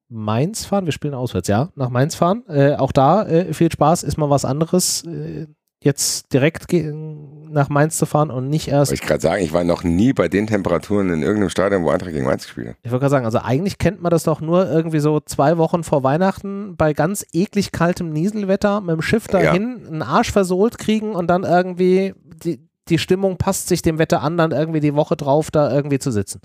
Mainz 0.09 0.65
fahren, 0.65 0.85
wir 0.85 0.91
spielen 0.91 1.13
auswärts, 1.13 1.47
ja, 1.47 1.69
nach 1.75 1.89
Mainz 1.89 2.15
fahren. 2.15 2.43
Äh, 2.47 2.75
auch 2.75 2.91
da 2.91 3.25
äh, 3.27 3.53
viel 3.53 3.71
Spaß, 3.71 4.03
ist 4.03 4.17
mal 4.17 4.29
was 4.29 4.43
anderes. 4.43 5.03
Äh, 5.05 5.47
jetzt 5.81 6.33
direkt 6.33 6.65
nach 6.73 7.69
Mainz 7.69 7.97
zu 7.97 8.05
fahren 8.05 8.31
und 8.31 8.49
nicht 8.49 8.67
erst. 8.67 8.91
Wollte 8.91 9.01
ich 9.01 9.07
gerade 9.07 9.21
sagen, 9.21 9.43
ich 9.43 9.53
war 9.53 9.63
noch 9.63 9.83
nie 9.83 10.11
bei 10.13 10.27
den 10.27 10.47
Temperaturen 10.47 11.09
in 11.09 11.21
irgendeinem 11.21 11.49
Stadion, 11.49 11.83
wo 11.83 11.89
Eintracht 11.89 12.11
gegen 12.11 12.25
Mainz 12.25 12.43
gespielt 12.43 12.69
hat. 12.69 12.75
Ich 12.83 12.91
wollte 12.91 13.03
gerade 13.03 13.11
sagen, 13.11 13.25
also 13.25 13.39
eigentlich 13.39 13.77
kennt 13.77 14.01
man 14.01 14.09
das 14.09 14.23
doch 14.23 14.41
nur 14.41 14.69
irgendwie 14.69 14.99
so 14.99 15.19
zwei 15.21 15.57
Wochen 15.57 15.83
vor 15.83 16.03
Weihnachten 16.03 16.75
bei 16.75 16.93
ganz 16.93 17.25
eklig 17.31 17.71
kaltem 17.71 18.11
Nieselwetter 18.11 18.81
mit 18.81 18.95
dem 18.95 19.01
Schiff 19.01 19.27
dahin, 19.27 19.79
ja. 19.81 19.87
einen 19.87 20.01
Arsch 20.01 20.31
versohlt 20.31 20.77
kriegen 20.77 21.15
und 21.15 21.27
dann 21.27 21.43
irgendwie 21.43 22.13
die, 22.43 22.59
die 22.89 22.97
Stimmung 22.97 23.37
passt 23.37 23.69
sich 23.69 23.81
dem 23.81 23.99
Wetter 23.99 24.21
an, 24.21 24.37
dann 24.37 24.51
irgendwie 24.51 24.81
die 24.81 24.95
Woche 24.95 25.15
drauf 25.15 25.49
da 25.49 25.71
irgendwie 25.73 25.99
zu 25.99 26.11
sitzen. 26.11 26.41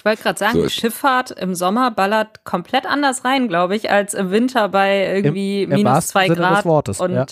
Ich 0.00 0.04
wollte 0.06 0.22
gerade 0.22 0.38
sagen, 0.38 0.54
so 0.54 0.62
die 0.62 0.70
Schifffahrt 0.70 1.30
im 1.30 1.54
Sommer 1.54 1.90
ballert 1.90 2.42
komplett 2.44 2.86
anders 2.86 3.22
rein, 3.26 3.48
glaube 3.48 3.76
ich, 3.76 3.90
als 3.90 4.14
im 4.14 4.30
Winter 4.30 4.70
bei 4.70 5.14
irgendwie 5.14 5.64
Im, 5.64 5.72
im 5.72 5.76
minus 5.76 6.06
zwei 6.06 6.26
Grad. 6.26 6.64
Wortes, 6.64 7.00
und 7.00 7.12
ja. 7.12 7.26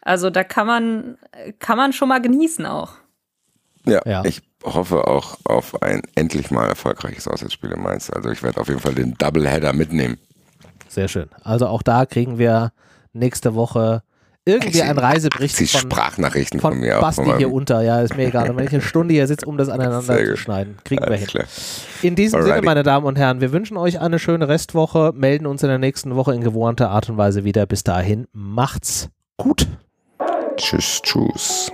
Also 0.00 0.30
da 0.30 0.42
kann 0.42 0.66
man, 0.66 1.18
kann 1.58 1.76
man 1.76 1.92
schon 1.92 2.08
mal 2.08 2.22
genießen 2.22 2.64
auch. 2.64 2.94
Ja, 3.84 4.00
ja, 4.06 4.24
ich 4.24 4.40
hoffe 4.64 5.06
auch 5.06 5.36
auf 5.44 5.82
ein 5.82 6.00
endlich 6.14 6.50
mal 6.50 6.66
erfolgreiches 6.66 7.28
Auswärtsspiel 7.28 7.72
in 7.72 7.82
Mainz. 7.82 8.08
Also 8.08 8.30
ich 8.30 8.42
werde 8.42 8.62
auf 8.62 8.68
jeden 8.68 8.80
Fall 8.80 8.94
den 8.94 9.12
Doubleheader 9.18 9.74
mitnehmen. 9.74 10.18
Sehr 10.88 11.08
schön. 11.08 11.28
Also 11.42 11.66
auch 11.66 11.82
da 11.82 12.06
kriegen 12.06 12.38
wir 12.38 12.72
nächste 13.12 13.54
Woche 13.54 14.02
irgendwie 14.44 14.82
einen 14.82 14.98
Reisebericht 14.98 15.56
von, 15.56 15.80
Sprachnachrichten 15.80 16.60
von, 16.60 16.72
von 16.72 16.80
mir 16.80 16.98
Basti 17.00 17.22
auch. 17.22 17.38
hier 17.38 17.52
unter. 17.52 17.82
Ja, 17.82 18.00
ist 18.00 18.16
mir 18.16 18.26
egal. 18.26 18.50
Und 18.50 18.56
wenn 18.56 18.66
ich 18.66 18.72
eine 18.72 18.82
Stunde 18.82 19.14
hier 19.14 19.26
sitze, 19.26 19.46
um 19.46 19.56
das 19.56 19.68
aneinander 19.68 20.24
zu 20.24 20.36
schneiden, 20.36 20.76
kriegen 20.84 21.02
Alles 21.04 21.12
wir 21.12 21.18
hin. 21.18 21.28
Klar. 21.28 21.44
In 22.02 22.16
diesem 22.16 22.38
Alrighty. 22.38 22.54
Sinne, 22.56 22.64
meine 22.66 22.82
Damen 22.82 23.06
und 23.06 23.16
Herren, 23.18 23.40
wir 23.40 23.52
wünschen 23.52 23.76
euch 23.76 24.00
eine 24.00 24.18
schöne 24.18 24.48
Restwoche, 24.48 25.12
melden 25.14 25.46
uns 25.46 25.62
in 25.62 25.68
der 25.68 25.78
nächsten 25.78 26.16
Woche 26.16 26.34
in 26.34 26.40
gewohnter 26.42 26.90
Art 26.90 27.08
und 27.08 27.16
Weise 27.16 27.44
wieder. 27.44 27.66
Bis 27.66 27.84
dahin, 27.84 28.26
macht's 28.32 29.08
gut. 29.36 29.68
Tschüss, 30.56 31.00
tschüss. 31.02 31.72